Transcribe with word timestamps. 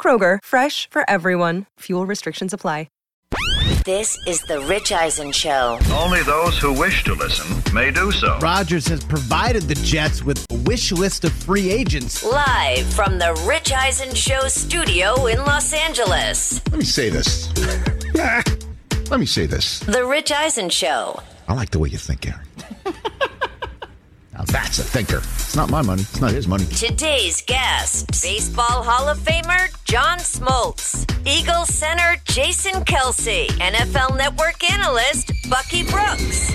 Kroger, 0.00 0.38
fresh 0.42 0.88
for 0.88 1.08
everyone. 1.10 1.66
Fuel 1.80 2.06
restrictions 2.06 2.54
apply. 2.54 2.86
This 3.84 4.18
is 4.26 4.42
the 4.42 4.60
Rich 4.60 4.92
Eisen 4.92 5.32
Show. 5.32 5.78
Only 5.90 6.22
those 6.24 6.58
who 6.58 6.78
wish 6.78 7.02
to 7.04 7.14
listen 7.14 7.74
may 7.74 7.90
do 7.90 8.12
so. 8.12 8.38
Rodgers 8.38 8.86
has 8.88 9.02
provided 9.02 9.62
the 9.62 9.74
Jets 9.76 10.22
with 10.22 10.44
a 10.50 10.54
wish 10.66 10.92
list 10.92 11.24
of 11.24 11.32
free 11.32 11.70
agents. 11.70 12.22
Live 12.22 12.86
from 12.92 13.18
the 13.18 13.32
Rich 13.48 13.72
Eisen 13.72 14.14
Show 14.14 14.48
studio 14.48 15.26
in 15.26 15.38
Los 15.38 15.72
Angeles. 15.72 16.60
Let 16.70 16.78
me 16.78 16.84
say 16.84 17.08
this. 17.08 17.50
Let 18.14 19.18
me 19.18 19.26
say 19.26 19.46
this. 19.46 19.80
The 19.80 20.04
Rich 20.04 20.30
Eisen 20.30 20.68
Show. 20.68 21.22
I 21.48 21.54
like 21.54 21.70
the 21.70 21.78
way 21.78 21.88
you 21.88 21.98
think, 21.98 22.28
Aaron. 22.28 22.46
now 24.40 24.52
that's 24.52 24.78
a 24.78 24.84
thinker. 24.84 25.18
It's 25.18 25.56
not 25.56 25.70
my 25.70 25.82
money. 25.82 26.02
It's 26.02 26.20
not 26.20 26.32
his 26.32 26.48
money. 26.48 26.64
Today's 26.66 27.42
guest, 27.42 28.06
Baseball 28.22 28.82
Hall 28.82 29.08
of 29.08 29.18
Famer 29.18 29.68
John 29.84 30.18
Smoltz, 30.18 31.04
Eagle 31.26 31.66
center 31.66 32.16
Jason 32.24 32.84
Kelce, 32.84 33.48
NFL 33.48 34.16
Network 34.16 34.62
analyst 34.72 35.32
Bucky 35.50 35.82
Brooks. 35.82 36.52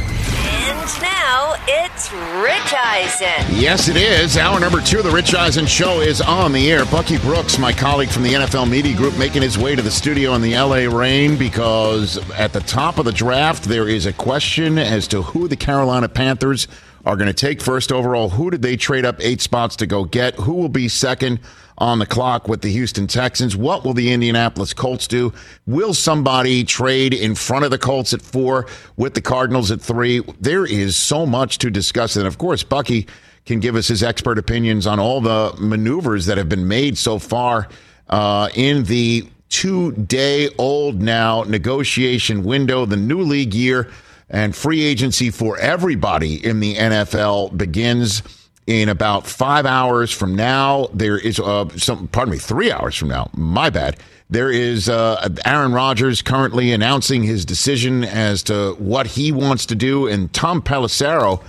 And 0.48 1.02
now 1.02 1.56
it's 1.68 2.12
Rich 2.42 2.74
Eisen. 2.74 3.60
Yes, 3.60 3.88
it 3.88 3.98
is. 3.98 4.38
Hour 4.38 4.60
number 4.60 4.82
two 4.82 5.00
of 5.00 5.04
the 5.04 5.12
Rich 5.12 5.36
Eisen 5.36 5.66
Show 5.66 6.02
is 6.02 6.22
on 6.22 6.54
the 6.54 6.72
air. 6.72 6.86
Bucky 6.86 7.18
Brooks, 7.18 7.60
my 7.60 7.74
colleague 7.74 8.10
from 8.10 8.24
the 8.24 8.34
NFL 8.34 8.70
Media 8.70 8.96
Group, 8.96 9.18
making 9.18 9.42
his 9.42 9.58
way 9.58 9.76
to 9.76 9.82
the 9.82 9.92
studio 9.92 10.34
in 10.34 10.42
the 10.42 10.56
LA 10.56 10.88
rain 10.96 11.38
because 11.38 12.18
at 12.32 12.54
the 12.54 12.62
top 12.62 12.98
of 12.98 13.06
the 13.06 13.12
draft, 13.12 13.66
there 13.66 13.88
is 13.88 14.06
a 14.06 14.14
question 14.14 14.78
as 14.78 15.08
to 15.10 15.22
who 15.22 15.48
the 15.48 15.56
Carolina 15.56 16.08
Panthers 16.08 16.68
are 17.06 17.16
going 17.16 17.28
to 17.28 17.34
take 17.34 17.62
first 17.62 17.92
overall. 17.92 18.30
Who 18.30 18.50
did 18.50 18.62
they 18.62 18.76
trade 18.76 19.06
up 19.06 19.18
eight 19.20 19.42
spots 19.42 19.76
to 19.78 19.86
go 19.86 20.04
get? 20.04 20.36
Who 20.36 20.54
will 20.54 20.70
be 20.70 20.88
second? 20.88 21.40
on 21.78 22.00
the 22.00 22.06
clock 22.06 22.48
with 22.48 22.62
the 22.62 22.72
Houston 22.72 23.08
Texans. 23.08 23.56
What 23.56 23.84
will 23.84 23.94
the 23.94 24.12
Indianapolis 24.14 24.74
Colts 24.74 25.08
do? 25.08 25.34
Will 25.66 25.94
somebody 25.94 26.64
trade 26.64 27.14
in 27.14 27.36
front 27.36 27.66
of 27.66 27.72
the 27.72 27.78
Colts 27.78 28.14
at 28.14 28.22
four 28.22 28.68
with 28.96 29.14
the 29.14 29.22
Cardinals 29.22 29.72
at 29.72 29.82
three? 29.82 30.22
There 30.40 30.66
is 30.66 30.96
so 30.96 31.26
much 31.26 31.58
to 31.60 31.70
discuss. 31.70 32.16
And 32.16 32.28
of 32.28 32.38
course, 32.38 32.64
Bucky 32.64 33.08
can 33.46 33.60
give 33.60 33.76
us 33.76 33.88
his 33.88 34.04
expert 34.04 34.38
opinions 34.38 34.88
on 34.88 35.00
all 35.00 35.22
the 35.22 35.54
maneuvers 35.60 36.26
that 36.28 36.38
have 36.38 36.50
been 36.50 36.68
made 36.68 36.98
so 36.98 37.20
far 37.20 37.68
uh, 38.10 38.50
in 38.56 38.84
the 38.86 39.28
two 39.50 39.92
day 39.94 40.50
old 40.58 41.02
now 41.02 41.44
negotiation 41.44 42.44
window, 42.44 42.86
the 42.86 42.98
new 42.98 43.22
league 43.22 43.54
year, 43.54 43.92
and 44.30 44.56
free 44.56 44.84
agency 44.84 45.30
for 45.30 45.58
everybody 45.58 46.44
in 46.44 46.60
the 46.60 46.76
NFL 46.76 47.56
begins 47.58 48.24
in 48.68 48.90
about 48.90 49.28
five 49.28 49.66
hours 49.66 50.12
from 50.12 50.36
now. 50.36 50.88
There 50.94 51.18
is 51.18 51.40
uh, 51.40 51.70
some, 51.78 52.08
pardon 52.08 52.32
me, 52.34 52.40
three 52.40 52.72
hours 52.72 52.96
from 52.96 53.10
now. 53.10 53.30
My 53.34 53.70
bad. 53.70 54.00
There 54.30 54.50
is 54.50 54.90
uh, 54.90 55.30
Aaron 55.46 55.72
Rodgers 55.72 56.24
currently 56.24 56.72
announcing 56.72 57.22
his 57.22 57.46
decision 57.46 58.04
as 58.04 58.42
to 58.44 58.74
what 58.80 59.06
he 59.06 59.32
wants 59.32 59.68
to 59.68 59.76
do, 59.76 60.08
and 60.08 60.34
Tom 60.34 60.64
Pelissero, 60.64 61.44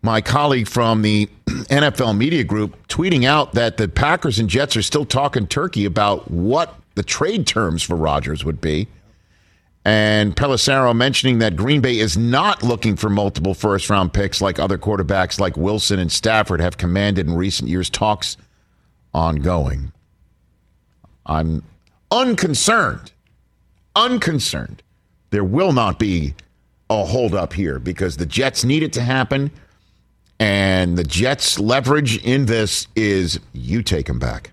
my 0.00 0.22
colleague 0.22 0.66
from 0.66 1.02
the 1.02 1.26
NFL 1.46 2.16
Media 2.16 2.42
Group, 2.42 2.88
tweeting 2.88 3.24
out 3.24 3.52
that 3.52 3.76
the 3.76 3.86
Packers 3.86 4.38
and 4.38 4.48
Jets 4.48 4.76
are 4.76 4.82
still 4.82 5.04
talking 5.04 5.46
turkey 5.46 5.84
about 5.84 6.30
what 6.30 6.74
the 6.94 7.02
trade 7.02 7.46
terms 7.46 7.82
for 7.82 7.96
Rodgers 7.96 8.46
would 8.46 8.62
be. 8.62 8.88
And 9.84 10.36
Pelissero 10.36 10.94
mentioning 10.94 11.38
that 11.38 11.56
Green 11.56 11.80
Bay 11.80 11.98
is 11.98 12.16
not 12.16 12.62
looking 12.62 12.94
for 12.94 13.10
multiple 13.10 13.52
first 13.52 13.90
round 13.90 14.12
picks 14.12 14.40
like 14.40 14.58
other 14.58 14.78
quarterbacks 14.78 15.40
like 15.40 15.56
Wilson 15.56 15.98
and 15.98 16.10
Stafford 16.10 16.60
have 16.60 16.76
commanded 16.78 17.26
in 17.26 17.34
recent 17.34 17.68
years. 17.68 17.90
Talks 17.90 18.36
ongoing. 19.12 19.92
I'm 21.26 21.64
unconcerned, 22.10 23.12
unconcerned. 23.96 24.82
There 25.30 25.44
will 25.44 25.72
not 25.72 25.98
be 25.98 26.34
a 26.90 27.04
holdup 27.04 27.52
here 27.52 27.78
because 27.78 28.16
the 28.16 28.26
Jets 28.26 28.64
need 28.64 28.82
it 28.82 28.92
to 28.94 29.02
happen. 29.02 29.50
And 30.38 30.98
the 30.98 31.04
Jets' 31.04 31.58
leverage 31.58 32.22
in 32.24 32.46
this 32.46 32.86
is 32.94 33.40
you 33.52 33.82
take 33.82 34.06
them 34.06 34.18
back. 34.18 34.51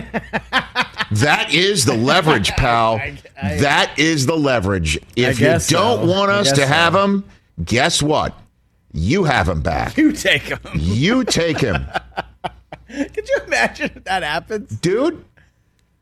that 1.10 1.48
is 1.52 1.84
the 1.84 1.94
leverage, 1.96 2.50
pal. 2.56 2.96
I- 2.96 3.18
I- 3.40 3.56
that 3.56 3.98
is 3.98 4.26
the 4.26 4.36
leverage. 4.36 4.98
If 5.14 5.40
you 5.40 5.46
don't 5.46 5.60
so. 5.60 6.04
want 6.06 6.30
us 6.30 6.52
to 6.52 6.66
have 6.66 6.94
so. 6.94 7.04
him, 7.04 7.24
guess 7.64 8.02
what? 8.02 8.34
You 8.92 9.24
have 9.24 9.48
him 9.48 9.60
back. 9.60 9.96
You 9.96 10.12
take 10.12 10.42
him. 10.42 10.58
You 10.74 11.24
take 11.24 11.60
him. 11.60 11.86
Could 12.88 13.28
you 13.28 13.38
imagine 13.46 13.90
if 13.94 14.04
that 14.04 14.22
happens? 14.22 14.70
Dude, 14.78 15.22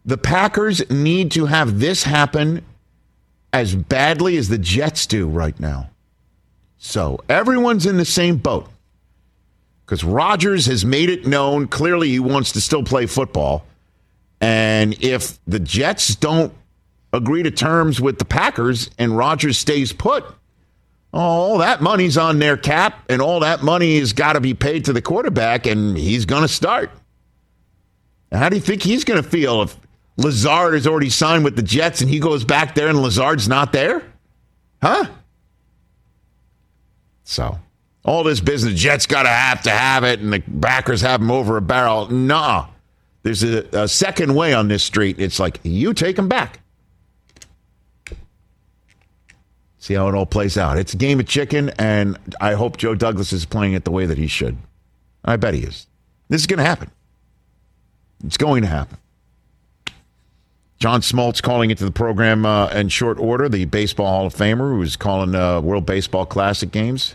the 0.05 0.17
Packers 0.19 0.89
need 0.91 1.31
to 1.33 1.47
have 1.47 1.81
this 1.81 2.05
happen 2.05 2.65
as 3.53 3.75
badly 3.75 4.37
as 4.37 4.49
the 4.49 4.59
Jets 4.59 5.07
do 5.07 5.27
right 5.27 5.59
now. 5.59 5.91
So 6.79 7.19
everyone's 7.29 7.87
in 7.87 7.97
the 7.97 8.05
same 8.05 8.37
boat. 8.37 8.69
Because 9.85 10.05
Rodgers 10.05 10.67
has 10.67 10.85
made 10.85 11.11
it 11.11 11.27
known 11.27 11.67
clearly 11.67 12.11
he 12.11 12.19
wants 12.21 12.53
to 12.53 12.61
still 12.61 12.83
play 12.85 13.07
football. 13.07 13.65
And 14.45 15.03
if 15.03 15.43
the 15.47 15.59
Jets 15.59 16.17
don't 16.17 16.53
agree 17.15 17.43
to 17.43 17.51
terms 17.51 17.99
with 17.99 18.19
the 18.19 18.27
Packers 18.27 18.91
and 18.99 19.17
Rodgers 19.17 19.57
stays 19.57 19.91
put, 19.95 20.23
all 21.15 21.57
that 21.59 21.81
money's 21.81 22.19
on 22.19 22.41
their 22.41 22.59
cap 22.59 23.07
and 23.09 23.23
all 23.23 23.41
that 23.41 23.63
money 23.63 23.99
has 23.99 24.13
got 24.13 24.35
to 24.35 24.43
be 24.43 24.53
paid 24.53 24.85
to 24.85 24.93
the 24.93 25.01
quarterback 25.01 25.65
and 25.65 25.97
he's 25.97 26.27
going 26.27 26.43
to 26.43 26.49
start. 26.49 26.91
How 28.31 28.51
do 28.51 28.57
you 28.57 28.61
think 28.61 28.83
he's 28.83 29.03
going 29.05 29.23
to 29.23 29.27
feel 29.27 29.63
if 29.63 29.79
Lazard 30.19 30.75
is 30.75 30.87
already 30.87 31.09
signed 31.09 31.43
with 31.43 31.57
the 31.57 31.63
Jets 31.63 32.03
and 32.03 32.11
he 32.11 32.19
goes 32.19 32.45
back 32.45 32.75
there 32.75 32.89
and 32.89 33.01
Lazard's 33.01 33.49
not 33.49 33.73
there? 33.73 34.05
Huh? 34.83 35.07
So, 37.23 37.59
all 38.05 38.25
this 38.25 38.41
business, 38.41 38.79
Jets 38.79 39.07
got 39.07 39.23
to 39.23 39.31
have 39.31 39.63
to 39.63 39.71
have 39.71 40.05
it 40.05 40.21
and 40.21 40.35
the 40.35 40.41
Packers 40.61 41.01
have 41.01 41.21
them 41.21 41.31
over 41.31 41.57
a 41.57 41.63
barrel. 41.63 42.11
Nah. 42.11 42.67
There's 43.25 43.43
a, 43.43 43.65
a 43.73 43.89
second 43.89 44.35
way 44.35 44.55
on 44.55 44.69
this 44.69 44.85
street. 44.85 45.19
It's 45.19 45.41
like, 45.41 45.59
you 45.63 45.95
take 45.95 46.17
them 46.17 46.29
back. 46.29 46.61
See 49.79 49.95
how 49.95 50.09
it 50.09 50.15
all 50.15 50.27
plays 50.27 50.57
out. 50.57 50.79
It's 50.79 50.95
a 50.95 50.97
game 50.97 51.19
of 51.21 51.27
chicken, 51.27 51.71
and 51.79 52.19
I 52.41 52.53
hope 52.53 52.77
Joe 52.77 52.95
Douglas 52.95 53.33
is 53.33 53.45
playing 53.45 53.73
it 53.73 53.85
the 53.85 53.91
way 53.91 54.07
that 54.07 54.19
he 54.19 54.27
should. 54.27 54.57
I 55.25 55.37
bet 55.37 55.55
he 55.55 55.61
is. 55.61 55.87
This 56.29 56.43
is 56.43 56.47
going 56.47 56.59
to 56.59 56.65
happen. 56.65 56.91
It's 58.25 58.37
going 58.37 58.63
to 58.63 58.69
happen. 58.69 58.99
John 60.79 61.01
Smoltz 61.01 61.43
calling 61.43 61.71
into 61.71 61.85
the 61.85 61.91
program 61.91 62.45
uh, 62.45 62.69
in 62.69 62.89
short 62.91 63.19
order, 63.19 63.49
the 63.49 63.65
Baseball 63.65 64.07
Hall 64.07 64.27
of 64.27 64.35
Famer 64.35 64.77
who's 64.77 64.97
calling 64.97 65.35
uh, 65.35 65.61
World 65.63 65.87
Baseball 65.87 66.27
Classic 66.27 66.71
games. 66.71 67.15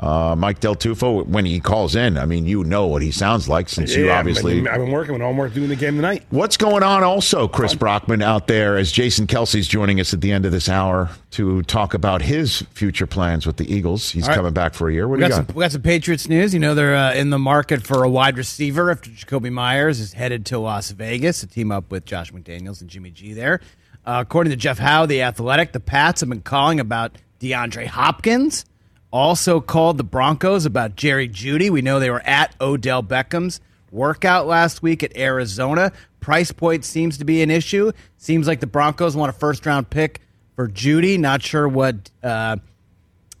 Uh, 0.00 0.34
Mike 0.34 0.60
Del 0.60 0.74
Tufo, 0.74 1.26
when 1.26 1.44
he 1.44 1.60
calls 1.60 1.94
in, 1.94 2.16
I 2.16 2.24
mean, 2.24 2.46
you 2.46 2.64
know 2.64 2.86
what 2.86 3.02
he 3.02 3.10
sounds 3.10 3.50
like 3.50 3.68
since 3.68 3.94
you 3.94 4.06
Yeah, 4.06 4.18
obviously. 4.18 4.56
I've 4.56 4.64
been, 4.64 4.72
I've 4.72 4.80
been 4.80 4.92
working 4.92 5.12
with 5.12 5.20
homework 5.20 5.52
doing 5.52 5.68
the 5.68 5.76
game 5.76 5.96
tonight. 5.96 6.24
What's 6.30 6.56
going 6.56 6.82
on 6.82 7.02
also, 7.04 7.46
Chris 7.46 7.74
Brockman, 7.74 8.22
out 8.22 8.46
there 8.46 8.78
as 8.78 8.90
Jason 8.92 9.26
Kelce's 9.26 9.68
joining 9.68 10.00
us 10.00 10.14
at 10.14 10.22
the 10.22 10.32
end 10.32 10.46
of 10.46 10.52
this 10.52 10.70
hour 10.70 11.10
to 11.32 11.62
talk 11.64 11.92
about 11.92 12.22
his 12.22 12.62
future 12.72 13.06
plans 13.06 13.46
with 13.46 13.58
the 13.58 13.70
Eagles. 13.70 14.10
He's 14.10 14.22
All 14.24 14.30
right. 14.30 14.36
coming 14.36 14.54
back 14.54 14.72
for 14.72 14.88
a 14.88 14.92
year. 14.94 15.06
What 15.06 15.18
We 15.18 15.18
do 15.18 15.20
got, 15.24 15.28
you 15.28 15.34
some, 15.34 15.44
got? 15.44 15.54
we 15.56 15.64
got 15.64 15.72
some 15.72 15.82
Patriots 15.82 16.28
news. 16.30 16.54
You 16.54 16.60
know, 16.60 16.74
they're 16.74 16.96
uh, 16.96 17.12
in 17.12 17.28
the 17.28 17.38
market 17.38 17.86
for 17.86 18.02
a 18.02 18.08
wide 18.08 18.38
receiver 18.38 18.90
after 18.90 19.10
Jakobi 19.10 19.52
Meyers 19.52 20.00
is 20.00 20.14
headed 20.14 20.46
to 20.46 20.58
Las 20.58 20.92
Vegas 20.92 21.40
to 21.40 21.46
team 21.46 21.70
up 21.70 21.90
with 21.90 22.06
Josh 22.06 22.32
McDaniels 22.32 22.80
and 22.80 22.88
Jimmy 22.88 23.10
G 23.10 23.34
there. 23.34 23.60
Uh, 24.06 24.20
according 24.22 24.50
to 24.50 24.56
Jeff 24.56 24.78
Howe, 24.78 25.04
the 25.04 25.20
Athletic, 25.20 25.72
the 25.72 25.80
Pats 25.80 26.20
have 26.20 26.30
been 26.30 26.40
calling 26.40 26.80
about 26.80 27.18
DeAndre 27.38 27.84
Hopkins. 27.86 28.64
Also 29.12 29.60
called 29.60 29.98
the 29.98 30.04
Broncos 30.04 30.64
about 30.64 30.94
Jerry 30.94 31.28
Jeudy. 31.28 31.68
We 31.68 31.82
know 31.82 31.98
they 31.98 32.10
were 32.10 32.24
at 32.24 32.54
Odell 32.60 33.02
Beckham's 33.02 33.60
workout 33.90 34.46
last 34.46 34.82
week 34.82 35.02
at 35.02 35.16
Arizona. 35.16 35.92
Price 36.20 36.52
point 36.52 36.84
seems 36.84 37.18
to 37.18 37.24
be 37.24 37.42
an 37.42 37.50
issue. 37.50 37.90
Seems 38.18 38.46
like 38.46 38.60
the 38.60 38.66
Broncos 38.66 39.16
want 39.16 39.30
a 39.30 39.32
first 39.32 39.66
round 39.66 39.90
pick 39.90 40.20
for 40.54 40.68
Jeudy. 40.68 41.18
Not 41.18 41.42
sure 41.42 41.66
what 41.66 42.10
uh, 42.22 42.56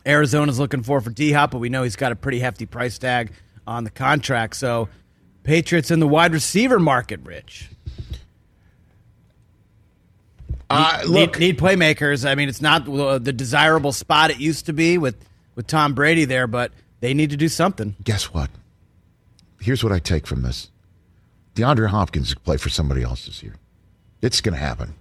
Arizona's 0.04 0.58
looking 0.58 0.82
for 0.82 1.00
for 1.00 1.10
D 1.10 1.32
Hop, 1.32 1.52
but 1.52 1.58
we 1.58 1.68
know 1.68 1.82
he's 1.82 1.96
got 1.96 2.10
a 2.10 2.16
pretty 2.16 2.40
hefty 2.40 2.66
price 2.66 2.98
tag 2.98 3.32
on 3.66 3.84
the 3.84 3.90
contract. 3.90 4.56
So, 4.56 4.88
Patriots 5.44 5.90
in 5.90 6.00
the 6.00 6.08
wide 6.08 6.32
receiver 6.32 6.78
market, 6.78 7.20
Rich. 7.22 7.70
Uh, 10.68 11.00
need, 11.02 11.08
look, 11.08 11.38
need 11.38 11.58
playmakers. 11.58 12.28
I 12.28 12.34
mean, 12.34 12.48
it's 12.48 12.60
not 12.60 12.84
the 12.84 13.18
the 13.18 13.32
desirable 13.32 13.92
spot 13.92 14.30
it 14.30 14.38
used 14.38 14.66
to 14.66 14.72
be 14.72 14.98
with 14.98 15.16
with 15.60 15.66
Tom 15.66 15.92
Brady 15.92 16.24
there, 16.24 16.46
but 16.46 16.72
they 17.00 17.12
need 17.12 17.28
to 17.28 17.36
do 17.36 17.46
something. 17.46 17.94
guess 18.02 18.32
what? 18.32 18.48
Here's 19.60 19.84
what 19.84 19.92
I 19.92 19.98
take 19.98 20.26
from 20.26 20.40
this: 20.40 20.70
DeAndre 21.54 21.88
Hopkins 21.88 22.32
could 22.32 22.42
play 22.44 22.56
for 22.56 22.70
somebody 22.70 23.02
else 23.02 23.26
this 23.26 23.42
year. 23.42 23.56
It's 24.22 24.40
going 24.40 24.54
to 24.54 24.58
happen. 24.58 24.94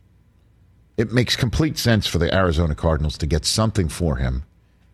It 0.97 1.13
makes 1.13 1.37
complete 1.37 1.77
sense 1.77 2.07
for 2.07 2.17
the 2.17 2.33
Arizona 2.35 2.75
Cardinals 2.75 3.17
to 3.19 3.25
get 3.25 3.45
something 3.45 3.87
for 3.87 4.17
him, 4.17 4.43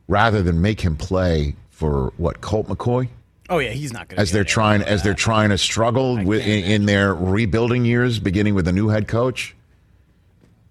rather 0.07 0.43
than 0.43 0.61
make 0.61 0.81
him 0.81 0.95
play 0.95 1.55
for 1.71 2.13
what 2.17 2.41
Colt 2.41 2.67
McCoy. 2.67 3.09
Oh 3.49 3.57
yeah, 3.57 3.71
he's 3.71 3.91
not 3.91 4.07
going 4.07 4.17
to. 4.17 4.21
as 4.21 4.31
they're 4.31 4.43
trying 4.43 4.83
as 4.83 5.01
they're 5.01 5.15
trying 5.15 5.49
to 5.49 5.57
struggle 5.57 6.23
with, 6.23 6.45
in, 6.45 6.63
in 6.63 6.85
their 6.85 7.15
rebuilding 7.15 7.85
years, 7.85 8.19
beginning 8.19 8.53
with 8.53 8.67
a 8.67 8.71
new 8.71 8.89
head 8.89 9.07
coach. 9.07 9.55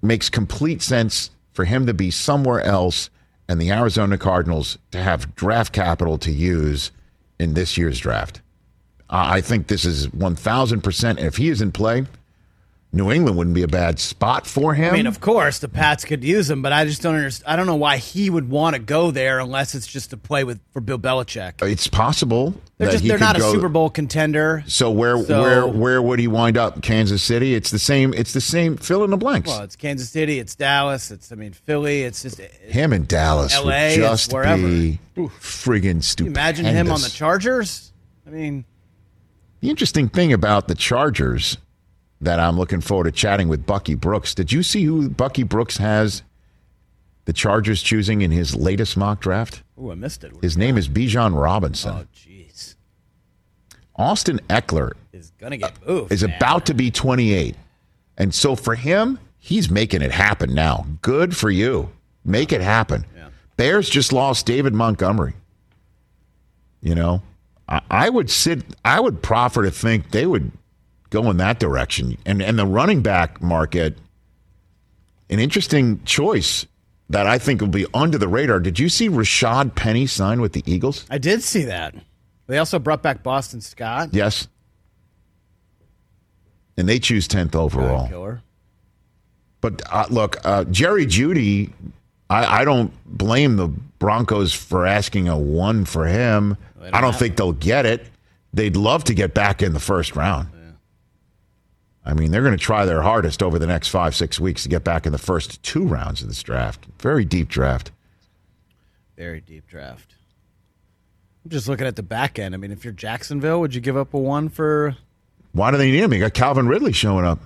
Makes 0.02 0.30
complete 0.30 0.82
sense 0.82 1.30
for 1.52 1.64
him 1.64 1.86
to 1.86 1.94
be 1.94 2.12
somewhere 2.12 2.60
else, 2.60 3.10
and 3.48 3.60
the 3.60 3.70
Arizona 3.70 4.18
Cardinals 4.18 4.78
to 4.90 4.98
have 5.02 5.34
draft 5.34 5.72
capital 5.72 6.18
to 6.18 6.30
use 6.32 6.90
in 7.38 7.54
this 7.54 7.76
year's 7.76 7.98
draft. 7.98 8.40
I 9.10 9.40
think 9.40 9.66
this 9.66 9.84
is 9.84 10.12
one 10.12 10.34
thousand 10.34 10.80
percent. 10.82 11.18
If 11.18 11.36
he 11.36 11.48
is 11.48 11.60
in 11.60 11.72
play, 11.72 12.06
New 12.94 13.10
England 13.10 13.36
wouldn't 13.36 13.54
be 13.54 13.62
a 13.62 13.68
bad 13.68 13.98
spot 13.98 14.46
for 14.46 14.72
him. 14.74 14.94
I 14.94 14.96
mean, 14.96 15.06
of 15.08 15.20
course, 15.20 15.58
the 15.58 15.68
Pats 15.68 16.04
could 16.04 16.22
use 16.22 16.48
him, 16.48 16.62
but 16.62 16.72
I 16.72 16.84
just 16.84 17.02
don't 17.02 17.16
understand. 17.16 17.52
I 17.52 17.56
don't 17.56 17.66
know 17.66 17.74
why 17.74 17.96
he 17.96 18.30
would 18.30 18.48
want 18.48 18.76
to 18.76 18.80
go 18.80 19.10
there 19.10 19.40
unless 19.40 19.74
it's 19.74 19.86
just 19.86 20.10
to 20.10 20.16
play 20.16 20.44
with 20.44 20.60
for 20.72 20.80
Bill 20.80 20.98
Belichick. 20.98 21.60
Uh, 21.60 21.66
it's 21.66 21.88
possible 21.88 22.54
They're 22.78 22.90
just 22.92 23.04
they're 23.04 23.18
not 23.18 23.34
a 23.36 23.40
go- 23.40 23.52
Super 23.52 23.68
Bowl 23.68 23.90
contender. 23.90 24.62
So 24.68 24.90
where 24.92 25.22
So- 25.24 25.42
where 25.42 25.66
where 25.66 26.00
would 26.02 26.18
he 26.20 26.28
wind 26.28 26.56
up? 26.56 26.82
Kansas 26.82 27.22
City. 27.22 27.54
It's 27.54 27.70
the 27.72 27.78
same. 27.80 28.14
It's 28.14 28.32
the 28.32 28.40
same. 28.40 28.76
Fill 28.76 29.02
in 29.02 29.10
the 29.10 29.16
blanks. 29.16 29.48
Well, 29.48 29.62
it's 29.62 29.74
Kansas 29.76 30.08
City, 30.10 30.38
it's 30.38 30.54
Dallas, 30.54 31.10
it's 31.10 31.32
I 31.32 31.34
mean 31.34 31.52
Philly. 31.52 32.02
It's 32.04 32.22
just 32.22 32.38
Him 32.38 32.92
in 32.92 33.06
Dallas 33.06 33.54
LA, 33.60 33.96
just 33.96 34.32
wherever. 34.32 34.62
be 34.68 35.00
friggin' 35.16 36.02
stupid. 36.02 36.30
imagine 36.30 36.64
him 36.66 36.90
on 36.92 37.00
the 37.00 37.08
Chargers. 37.10 37.92
I 38.26 38.30
mean, 38.30 38.64
The 39.60 39.70
interesting 39.70 40.08
thing 40.08 40.32
about 40.32 40.68
the 40.68 40.74
Chargers 40.74 41.56
that 42.24 42.40
I'm 42.40 42.56
looking 42.56 42.80
forward 42.80 43.04
to 43.04 43.12
chatting 43.12 43.48
with 43.48 43.64
Bucky 43.66 43.94
Brooks. 43.94 44.34
Did 44.34 44.52
you 44.52 44.62
see 44.62 44.84
who 44.84 45.08
Bucky 45.08 45.42
Brooks 45.42 45.76
has 45.78 46.22
the 47.24 47.32
Chargers 47.32 47.82
choosing 47.82 48.22
in 48.22 48.30
his 48.30 48.54
latest 48.54 48.96
mock 48.96 49.20
draft? 49.20 49.62
ooh, 49.80 49.90
I 49.90 49.94
missed 49.94 50.24
it. 50.24 50.32
His 50.42 50.56
name 50.56 50.76
is 50.76 50.88
Bijan 50.88 51.40
Robinson. 51.40 51.94
Oh, 51.94 52.06
jeez, 52.14 52.74
Austin 53.96 54.40
Ekeler 54.48 54.92
is 55.12 55.30
gonna 55.38 55.56
get 55.56 55.74
moved. 55.86 56.12
is 56.12 56.22
man. 56.24 56.34
about 56.36 56.66
to 56.66 56.74
be 56.74 56.90
28. 56.90 57.56
And 58.16 58.34
so 58.34 58.54
for 58.56 58.74
him, 58.74 59.18
he's 59.38 59.70
making 59.70 60.02
it 60.02 60.10
happen 60.10 60.54
now. 60.54 60.86
Good 61.02 61.36
for 61.36 61.50
you. 61.50 61.90
Make 62.24 62.52
it 62.52 62.60
happen. 62.60 63.04
Bears 63.56 63.88
just 63.88 64.12
lost 64.12 64.46
David 64.46 64.74
Montgomery. 64.74 65.34
You 66.80 66.94
know, 66.94 67.22
I, 67.68 67.80
I 67.88 68.08
would 68.10 68.30
sit, 68.30 68.62
I 68.84 68.98
would 68.98 69.22
proffer 69.22 69.62
to 69.62 69.70
think 69.70 70.10
they 70.10 70.26
would 70.26 70.50
go 71.14 71.30
in 71.30 71.36
that 71.38 71.58
direction. 71.60 72.18
And, 72.26 72.42
and 72.42 72.58
the 72.58 72.66
running 72.66 73.00
back 73.00 73.40
market, 73.40 73.96
an 75.30 75.38
interesting 75.38 76.02
choice 76.04 76.66
that 77.08 77.26
I 77.26 77.38
think 77.38 77.60
will 77.60 77.68
be 77.68 77.86
under 77.94 78.18
the 78.18 78.28
radar. 78.28 78.60
Did 78.60 78.78
you 78.78 78.88
see 78.88 79.08
Rashaad 79.08 79.74
Penny 79.74 80.06
sign 80.06 80.40
with 80.40 80.52
the 80.52 80.62
Eagles? 80.66 81.06
I 81.08 81.18
did 81.18 81.42
see 81.42 81.64
that. 81.64 81.94
They 82.46 82.58
also 82.58 82.78
brought 82.78 83.02
back 83.02 83.22
Boston 83.22 83.60
Scott. 83.60 84.10
Yes. 84.12 84.48
And 86.76 86.88
they 86.88 86.98
choose 86.98 87.28
10th 87.28 87.54
overall. 87.54 88.08
Killer. 88.08 88.42
But 89.60 89.80
uh, 89.90 90.06
look, 90.10 90.36
uh, 90.44 90.64
Jerry 90.64 91.06
Jeudy, 91.06 91.72
I, 92.28 92.60
I 92.60 92.64
don't 92.64 92.92
blame 93.06 93.56
the 93.56 93.68
Broncos 93.98 94.52
for 94.52 94.84
asking 94.84 95.28
a 95.28 95.38
one 95.38 95.84
for 95.84 96.06
him. 96.06 96.56
I 96.92 97.00
don't 97.00 97.16
think 97.16 97.36
they'll 97.36 97.52
get 97.52 97.86
it. 97.86 98.06
They'd 98.52 98.76
love 98.76 99.04
to 99.04 99.14
get 99.14 99.32
back 99.32 99.62
in 99.62 99.72
the 99.72 99.80
first 99.80 100.16
round. 100.16 100.48
I 102.06 102.12
mean, 102.14 102.30
they're 102.30 102.42
going 102.42 102.56
to 102.56 102.62
try 102.62 102.84
their 102.84 103.02
hardest 103.02 103.42
over 103.42 103.58
the 103.58 103.66
next 103.66 103.88
five, 103.88 104.14
six 104.14 104.38
weeks 104.38 104.62
to 104.64 104.68
get 104.68 104.84
back 104.84 105.06
in 105.06 105.12
the 105.12 105.18
first 105.18 105.62
two 105.62 105.84
rounds 105.84 106.20
of 106.20 106.28
this 106.28 106.42
draft. 106.42 106.86
Very 106.98 107.24
deep 107.24 107.48
draft. 107.48 107.90
Very 109.16 109.40
deep 109.40 109.66
draft. 109.66 110.14
I'm 111.44 111.50
just 111.50 111.68
looking 111.68 111.86
at 111.86 111.96
the 111.96 112.02
back 112.02 112.38
end. 112.38 112.54
I 112.54 112.58
mean, 112.58 112.72
if 112.72 112.84
you're 112.84 112.92
Jacksonville, 112.92 113.60
would 113.60 113.74
you 113.74 113.80
give 113.80 113.96
up 113.96 114.12
a 114.12 114.18
one 114.18 114.48
for? 114.48 114.96
Why 115.52 115.70
do 115.70 115.76
they 115.76 115.90
need 115.90 116.00
him? 116.00 116.12
You 116.12 116.20
got 116.20 116.34
Calvin 116.34 116.68
Ridley 116.68 116.92
showing 116.92 117.24
up. 117.24 117.38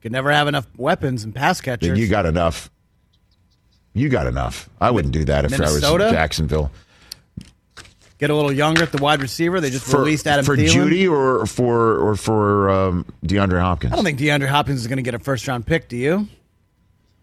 Could 0.00 0.12
never 0.12 0.32
have 0.32 0.48
enough 0.48 0.66
weapons 0.76 1.22
and 1.22 1.34
pass 1.34 1.60
catchers. 1.60 1.88
Then 1.88 1.96
you 1.96 2.08
got 2.08 2.26
enough. 2.26 2.70
You 3.94 4.08
got 4.08 4.26
enough. 4.26 4.68
I 4.80 4.90
wouldn't 4.90 5.12
do 5.12 5.24
that 5.26 5.44
if 5.44 5.52
I 5.52 5.58
Minnesota? 5.58 6.04
was 6.04 6.12
Jacksonville. 6.12 6.70
Get 8.22 8.30
a 8.30 8.36
little 8.36 8.52
younger 8.52 8.84
at 8.84 8.92
the 8.92 9.02
wide 9.02 9.20
receiver. 9.20 9.60
They 9.60 9.70
just 9.70 9.84
For, 9.84 9.98
released 9.98 10.28
Adam 10.28 10.44
for 10.44 10.56
Thielen. 10.56 10.68
Jeudy 10.68 11.10
or 11.10 11.44
for 11.44 11.98
or 11.98 12.14
for 12.14 12.70
um, 12.70 13.04
DeAndre 13.26 13.60
Hopkins. 13.60 13.92
I 13.92 13.96
don't 13.96 14.04
think 14.04 14.20
DeAndre 14.20 14.46
Hopkins 14.46 14.78
is 14.78 14.86
going 14.86 14.98
to 14.98 15.02
get 15.02 15.14
a 15.14 15.18
first 15.18 15.48
round 15.48 15.66
pick. 15.66 15.88
Do 15.88 15.96
you? 15.96 16.28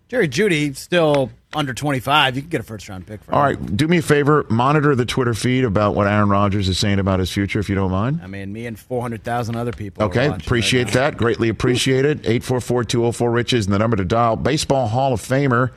Jerry 0.09 0.27
Jeudy 0.27 0.75
still 0.75 1.31
under 1.53 1.73
25. 1.73 2.35
You 2.35 2.41
can 2.41 2.49
get 2.49 2.59
a 2.59 2.65
first 2.65 2.89
round 2.89 3.07
pick 3.07 3.23
for 3.23 3.33
All 3.33 3.45
him. 3.45 3.61
right, 3.61 3.77
do 3.77 3.87
me 3.87 3.99
a 3.99 4.01
favor. 4.01 4.45
Monitor 4.49 4.93
the 4.93 5.05
Twitter 5.05 5.33
feed 5.33 5.63
about 5.63 5.95
what 5.95 6.05
Aaron 6.05 6.27
Rodgers 6.27 6.67
is 6.67 6.77
saying 6.77 6.99
about 6.99 7.21
his 7.21 7.31
future, 7.31 7.59
if 7.59 7.69
you 7.69 7.75
don't 7.75 7.91
mind. 7.91 8.19
I 8.21 8.27
mean, 8.27 8.51
me 8.51 8.65
and 8.65 8.77
400,000 8.77 9.55
other 9.55 9.71
people. 9.71 10.03
Okay, 10.03 10.27
appreciate 10.27 10.83
right 10.87 10.93
that. 10.95 11.15
Greatly 11.17 11.47
appreciate 11.47 12.03
it. 12.03 12.25
844 12.25 13.31
Riches 13.31 13.67
and 13.67 13.73
the 13.73 13.79
number 13.79 13.95
to 13.95 14.03
dial. 14.03 14.35
Baseball 14.35 14.89
Hall 14.89 15.13
of 15.13 15.21
Famer 15.21 15.71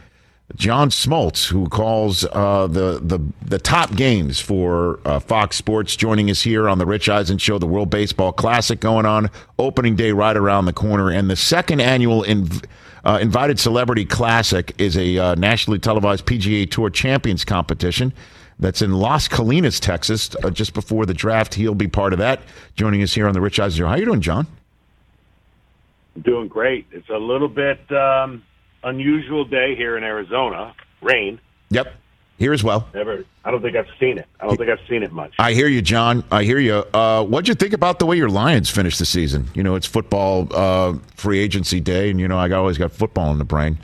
John 0.56 0.91
Smoltz, 0.91 1.46
who 1.46 1.69
calls 1.69 2.25
uh, 2.25 2.67
the, 2.67 3.01
the 3.03 3.19
the 3.43 3.58
top 3.58 3.94
games 3.96 4.39
for 4.39 5.01
uh, 5.05 5.19
Fox 5.19 5.56
Sports, 5.56 5.96
joining 5.96 6.31
us 6.31 6.43
here 6.43 6.69
on 6.69 6.79
the 6.79 6.84
Rich 6.84 7.08
Eisen 7.08 7.39
Show, 7.39 7.58
the 7.58 7.67
World 7.67 7.91
Baseball 7.91 8.32
Classic 8.32 8.79
going 8.79 9.06
on, 9.06 9.31
opening 9.58 9.96
day 9.96 10.13
right 10.13 10.37
around 10.37 10.67
the 10.67 10.72
corner, 10.72 11.11
and 11.11 11.31
the 11.31 11.37
second 11.37 11.81
annual 11.81 12.22
inv- 12.25 12.65
uh, 13.05 13.19
Invited 13.20 13.58
Celebrity 13.58 14.05
Classic 14.05 14.75
is 14.79 14.96
a 14.96 15.19
uh, 15.19 15.34
nationally 15.37 15.79
televised 15.79 16.27
PGA 16.27 16.70
Tour 16.70 16.91
Champions 16.91 17.44
competition. 17.44 18.13
That's 18.58 18.82
in 18.82 18.93
Las 18.93 19.27
Colinas, 19.29 19.81
Texas, 19.81 20.37
uh, 20.44 20.51
just 20.51 20.72
before 20.75 21.06
the 21.06 21.15
draft. 21.15 21.55
He'll 21.55 21.75
be 21.75 21.89
part 21.89 22.13
of 22.13 22.19
that. 22.20 22.43
Joining 22.77 23.03
us 23.03 23.13
here 23.15 23.27
on 23.27 23.32
the 23.32 23.41
Rich 23.41 23.58
Eisen 23.58 23.79
Show. 23.79 23.87
How 23.87 23.94
are 23.94 23.99
you 23.99 24.05
doing, 24.05 24.20
John? 24.20 24.46
Doing 26.20 26.46
great. 26.46 26.87
It's 26.93 27.08
a 27.08 27.17
little 27.17 27.49
bit 27.49 27.81
um, 27.91 28.44
unusual 28.84 29.44
day 29.44 29.74
here 29.74 29.96
in 29.96 30.05
Arizona. 30.05 30.74
Rain. 31.01 31.41
Yep, 31.70 31.94
here 32.39 32.53
as 32.53 32.62
well. 32.62 32.89
Never. 32.94 33.24
I 33.44 33.51
don't 33.51 33.62
think 33.62 33.77
I've 33.77 33.89
seen 33.98 34.19
it. 34.19 34.27
I 34.41 34.46
don't 34.46 34.56
think 34.56 34.70
I've 34.70 34.86
seen 34.89 35.03
it 35.03 35.12
much. 35.12 35.32
I 35.39 35.53
hear 35.53 35.69
you, 35.69 35.82
John. 35.82 36.22
I 36.31 36.44
hear 36.44 36.58
you. 36.58 36.84
Uh, 36.94 37.24
what'd 37.24 37.48
you 37.48 37.55
think 37.55 37.72
about 37.72 37.98
the 37.98 38.06
way 38.06 38.17
your 38.17 38.29
Lions 38.29 38.70
finished 38.70 38.98
the 38.98 39.05
season? 39.05 39.48
You 39.55 39.62
know, 39.62 39.74
it's 39.74 39.86
football 39.86 40.48
uh, 40.53 40.94
free 41.17 41.39
agency 41.39 41.81
day, 41.81 42.10
and 42.10 42.20
you 42.20 42.29
know 42.29 42.39
I 42.39 42.51
always 42.53 42.79
got 42.79 42.93
football 42.93 43.32
in 43.32 43.39
the 43.39 43.44
brain. 43.44 43.79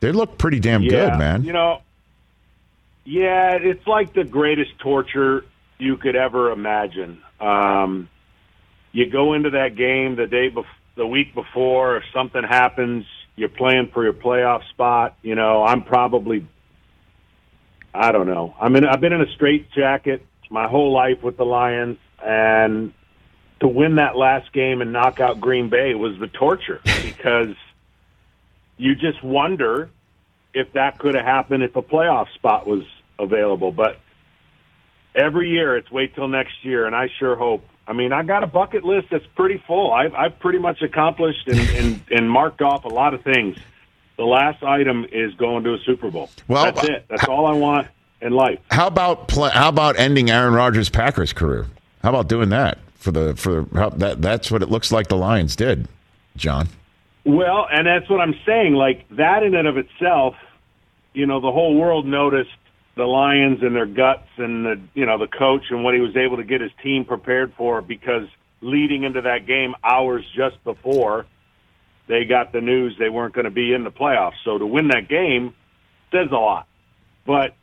They 0.00 0.12
look 0.12 0.38
pretty 0.38 0.60
damn 0.60 0.82
yeah, 0.82 0.90
good, 0.90 1.18
man. 1.18 1.44
You 1.44 1.52
know. 1.52 1.82
Yeah, 3.04 3.52
it's 3.54 3.86
like 3.86 4.12
the 4.12 4.24
greatest 4.24 4.78
torture 4.78 5.44
you 5.78 5.96
could 5.96 6.16
ever 6.16 6.52
imagine. 6.52 7.22
Um, 7.40 8.08
you 8.92 9.08
go 9.08 9.32
into 9.32 9.50
that 9.50 9.76
game 9.76 10.16
the 10.16 10.26
day 10.26 10.50
bef- 10.50 10.64
the 10.96 11.06
week 11.06 11.34
before. 11.34 11.96
If 11.96 12.04
something 12.12 12.42
happens, 12.42 13.06
you're 13.40 13.48
playing 13.48 13.90
for 13.94 14.04
your 14.04 14.12
playoff 14.12 14.68
spot. 14.68 15.16
You 15.22 15.34
know, 15.34 15.64
I'm 15.64 15.82
probably. 15.82 16.46
I 17.92 18.12
don't 18.12 18.26
know. 18.26 18.54
I'm 18.60 18.76
in. 18.76 18.84
I've 18.84 19.00
been 19.00 19.14
in 19.14 19.22
a 19.22 19.32
straight 19.34 19.72
jacket 19.72 20.24
my 20.50 20.68
whole 20.68 20.92
life 20.92 21.22
with 21.22 21.36
the 21.36 21.44
Lions, 21.44 21.96
and 22.22 22.92
to 23.60 23.68
win 23.68 23.96
that 23.96 24.16
last 24.16 24.52
game 24.52 24.82
and 24.82 24.92
knock 24.92 25.20
out 25.20 25.40
Green 25.40 25.70
Bay 25.70 25.94
was 25.94 26.18
the 26.18 26.26
torture 26.26 26.80
because 27.02 27.54
you 28.76 28.94
just 28.94 29.22
wonder 29.24 29.88
if 30.52 30.72
that 30.74 30.98
could 30.98 31.14
have 31.14 31.24
happened 31.24 31.62
if 31.62 31.76
a 31.76 31.82
playoff 31.82 32.26
spot 32.34 32.66
was 32.66 32.82
available. 33.18 33.72
But 33.72 33.98
every 35.14 35.50
year 35.50 35.76
it's 35.76 35.90
wait 35.90 36.14
till 36.14 36.28
next 36.28 36.64
year, 36.64 36.86
and 36.86 36.94
I 36.94 37.08
sure 37.18 37.36
hope. 37.36 37.64
I 37.86 37.92
mean, 37.92 38.12
I 38.12 38.22
got 38.22 38.44
a 38.44 38.46
bucket 38.46 38.84
list 38.84 39.08
that's 39.10 39.26
pretty 39.34 39.62
full. 39.66 39.92
I've, 39.92 40.14
I've 40.14 40.38
pretty 40.38 40.58
much 40.58 40.80
accomplished 40.80 41.48
and, 41.48 41.58
and, 41.58 42.00
and 42.10 42.30
marked 42.30 42.62
off 42.62 42.84
a 42.84 42.88
lot 42.88 43.14
of 43.14 43.22
things 43.22 43.56
The 44.20 44.26
last 44.26 44.62
item 44.62 45.06
is 45.10 45.32
going 45.36 45.64
to 45.64 45.72
a 45.72 45.78
Super 45.78 46.10
Bowl. 46.10 46.28
Well, 46.46 46.66
that's 46.66 46.84
it. 46.86 47.06
That's 47.08 47.24
all 47.24 47.46
I 47.46 47.54
want 47.54 47.88
in 48.20 48.34
life. 48.34 48.58
How 48.70 48.86
about 48.86 49.28
play, 49.28 49.48
how 49.48 49.70
about 49.70 49.98
ending 49.98 50.30
Aaron 50.30 50.52
Rodgers' 50.52 50.90
Packers 50.90 51.32
career? 51.32 51.68
How 52.02 52.10
about 52.10 52.28
doing 52.28 52.50
that 52.50 52.76
for 52.96 53.12
the 53.12 53.34
for 53.34 53.66
how, 53.72 53.88
that? 53.88 54.20
That's 54.20 54.50
what 54.50 54.62
it 54.62 54.68
looks 54.68 54.92
like 54.92 55.08
the 55.08 55.16
Lions 55.16 55.56
did, 55.56 55.88
John. 56.36 56.68
Well, 57.24 57.66
and 57.72 57.86
that's 57.86 58.10
what 58.10 58.20
I'm 58.20 58.34
saying. 58.44 58.74
Like 58.74 59.08
that 59.12 59.42
in 59.42 59.54
and 59.54 59.66
of 59.66 59.78
itself, 59.78 60.34
you 61.14 61.24
know, 61.24 61.40
the 61.40 61.50
whole 61.50 61.74
world 61.74 62.04
noticed 62.04 62.50
the 63.00 63.06
Lions 63.06 63.62
and 63.62 63.74
their 63.74 63.86
guts 63.86 64.28
and 64.36 64.66
the 64.66 64.78
you 64.92 65.06
know 65.06 65.16
the 65.16 65.26
coach 65.26 65.62
and 65.70 65.82
what 65.82 65.94
he 65.94 66.00
was 66.00 66.14
able 66.18 66.36
to 66.36 66.44
get 66.44 66.60
his 66.60 66.70
team 66.82 67.06
prepared 67.06 67.54
for 67.56 67.80
because 67.80 68.28
leading 68.60 69.04
into 69.04 69.22
that 69.22 69.46
game 69.46 69.74
hours 69.82 70.22
just 70.36 70.62
before 70.64 71.24
they 72.08 72.26
got 72.26 72.52
the 72.52 72.60
news 72.60 72.94
they 72.98 73.08
weren't 73.08 73.32
going 73.32 73.46
to 73.46 73.50
be 73.50 73.72
in 73.72 73.84
the 73.84 73.90
playoffs. 73.90 74.34
So 74.44 74.58
to 74.58 74.66
win 74.66 74.88
that 74.88 75.08
game 75.08 75.54
says 76.12 76.28
a 76.30 76.36
lot. 76.36 76.68
But 77.24 77.54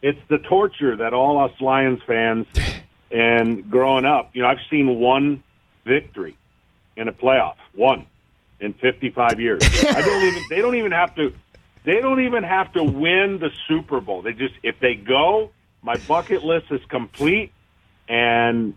it's 0.00 0.20
the 0.28 0.38
torture 0.38 0.98
that 0.98 1.12
all 1.12 1.42
us 1.42 1.60
Lions 1.60 2.00
fans 2.06 2.46
and 3.10 3.68
growing 3.68 4.04
up, 4.04 4.30
you 4.32 4.42
know, 4.42 4.48
I've 4.48 4.64
seen 4.70 5.00
one 5.00 5.42
victory 5.84 6.36
in 6.96 7.08
a 7.08 7.12
playoff, 7.12 7.56
one 7.74 8.06
in 8.60 8.74
55 8.74 9.40
years. 9.40 9.60
I 9.88 10.02
don't 10.02 10.22
even 10.22 10.42
they 10.50 10.60
don't 10.60 10.76
even 10.76 10.92
have 10.92 11.16
to 11.16 11.34
they 11.84 12.00
don't 12.00 12.20
even 12.24 12.42
have 12.44 12.72
to 12.74 12.82
win 12.84 13.38
the 13.40 13.50
Super 13.68 14.00
Bowl. 14.00 14.22
They 14.22 14.32
just 14.32 14.54
if 14.62 14.78
they 14.80 14.94
go, 14.94 15.50
my 15.82 15.96
bucket 16.08 16.44
list 16.44 16.66
is 16.70 16.80
complete 16.88 17.52
and 18.08 18.74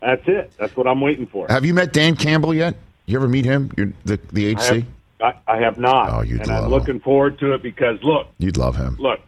that's 0.00 0.22
it. 0.26 0.52
That's 0.58 0.76
what 0.76 0.86
I'm 0.86 1.00
waiting 1.00 1.26
for. 1.26 1.46
Have 1.48 1.64
you 1.64 1.74
met 1.74 1.92
Dan 1.92 2.16
Campbell 2.16 2.54
yet? 2.54 2.74
You 3.06 3.16
ever 3.18 3.28
meet 3.28 3.44
him? 3.44 3.70
You're 3.76 3.92
the 4.04 4.18
the 4.32 4.48
I 4.48 4.52
HC. 4.52 4.74
have, 4.74 4.84
I, 5.46 5.52
I 5.52 5.56
have 5.58 5.78
not. 5.78 6.10
Oh, 6.12 6.22
you'd 6.22 6.40
and 6.40 6.48
love 6.48 6.58
I'm 6.58 6.64
him. 6.64 6.70
looking 6.70 7.00
forward 7.00 7.38
to 7.40 7.52
it 7.54 7.62
because 7.62 8.02
look, 8.02 8.28
You'd 8.38 8.56
love 8.56 8.76
him. 8.76 8.96
look, 8.98 9.20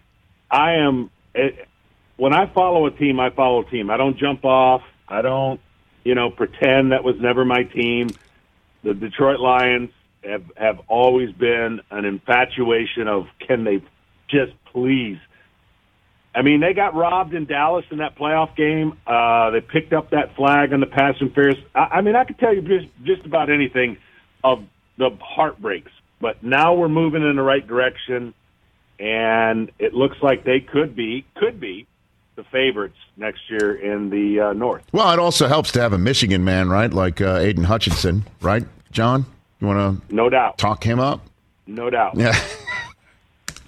I 0.51 0.75
am. 0.75 1.11
It, 1.35 1.69
when 2.17 2.33
I 2.33 2.47
follow 2.53 2.87
a 2.87 2.91
team, 2.93 3.19
I 3.21 3.31
follow 3.31 3.63
a 3.63 3.71
team. 3.71 3.91
I 3.91 3.97
don't 3.97 4.17
jump 4.17 4.45
off. 4.45 4.83
I 5.09 5.21
don't, 5.23 5.61
you 6.05 6.15
know, 6.15 6.31
pretend 6.31 6.93
that 6.93 7.03
was 7.05 7.17
never 7.21 7.45
my 7.45 7.65
team. 7.65 8.09
The 8.85 8.95
Detroit 8.95 9.41
Lions 9.41 9.91
have 10.25 10.45
have 10.57 10.81
always 10.89 11.33
been 11.33 11.81
an 11.91 12.05
infatuation 12.05 13.09
of 13.09 13.27
can 13.47 13.65
they 13.65 13.83
just 14.29 14.53
please. 14.73 15.19
I 16.35 16.43
mean, 16.43 16.61
they 16.61 16.73
got 16.73 16.97
robbed 16.97 17.33
in 17.33 17.47
Dallas 17.47 17.85
in 17.93 17.99
that 17.99 18.17
playoff 18.17 18.57
game. 18.57 18.99
Uh, 19.07 19.51
they 19.51 19.61
picked 19.61 19.93
up 19.93 20.11
that 20.11 20.35
flag 20.35 20.73
on 20.73 20.81
the 20.81 20.87
pass 20.87 21.15
interference. 21.21 21.61
I, 21.75 21.79
I 21.79 22.01
mean, 22.01 22.17
I 22.17 22.25
could 22.25 22.39
tell 22.39 22.55
you 22.55 22.63
just 22.63 22.87
just 23.05 23.25
about 23.25 23.51
anything 23.51 23.99
of 24.43 24.65
the 24.99 25.11
heartbreaks. 25.21 25.93
But 26.21 26.43
now 26.43 26.75
we're 26.75 26.89
moving 26.89 27.23
in 27.23 27.37
the 27.37 27.43
right 27.43 27.67
direction 27.67 28.35
and 28.99 29.71
it 29.79 29.93
looks 29.95 30.17
like 30.23 30.45
they 30.45 30.61
could 30.61 30.95
be 30.95 31.25
could 31.37 31.61
be 31.61 31.87
the 32.37 32.45
favorites 32.45 32.97
next 33.17 33.41
year 33.49 33.75
in 33.75 34.11
the 34.11 34.41
uh, 34.41 34.53
North. 34.53 34.83
Well, 34.93 35.13
it 35.13 35.19
also 35.19 35.47
helps 35.47 35.73
to 35.73 35.81
have 35.81 35.93
a 35.93 35.99
Michigan 35.99 36.45
man, 36.45 36.69
right? 36.69 36.93
Like 36.93 37.21
uh, 37.21 37.37
Aidan 37.37 37.65
Hutchinson, 37.65 38.25
right? 38.41 38.65
John, 38.91 39.27
you 39.61 39.67
want 39.67 40.09
to 40.09 40.15
No 40.15 40.29
doubt, 40.29 40.59
talk 40.59 40.85
him 40.85 41.01
up? 41.01 41.21
no 41.67 41.89
doubt. 41.91 42.17
Yeah. 42.17 42.33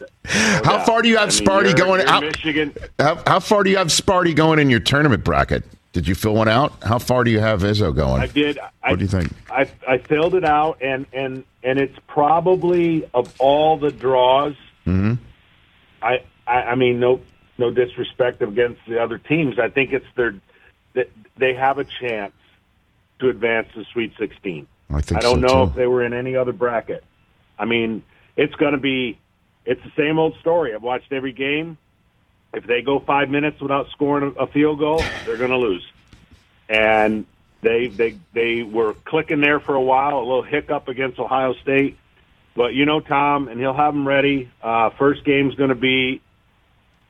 no 0.01 0.07
How 0.27 0.63
doubt. 0.79 0.87
far 0.87 1.03
do 1.03 1.09
you 1.09 1.17
have 1.17 1.29
I 1.31 1.33
mean, 1.33 1.47
Sparty 1.47 1.63
you're- 1.65 1.75
going 1.75 2.01
you're 2.01 2.09
out? 2.11 2.23
Michigan. 2.23 2.75
How, 2.99 3.23
how 3.27 3.41
far 3.41 3.63
do 3.65 3.71
you 3.71 3.77
have 3.79 3.89
Sparty 3.89 4.35
going 4.35 4.59
in 4.59 4.69
your 4.71 4.81
tournament 4.81 5.25
bracket? 5.25 5.65
Did 5.93 6.07
you 6.07 6.15
fill 6.15 6.35
one 6.35 6.49
out? 6.49 6.75
How 6.83 6.99
far 6.99 7.25
do 7.25 7.31
you 7.31 7.41
have 7.41 7.63
Izzo 7.63 7.95
going? 7.95 8.21
I 8.21 8.27
did. 8.27 8.59
I, 8.83 8.91
What 8.91 8.99
do 8.99 9.05
you 9.07 9.09
think? 9.11 9.33
I 9.51 9.67
I 9.89 9.97
filled 9.97 10.35
it 10.35 10.45
out, 10.45 10.83
and 10.83 11.07
and 11.15 11.43
and 11.63 11.79
it's 11.79 11.97
probably 12.07 13.09
of 13.15 13.35
all 13.39 13.79
the 13.79 13.91
draws. 13.91 14.53
Mm-hmm. 14.87 15.15
I, 16.03 16.19
I 16.47 16.53
I 16.53 16.75
mean 16.75 17.01
no 17.01 17.23
no 17.57 17.71
disrespect 17.71 18.43
against 18.43 18.81
the 18.87 19.03
other 19.03 19.17
teams. 19.17 19.59
I 19.59 19.71
think 19.71 19.95
it's 19.95 20.05
their 20.17 20.35
that 20.93 21.09
they 21.39 21.55
have 21.55 21.79
a 21.79 21.85
chance 21.85 22.35
to 23.21 23.31
advance 23.31 23.69
to 23.75 23.85
Sweet 23.95 24.13
16. 24.19 24.67
I 24.91 25.01
think 25.01 25.19
I 25.19 25.21
don't 25.21 25.41
so, 25.41 25.47
know 25.47 25.65
too. 25.65 25.71
if 25.71 25.77
they 25.77 25.87
were 25.87 26.05
in 26.05 26.13
any 26.13 26.37
other 26.37 26.53
bracket. 26.53 27.05
I 27.59 27.65
mean, 27.65 28.03
it's 28.37 28.55
going 28.55 28.73
to 28.73 28.79
be 28.79 29.19
it's 29.65 29.83
the 29.83 29.93
same 29.97 30.19
old 30.19 30.37
story. 30.41 30.75
I've 30.75 30.83
watched 30.83 31.13
every 31.13 31.33
game. 31.33 31.77
If 32.53 32.67
they 32.67 32.83
go 32.83 33.01
five 33.01 33.29
minutes 33.29 33.61
without 33.61 33.91
scoring 33.91 34.35
a 34.39 34.45
a 34.45 34.47
field 34.47 34.79
goal, 34.79 35.03
they're 35.25 35.37
going 35.37 35.51
to 35.51 35.59
lose. 35.59 35.87
And 36.69 37.27
they 37.63 37.89
they 37.89 38.17
they 38.33 38.63
were 38.63 38.95
clicking 39.05 39.41
there 39.41 39.61
for 39.61 39.75
a 39.75 39.81
while, 39.81 40.19
a 40.19 40.21
little 40.21 40.43
hiccup 40.43 40.89
against 40.89 41.19
Ohio 41.19 41.55
State. 41.55 41.99
But 42.55 42.75
you 42.75 42.87
know 42.87 43.01
Tom, 43.01 43.49
and 43.49 43.61
he'll 43.61 43.75
have 43.75 43.93
them 43.93 44.07
ready. 44.07 44.51
Uh, 44.63 44.91
first 44.91 45.25
game's 45.25 45.55
going 45.57 45.69
to 45.69 45.75
be 45.75 46.23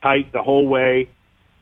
tight 0.03 0.33
the 0.33 0.43
whole 0.43 0.67
way, 0.67 1.09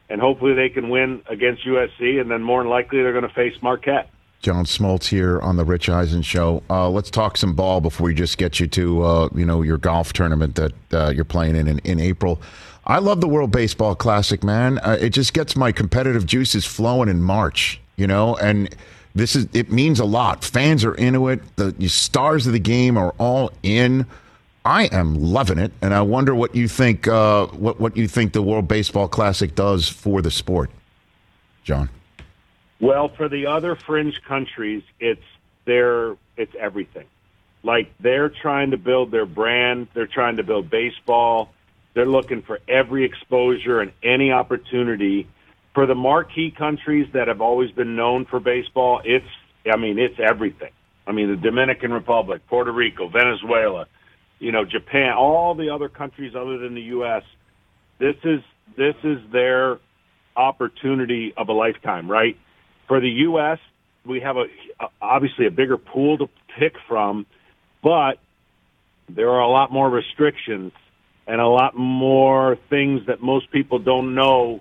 and 0.08 0.20
hopefully 0.20 0.54
they 0.54 0.68
can 0.68 0.88
win 0.88 1.22
against 1.28 1.66
USC, 1.66 2.20
and 2.20 2.30
then 2.30 2.42
more 2.42 2.62
than 2.62 2.70
likely 2.70 3.02
they're 3.02 3.12
going 3.12 3.28
to 3.28 3.34
face 3.34 3.54
Marquette. 3.62 4.08
John 4.44 4.66
Smoltz 4.66 5.06
here 5.06 5.40
on 5.40 5.56
the 5.56 5.64
Rich 5.64 5.88
Eisen 5.88 6.20
Show. 6.20 6.62
Uh, 6.68 6.90
let's 6.90 7.10
talk 7.10 7.38
some 7.38 7.54
ball 7.54 7.80
before 7.80 8.04
we 8.04 8.12
just 8.14 8.36
get 8.36 8.60
you 8.60 8.66
to 8.66 9.02
uh, 9.02 9.28
you 9.34 9.46
know 9.46 9.62
your 9.62 9.78
golf 9.78 10.12
tournament 10.12 10.54
that 10.56 10.72
uh, 10.92 11.08
you're 11.08 11.24
playing 11.24 11.56
in, 11.56 11.66
in 11.66 11.78
in 11.78 11.98
April. 11.98 12.42
I 12.86 12.98
love 12.98 13.22
the 13.22 13.26
World 13.26 13.50
Baseball 13.50 13.94
Classic, 13.94 14.44
man. 14.44 14.78
Uh, 14.80 14.98
it 15.00 15.10
just 15.10 15.32
gets 15.32 15.56
my 15.56 15.72
competitive 15.72 16.26
juices 16.26 16.66
flowing 16.66 17.08
in 17.08 17.22
March, 17.22 17.80
you 17.96 18.06
know, 18.06 18.36
and 18.36 18.68
this 19.14 19.34
is 19.34 19.48
it 19.54 19.72
means 19.72 19.98
a 19.98 20.04
lot. 20.04 20.44
Fans 20.44 20.84
are 20.84 20.94
into 20.94 21.28
it. 21.28 21.40
The, 21.56 21.88
stars 21.88 22.46
of 22.46 22.52
the 22.52 22.58
game 22.58 22.98
are 22.98 23.14
all 23.16 23.50
in. 23.62 24.04
I 24.66 24.90
am 24.92 25.14
loving 25.14 25.56
it, 25.56 25.72
and 25.80 25.94
I 25.94 26.02
wonder 26.02 26.34
what 26.34 26.54
you 26.54 26.68
think. 26.68 27.08
Uh, 27.08 27.46
what 27.46 27.80
what 27.80 27.96
you 27.96 28.06
think 28.06 28.34
the 28.34 28.42
World 28.42 28.68
Baseball 28.68 29.08
Classic 29.08 29.54
does 29.54 29.88
for 29.88 30.20
the 30.20 30.30
sport, 30.30 30.70
John? 31.62 31.88
Well, 32.80 33.08
for 33.08 33.28
the 33.28 33.46
other 33.46 33.76
fringe 33.76 34.20
countries, 34.22 34.82
it's 35.00 35.22
their 35.64 36.16
it's 36.36 36.54
everything. 36.58 37.06
Like 37.62 37.92
they're 37.98 38.28
trying 38.28 38.72
to 38.72 38.76
build 38.76 39.10
their 39.10 39.26
brand, 39.26 39.88
they're 39.94 40.06
trying 40.06 40.36
to 40.36 40.42
build 40.42 40.70
baseball. 40.70 41.50
They're 41.94 42.06
looking 42.06 42.42
for 42.42 42.58
every 42.68 43.04
exposure 43.04 43.80
and 43.80 43.92
any 44.02 44.32
opportunity. 44.32 45.28
For 45.74 45.86
the 45.86 45.94
marquee 45.94 46.50
countries 46.50 47.08
that 47.12 47.28
have 47.28 47.40
always 47.40 47.70
been 47.70 47.96
known 47.96 48.24
for 48.26 48.40
baseball, 48.40 49.00
it's 49.04 49.26
I 49.70 49.76
mean, 49.76 49.98
it's 49.98 50.18
everything. 50.18 50.72
I 51.06 51.12
mean, 51.12 51.30
the 51.30 51.36
Dominican 51.36 51.92
Republic, 51.92 52.42
Puerto 52.48 52.72
Rico, 52.72 53.08
Venezuela, 53.08 53.86
you 54.38 54.52
know, 54.52 54.64
Japan, 54.64 55.14
all 55.14 55.54
the 55.54 55.70
other 55.70 55.88
countries 55.88 56.34
other 56.34 56.58
than 56.58 56.74
the 56.74 56.82
US. 56.82 57.22
This 57.98 58.16
is 58.24 58.40
this 58.76 58.96
is 59.04 59.18
their 59.30 59.78
opportunity 60.36 61.32
of 61.36 61.48
a 61.48 61.52
lifetime, 61.52 62.10
right? 62.10 62.36
For 62.86 63.00
the 63.00 63.10
U.S., 63.10 63.58
we 64.04 64.20
have 64.20 64.36
a 64.36 64.44
obviously 65.00 65.46
a 65.46 65.50
bigger 65.50 65.78
pool 65.78 66.18
to 66.18 66.28
pick 66.58 66.74
from, 66.86 67.26
but 67.82 68.18
there 69.08 69.30
are 69.30 69.40
a 69.40 69.48
lot 69.48 69.72
more 69.72 69.88
restrictions 69.88 70.72
and 71.26 71.40
a 71.40 71.46
lot 71.46 71.76
more 71.76 72.58
things 72.68 73.06
that 73.06 73.22
most 73.22 73.50
people 73.50 73.78
don't 73.78 74.14
know 74.14 74.60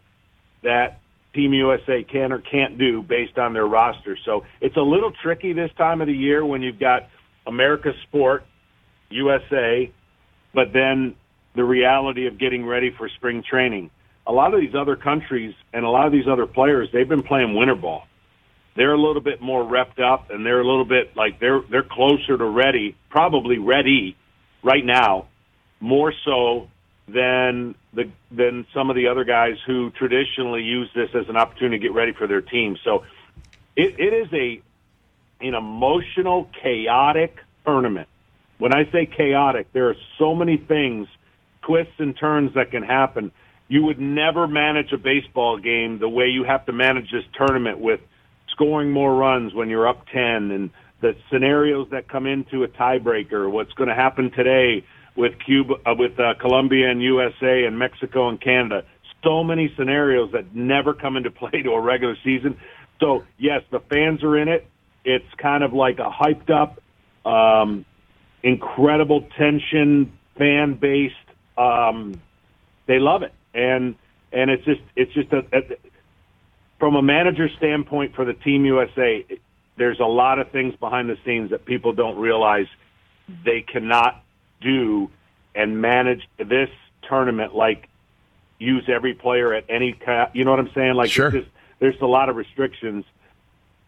that 0.63 0.99
Team 1.33 1.53
USA 1.53 2.03
can 2.03 2.31
or 2.31 2.39
can't 2.39 2.77
do 2.77 3.01
based 3.01 3.37
on 3.37 3.53
their 3.53 3.65
roster. 3.65 4.17
So 4.23 4.45
it's 4.61 4.77
a 4.77 4.81
little 4.81 5.11
tricky 5.11 5.53
this 5.53 5.71
time 5.77 5.99
of 5.99 6.07
the 6.07 6.13
year 6.13 6.45
when 6.45 6.61
you've 6.61 6.79
got 6.79 7.09
America's 7.45 7.95
sport, 8.03 8.45
USA, 9.09 9.91
but 10.53 10.71
then 10.73 11.15
the 11.55 11.63
reality 11.63 12.27
of 12.27 12.37
getting 12.37 12.65
ready 12.65 12.91
for 12.97 13.09
spring 13.09 13.43
training. 13.47 13.89
A 14.25 14.31
lot 14.31 14.53
of 14.53 14.61
these 14.61 14.75
other 14.75 14.95
countries 14.95 15.53
and 15.73 15.83
a 15.83 15.89
lot 15.89 16.05
of 16.05 16.11
these 16.13 16.27
other 16.27 16.45
players, 16.45 16.87
they've 16.93 17.09
been 17.09 17.23
playing 17.23 17.55
winter 17.55 17.75
ball. 17.75 18.03
They're 18.75 18.93
a 18.93 19.01
little 19.01 19.21
bit 19.21 19.41
more 19.41 19.63
repped 19.63 19.99
up 19.99 20.31
and 20.31 20.45
they're 20.45 20.61
a 20.61 20.65
little 20.65 20.85
bit 20.85 21.15
like 21.15 21.39
they're 21.39 21.61
they're 21.69 21.83
closer 21.83 22.37
to 22.37 22.45
ready, 22.45 22.95
probably 23.09 23.59
ready 23.59 24.15
right 24.63 24.83
now, 24.83 25.27
more 25.79 26.13
so 26.25 26.69
than 27.07 27.75
the 27.93 28.09
than 28.31 28.65
some 28.73 28.89
of 28.89 28.95
the 28.95 29.07
other 29.07 29.23
guys 29.23 29.57
who 29.67 29.91
traditionally 29.91 30.63
use 30.63 30.89
this 30.95 31.09
as 31.13 31.29
an 31.29 31.37
opportunity 31.37 31.77
to 31.77 31.81
get 31.81 31.93
ready 31.93 32.13
for 32.13 32.27
their 32.27 32.41
team. 32.41 32.77
So 32.83 33.03
it, 33.75 33.99
it 33.99 34.13
is 34.13 34.33
a 34.33 34.61
an 35.45 35.53
emotional, 35.55 36.49
chaotic 36.61 37.37
tournament. 37.65 38.07
When 38.57 38.73
I 38.73 38.89
say 38.91 39.05
chaotic, 39.05 39.71
there 39.73 39.89
are 39.89 39.95
so 40.17 40.33
many 40.33 40.57
things, 40.57 41.07
twists 41.61 41.95
and 41.99 42.17
turns 42.17 42.53
that 42.53 42.71
can 42.71 42.83
happen. 42.83 43.31
You 43.67 43.83
would 43.83 43.99
never 43.99 44.47
manage 44.47 44.93
a 44.93 44.97
baseball 44.97 45.57
game 45.57 45.99
the 45.99 46.07
way 46.07 46.27
you 46.27 46.43
have 46.43 46.65
to 46.67 46.71
manage 46.71 47.11
this 47.11 47.25
tournament 47.33 47.79
with 47.79 47.99
scoring 48.53 48.91
more 48.91 49.13
runs 49.13 49.53
when 49.53 49.69
you're 49.69 49.87
up 49.87 50.05
10 50.07 50.21
and 50.51 50.69
the 51.01 51.15
scenarios 51.29 51.89
that 51.91 52.07
come 52.07 52.25
into 52.25 52.63
a 52.63 52.67
tiebreaker, 52.69 53.51
what's 53.51 53.73
going 53.73 53.89
to 53.89 53.95
happen 53.95 54.31
today 54.31 54.85
with 55.15 55.33
Cuba, 55.45 55.75
uh, 55.85 55.93
with 55.97 56.17
uh, 56.19 56.33
Colombia 56.39 56.89
and 56.89 57.01
USA 57.01 57.65
and 57.65 57.77
Mexico 57.77 58.29
and 58.29 58.39
Canada. 58.39 58.85
So 59.21 59.43
many 59.43 59.73
scenarios 59.77 60.31
that 60.31 60.55
never 60.55 60.93
come 60.93 61.17
into 61.17 61.29
play 61.41 61.61
to 61.63 61.71
a 61.71 61.81
regular 61.81 62.15
season. 62.23 62.57
So 62.99 63.25
yes, 63.37 63.63
the 63.69 63.81
fans 63.81 64.23
are 64.23 64.37
in 64.37 64.47
it. 64.47 64.65
It's 65.03 65.25
kind 65.37 65.63
of 65.63 65.73
like 65.73 65.99
a 65.99 66.09
hyped 66.09 66.49
up, 66.49 66.79
um, 67.29 67.85
incredible 68.41 69.27
tension, 69.37 70.17
fan 70.37 70.75
based. 70.75 71.15
Um, 71.57 72.21
they 72.87 72.99
love 72.99 73.23
it, 73.23 73.33
and 73.53 73.95
and 74.31 74.49
it's 74.49 74.63
just 74.63 74.81
it's 74.95 75.13
just 75.13 75.31
a, 75.33 75.39
a 75.51 75.61
from 76.83 76.97
a 76.97 77.01
manager 77.01 77.47
standpoint 77.55 78.13
for 78.13 78.25
the 78.25 78.33
Team 78.33 78.65
USA. 78.65 79.25
There's 79.77 80.01
a 80.01 80.05
lot 80.05 80.37
of 80.37 80.51
things 80.51 80.75
behind 80.75 81.09
the 81.09 81.17
scenes 81.23 81.51
that 81.51 81.63
people 81.63 81.93
don't 81.93 82.17
realize 82.17 82.65
they 83.45 83.61
cannot 83.61 84.21
do 84.59 85.09
and 85.55 85.79
manage 85.79 86.27
this 86.37 86.69
tournament 87.07 87.55
like 87.55 87.87
use 88.59 88.83
every 88.89 89.13
player 89.13 89.53
at 89.53 89.63
any 89.69 89.93
ca- 89.93 90.29
you 90.33 90.43
know 90.43 90.51
what 90.51 90.59
I'm 90.59 90.71
saying 90.73 90.95
like 90.95 91.09
Sure. 91.09 91.31
just, 91.31 91.47
there's 91.79 91.95
a 92.01 92.05
lot 92.05 92.27
of 92.27 92.35
restrictions 92.35 93.05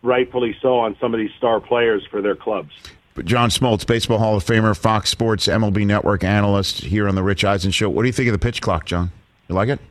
rightfully 0.01 0.55
so 0.61 0.79
on 0.79 0.95
some 1.01 1.13
of 1.13 1.19
these 1.19 1.31
star 1.37 1.59
players 1.59 2.07
for 2.09 2.21
their 2.21 2.35
clubs 2.37 2.71
But 3.13 3.25
John 3.25 3.49
Smoltz, 3.49 3.85
Baseball 3.85 4.19
Hall 4.19 4.37
of 4.37 4.45
Famer, 4.45 4.73
Fox 4.77 5.09
Sports, 5.09 5.47
MLB 5.47 5.85
Network 5.85 6.23
analyst 6.23 6.79
here 6.79 7.09
on 7.09 7.15
the 7.15 7.23
Rich 7.23 7.43
Eisen 7.43 7.71
Show. 7.71 7.89
What 7.89 8.03
do 8.03 8.07
you 8.07 8.13
think 8.13 8.29
of 8.29 8.33
the 8.33 8.39
pitch 8.39 8.61
clock, 8.61 8.85
John? 8.85 9.11
You 9.49 9.55
like 9.55 9.67
it? 9.67 9.81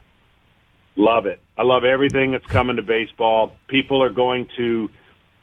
Love 0.96 1.26
it. 1.26 1.40
I 1.56 1.62
love 1.62 1.84
everything 1.84 2.32
that's 2.32 2.46
coming 2.46 2.76
to 2.76 2.82
baseball. 2.82 3.52
People 3.68 4.02
are 4.02 4.10
going 4.10 4.48
to 4.56 4.88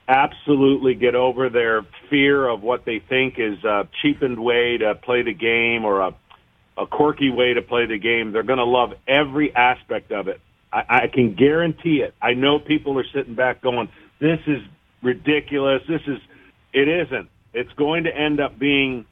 absolutely 0.08 0.96
get 0.96 1.16
over 1.16 1.50
their 1.50 1.86
fear 2.10 2.48
of 2.48 2.62
what 2.62 2.86
they 2.86 3.00
think 3.00 3.36
is 3.38 3.64
a 3.64 3.88
cheapened 4.02 4.40
way 4.40 4.78
to 4.78 4.96
play 4.96 5.24
the 5.24 5.34
game 5.34 5.86
or 5.86 6.02
a, 6.02 6.16
a 6.78 6.86
quirky 6.86 7.30
way 7.30 7.54
to 7.54 7.62
play 7.62 7.86
the 7.86 7.98
game. 7.98 8.32
They're 8.32 8.44
going 8.44 8.60
to 8.60 8.66
love 8.66 8.94
every 9.08 9.54
aspect 9.56 10.12
of 10.12 10.28
it. 10.28 10.42
I, 10.72 10.84
I 10.88 11.08
can 11.08 11.36
guarantee 11.36 12.02
it. 12.02 12.14
I 12.22 12.34
know 12.34 12.60
people 12.60 12.98
are 13.00 13.06
sitting 13.14 13.36
back 13.36 13.62
going, 13.62 13.90
this 14.20 14.40
is 14.48 14.62
ridiculous. 15.02 15.82
This 15.88 16.02
is, 16.08 16.20
it 16.74 16.88
isn't. 16.88 17.30
It's 17.54 17.72
going 17.74 18.06
to 18.06 18.16
end 18.16 18.40
up 18.40 18.58
being 18.58 19.06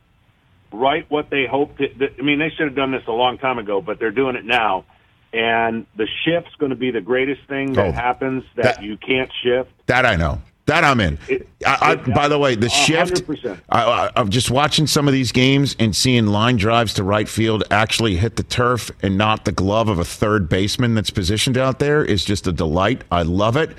right 0.71 1.05
what 1.09 1.29
they 1.29 1.45
hoped 1.49 1.81
it. 1.81 2.13
I 2.17 2.21
mean, 2.21 2.39
they 2.39 2.49
should 2.49 2.67
have 2.67 2.75
done 2.75 2.91
this 2.91 3.03
a 3.07 3.11
long 3.11 3.37
time 3.37 3.57
ago, 3.57 3.81
but 3.81 3.99
they're 3.99 4.11
doing 4.11 4.35
it 4.35 4.45
now. 4.45 4.85
And 5.31 5.85
the 5.95 6.07
shift's 6.25 6.55
going 6.55 6.71
to 6.71 6.75
be 6.75 6.91
the 6.91 7.01
greatest 7.01 7.41
thing 7.47 7.73
that 7.73 7.85
Oh, 7.87 7.91
happens 7.91 8.43
that, 8.55 8.63
that- 8.77 8.83
you 8.83 8.97
can't 8.97 9.31
shift. 9.43 9.69
That 9.87 10.05
I 10.05 10.15
know. 10.15 10.41
That 10.65 10.83
I'm 10.83 10.99
in. 10.99 11.17
It- 11.27 11.47
I, 11.65 11.77
I, 11.91 11.95
by 11.95 12.27
the 12.27 12.37
way, 12.37 12.53
the 12.55 12.69
shift. 12.69 13.09
hundred 13.09 13.25
percent. 13.25 13.59
I, 13.69 14.11
I'm 14.15 14.29
just 14.29 14.51
watching 14.51 14.85
some 14.85 15.07
of 15.07 15.13
these 15.13 15.31
games 15.31 15.75
and 15.79 15.95
seeing 15.95 16.27
line 16.27 16.57
drives 16.57 16.93
to 16.95 17.03
right 17.03 17.27
field 17.27 17.63
actually 17.71 18.17
hit 18.17 18.35
the 18.35 18.43
turf 18.43 18.91
and 19.01 19.17
not 19.17 19.45
the 19.45 19.51
glove 19.51 19.89
of 19.89 19.97
a 19.97 20.05
third 20.05 20.47
baseman 20.47 20.93
that's 20.93 21.09
positioned 21.09 21.57
out 21.57 21.79
there 21.79 22.03
is 22.05 22.23
just 22.23 22.45
a 22.45 22.51
delight. 22.51 23.03
I 23.11 23.23
love 23.23 23.57
it. 23.57 23.75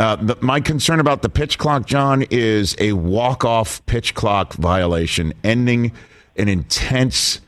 Uh, 0.00 0.16
the, 0.16 0.36
my 0.40 0.58
concern 0.60 0.98
about 0.98 1.22
the 1.22 1.28
pitch 1.28 1.58
clock, 1.58 1.86
John, 1.86 2.22
is 2.30 2.74
a 2.80 2.92
walk-off 2.94 3.84
pitch 3.86 4.14
clock 4.14 4.54
violation 4.54 5.32
ending 5.44 5.92
an 6.36 6.48
intense 6.48 7.40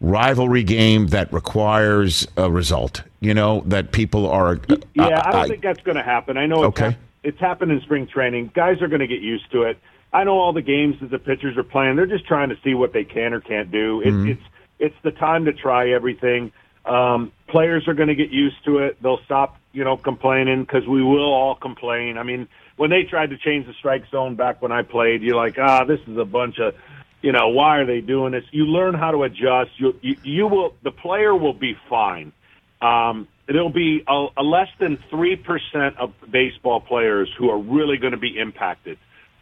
rivalry 0.00 0.62
game 0.62 1.08
that 1.08 1.32
requires 1.32 2.26
a 2.36 2.50
result. 2.50 3.02
You 3.20 3.34
know 3.34 3.62
that 3.66 3.92
people 3.92 4.28
are. 4.30 4.58
Yeah, 4.94 5.22
I 5.24 5.32
don't 5.32 5.48
think 5.48 5.62
that's 5.62 5.82
going 5.82 5.96
to 5.96 6.02
happen. 6.02 6.36
I 6.36 6.46
know 6.46 6.64
it's, 6.64 6.68
Okay. 6.80 6.84
hap- 6.92 6.98
it's 7.22 7.38
happened 7.40 7.72
in 7.72 7.80
spring 7.82 8.06
training. 8.06 8.50
Guys 8.54 8.80
are 8.80 8.88
going 8.88 9.00
to 9.00 9.06
get 9.06 9.20
used 9.20 9.50
to 9.52 9.62
it. 9.64 9.78
I 10.12 10.24
know 10.24 10.38
all 10.38 10.52
the 10.52 10.62
games 10.62 10.96
that 11.00 11.10
the 11.10 11.18
pitchers 11.18 11.56
are 11.56 11.62
playing. 11.62 11.96
They're 11.96 12.06
just 12.06 12.26
trying 12.26 12.48
to 12.48 12.56
see 12.64 12.74
what 12.74 12.92
they 12.92 13.04
can 13.04 13.32
or 13.34 13.40
can't 13.40 13.70
do. 13.70 14.00
It, 14.00 14.06
Mm-hmm. 14.08 14.28
It's 14.30 14.42
it's 14.78 14.96
the 15.02 15.10
time 15.10 15.44
to 15.44 15.52
try 15.52 15.90
everything. 15.90 16.52
Um, 16.86 17.32
players 17.48 17.86
are 17.86 17.92
going 17.92 18.08
to 18.08 18.14
get 18.14 18.30
used 18.30 18.64
to 18.64 18.78
it. 18.78 18.96
They'll 19.02 19.20
stop, 19.26 19.58
you 19.74 19.84
know, 19.84 19.98
complaining 19.98 20.62
because 20.62 20.86
we 20.88 21.02
will 21.04 21.30
all 21.30 21.54
complain. 21.54 22.16
I 22.16 22.22
mean, 22.22 22.48
when 22.78 22.88
they 22.88 23.02
tried 23.02 23.28
to 23.30 23.36
change 23.36 23.66
the 23.66 23.74
strike 23.74 24.04
zone 24.10 24.36
back 24.36 24.62
when 24.62 24.72
I 24.72 24.80
played, 24.80 25.20
you're 25.20 25.36
like, 25.36 25.58
ah, 25.58 25.84
this 25.84 26.00
is 26.08 26.16
a 26.16 26.24
bunch 26.24 26.58
of, 26.58 26.74
you 27.22 27.32
know, 27.32 27.48
why 27.48 27.78
are 27.78 27.86
they 27.86 28.00
doing 28.00 28.32
this? 28.32 28.44
You 28.50 28.64
learn 28.64 28.94
how 28.94 29.10
to 29.10 29.22
adjust. 29.24 29.70
You 29.78 29.94
you, 30.00 30.16
you 30.22 30.46
will. 30.46 30.74
The 30.82 30.90
player 30.90 31.34
will 31.34 31.52
be 31.52 31.74
fine. 31.88 32.32
Um, 32.80 33.28
it'll 33.48 33.72
be 33.72 34.02
a, 34.08 34.26
a 34.38 34.42
less 34.42 34.68
than 34.78 34.98
three 35.10 35.36
percent 35.36 35.98
of 35.98 36.14
baseball 36.30 36.80
players 36.80 37.28
who 37.38 37.50
are 37.50 37.58
really 37.58 37.98
going 37.98 38.12
to 38.12 38.18
be 38.18 38.38
impacted 38.38 38.98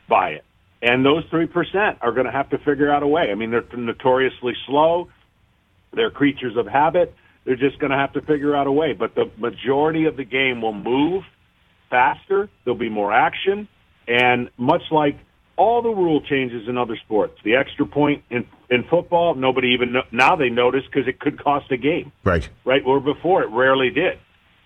by 0.09 0.31
it, 0.31 0.45
and 0.83 1.05
those 1.05 1.25
three 1.31 1.47
percent 1.47 1.99
are 2.01 2.13
going 2.13 2.27
to 2.27 2.33
have 2.33 2.51
to 2.51 2.59
figure 2.59 2.93
out 2.93 3.03
a 3.03 3.07
way. 3.07 3.31
I 3.31 3.35
mean, 3.37 3.51
they're 3.51 3.65
notoriously 3.77 4.55
slow. 4.67 5.09
They're 5.93 6.11
creatures 6.11 6.57
of 6.57 6.67
habit. 6.67 7.15
They're 7.45 7.57
just 7.57 7.79
going 7.79 7.93
to 7.93 7.97
have 7.97 8.13
to 8.15 8.21
figure 8.23 8.55
out 8.55 8.67
a 8.67 8.73
way. 8.73 8.93
But 8.93 9.15
the 9.15 9.31
majority 9.39 10.07
of 10.07 10.17
the 10.17 10.25
game 10.25 10.61
will 10.61 10.75
move 10.75 11.23
faster. 11.91 12.51
There'll 12.65 12.79
be 12.79 12.91
more 12.91 13.13
action, 13.13 13.69
and 14.09 14.51
much 14.59 14.83
like 14.91 15.17
all 15.59 15.83
the 15.83 15.91
rule 15.91 16.23
changes 16.23 16.69
in 16.69 16.79
other 16.79 16.97
sports, 16.97 17.39
the 17.45 17.57
extra 17.57 17.85
point 17.85 18.23
in 18.31 18.47
in 18.71 18.85
football, 18.85 19.35
nobody 19.35 19.69
even 19.69 19.97
now 20.13 20.37
they 20.37 20.49
notice 20.49 20.85
because 20.85 21.09
it 21.09 21.21
could 21.21 21.43
cost 21.43 21.71
a 21.73 21.77
game 21.77 22.13
right. 22.25 22.49
right? 22.65 22.85
Where 22.85 23.01
before 23.01 23.43
it 23.43 23.51
rarely 23.51 23.91
did. 23.91 24.19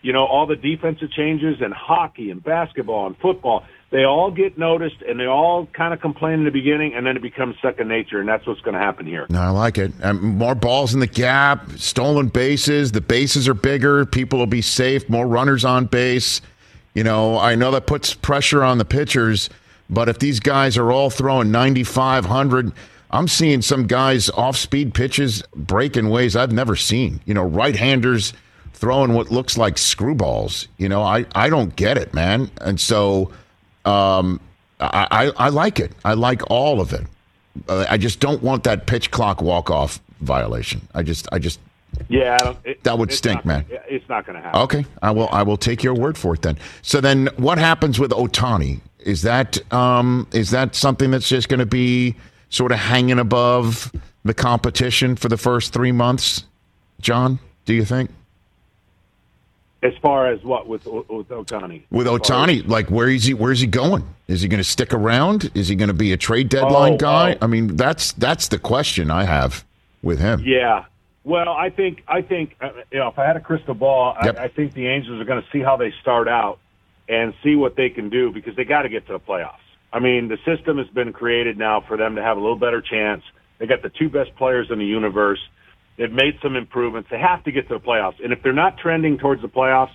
You 0.02 0.12
know, 0.12 0.26
all 0.26 0.46
the 0.46 0.57
defensive 0.57 1.12
changes 1.12 1.61
in 1.61 1.70
hockey 1.70 2.31
and 2.31 2.42
basketball 2.42 3.07
and 3.07 3.16
football, 3.18 3.64
they 3.92 4.05
all 4.05 4.33
get 4.33 4.59
noticed 4.59 4.96
and 5.09 5.20
they 5.20 5.26
all 5.26 5.66
kind 5.66 5.94
of 5.94 6.00
complain 6.00 6.40
in 6.40 6.44
the 6.44 6.50
beginning 6.50 6.94
and 6.94 7.07
then 7.07 7.16
it 7.16 7.22
becomes 7.22 7.55
second 7.62 7.87
nature 7.87 8.18
and 8.18 8.28
that's 8.28 8.44
what's 8.44 8.61
going 8.62 8.74
to 8.74 8.81
happen 8.81 9.07
here. 9.07 9.26
No, 9.31 9.40
I 9.40 9.50
like 9.50 9.78
it. 9.78 9.92
Um, 10.02 10.38
more 10.38 10.57
balls 10.57 10.92
in 10.92 10.98
the 10.98 11.07
gap, 11.07 11.70
stolen 11.76 12.26
bases. 12.26 12.90
The 12.90 13.00
bases 13.00 13.48
are 13.48 13.55
bigger. 13.55 14.05
People 14.05 14.40
will 14.40 14.46
be 14.46 14.62
safe. 14.62 15.09
More 15.09 15.26
runners 15.26 15.64
on 15.64 15.87
base. 15.87 16.40
You 16.94 17.05
know, 17.05 17.38
I 17.38 17.55
know 17.55 17.70
that 17.70 17.87
puts 17.87 18.12
pressure 18.12 18.64
on 18.64 18.78
the 18.78 18.85
pitchers, 18.85 19.48
but 19.90 20.09
if 20.09 20.18
these 20.18 20.40
guys 20.40 20.77
are 20.77 20.90
all 20.90 21.11
throwing 21.11 21.51
95, 21.51 22.25
100, 22.25 22.73
I'm 23.11 23.29
seeing 23.29 23.61
some 23.61 23.87
guys 23.87 24.31
off 24.31 24.57
speed 24.57 24.95
pitches 24.95 25.42
break 25.55 25.97
in 25.97 26.09
ways 26.09 26.35
I've 26.35 26.53
never 26.53 26.77
seen. 26.77 27.21
You 27.27 27.35
know, 27.35 27.45
right 27.45 27.77
handers 27.77 28.33
throwing 28.73 29.12
what 29.12 29.31
looks 29.31 29.59
like 29.59 29.77
screwballs. 29.77 30.66
You 30.79 30.88
know, 30.88 31.03
I, 31.03 31.27
I 31.35 31.49
don't 31.51 31.77
get 31.77 31.99
it, 31.99 32.14
man. 32.14 32.51
And 32.61 32.81
so 32.81 33.31
um, 33.85 34.40
I, 34.81 35.07
I, 35.11 35.47
I 35.47 35.49
like 35.51 35.79
it. 35.79 35.92
I 36.05 36.14
like 36.14 36.42
all 36.51 36.81
of 36.81 36.92
it. 36.92 37.07
Uh, 37.68 37.85
I 37.88 37.99
just 37.99 38.18
don't 38.18 38.42
want 38.42 38.64
that 38.64 38.87
pitch 38.87 39.11
clock 39.11 39.42
walk 39.42 39.71
off 39.71 40.01
violation. 40.21 40.88
I 40.95 41.03
just, 41.03 41.29
I 41.33 41.38
just. 41.38 41.61
Yeah, 42.09 42.38
I 42.40 42.45
don't, 42.45 42.59
it, 42.64 42.83
That 42.85 42.99
would 42.99 43.12
stink, 43.12 43.45
not 43.45 43.47
man. 43.47 43.66
It's 43.87 44.09
not 44.09 44.25
going 44.25 44.37
to 44.37 44.42
happen. 44.42 44.61
Okay, 44.62 44.87
I 45.03 45.11
will. 45.11 45.29
I 45.31 45.42
will 45.42 45.59
take 45.59 45.83
your 45.83 45.92
word 45.92 46.16
for 46.16 46.33
it 46.33 46.40
then. 46.40 46.57
So 46.81 47.03
then, 47.03 47.29
what 47.37 47.59
happens 47.59 48.01
with 48.01 48.12
Ohtani? 48.12 48.81
Is 49.05 49.23
that 49.23 49.59
um, 49.73 50.27
is 50.33 50.51
that 50.51 50.75
something 50.75 51.11
that's 51.11 51.29
just 51.29 51.49
going 51.49 51.61
to 51.61 51.67
be 51.67 52.17
sort 52.51 52.73
of 52.73 52.79
hanging 52.79 53.19
above 53.19 53.93
the 54.25 54.35
competition 54.35 55.17
for 55.17 55.29
the 55.29 55.37
first 55.37 55.73
three 55.73 55.93
months? 55.93 56.45
John, 57.01 57.38
do 57.65 57.75
you 57.75 57.85
think 57.85 58.11
As 59.83 59.93
far 60.01 60.29
as 60.31 60.43
what 60.45 60.69
with 60.69 60.87
with 60.87 61.29
Ohtani? 61.29 61.83
with 61.91 62.07
Ohtani, 62.07 62.67
like 62.69 62.91
where 62.91 63.09
is 63.09 63.25
he? 63.25 63.35
Where's 63.35 63.61
he 63.61 63.67
going? 63.67 64.05
Is 64.29 64.41
he 64.43 64.49
going 64.49 64.59
to 64.59 64.65
stick 64.65 64.95
around? 64.95 65.51
Is 65.55 65.69
he 65.69 65.75
going 65.75 65.88
to 65.88 65.95
be 65.95 66.12
a 66.12 66.17
trade 66.17 66.49
deadline 66.49 66.95
Oh, 66.95 66.99
guy? 66.99 67.33
oh. 67.35 67.38
I 67.45 67.47
mean, 67.49 67.77
that's 67.77 68.12
that's 68.12 68.49
the 68.49 68.59
question 68.59 69.11
I 69.11 69.25
have 69.25 69.65
with 70.03 70.21
him. 70.21 70.43
Yeah. 70.45 70.85
Well, 71.25 71.49
I 71.51 71.71
think 71.71 72.03
I 72.09 72.23
think 72.23 72.57
uh, 72.61 72.71
you 72.93 72.99
know 73.01 73.09
if 73.09 73.19
I 73.19 73.27
had 73.27 73.37
a 73.37 73.41
crystal 73.41 73.75
ball, 73.75 74.17
Yep. 74.25 74.38
I, 74.38 74.45
I 74.45 74.49
think 74.49 74.75
the 74.75 74.87
Angels 74.87 75.21
are 75.21 75.25
going 75.25 75.43
to 75.43 75.49
see 75.51 75.61
how 75.61 75.77
they 75.77 75.93
start 76.01 76.29
out 76.29 76.59
and 77.12 77.35
see 77.44 77.55
what 77.55 77.77
they 77.77 77.90
can 77.90 78.09
do 78.09 78.33
because 78.33 78.57
they 78.57 78.64
got 78.64 78.83
to 78.83 78.88
get 78.88 79.07
to 79.07 79.12
the 79.12 79.20
playoffs. 79.20 79.66
I 79.92 79.98
mean, 79.98 80.29
the 80.29 80.38
system 80.46 80.79
has 80.79 80.87
been 80.88 81.12
created 81.12 81.59
now 81.59 81.83
for 81.83 81.98
them 81.98 82.16
to 82.16 82.22
have 82.22 82.38
a 82.38 82.40
little 82.40 82.57
better 82.57 82.81
chance. 82.81 83.22
They 83.59 83.66
got 83.66 83.83
the 83.83 83.90
two 83.90 84.09
best 84.09 84.35
players 84.37 84.70
in 84.70 84.79
the 84.79 84.87
universe. 84.87 85.40
They've 85.98 86.11
made 86.11 86.38
some 86.42 86.57
improvements. 86.57 87.11
They 87.11 87.18
have 87.18 87.44
to 87.44 87.53
get 87.53 87.68
to 87.68 87.75
the 87.75 87.81
playoffs, 87.81 88.25
and 88.25 88.33
if 88.33 88.42
they're 88.42 88.55
not 88.55 88.79
trending 88.79 89.18
towards 89.18 89.42
the 89.42 89.48
playoffs, 89.48 89.92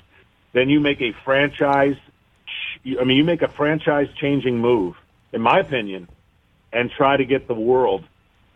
then 0.53 0.69
you 0.69 0.80
make 0.80 1.01
a 1.01 1.13
franchise. 1.25 1.95
I 2.86 3.03
mean, 3.03 3.17
you 3.17 3.23
make 3.23 3.41
a 3.41 3.47
franchise-changing 3.47 4.60
move, 4.60 4.95
in 5.34 5.41
my 5.41 5.60
opinion, 5.60 6.08
and 6.71 6.91
try 6.91 7.17
to 7.17 7.25
get 7.25 7.47
the 7.47 7.56
world 7.56 8.03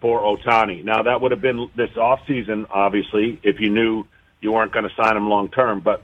for 0.02 0.19
Ohtani. 0.21 0.84
Now 0.84 1.02
that 1.04 1.19
would 1.21 1.32
have 1.32 1.41
been 1.41 1.69
this 1.76 1.97
off 1.97 2.19
season, 2.28 2.67
obviously, 2.69 3.39
if 3.41 3.60
you 3.60 3.69
knew 3.71 4.06
you 4.39 4.52
weren't 4.52 4.71
going 4.71 4.88
to 4.88 4.95
sign 4.95 5.17
him 5.17 5.28
long 5.30 5.50
term. 5.50 5.80
But 5.80 6.04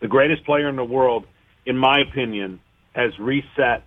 the 0.00 0.08
greatest 0.08 0.44
player 0.44 0.68
in 0.68 0.76
the 0.76 0.84
world, 0.84 1.26
in 1.68 1.76
my 1.76 2.00
opinion, 2.00 2.60
has 2.94 3.16
reset 3.18 3.86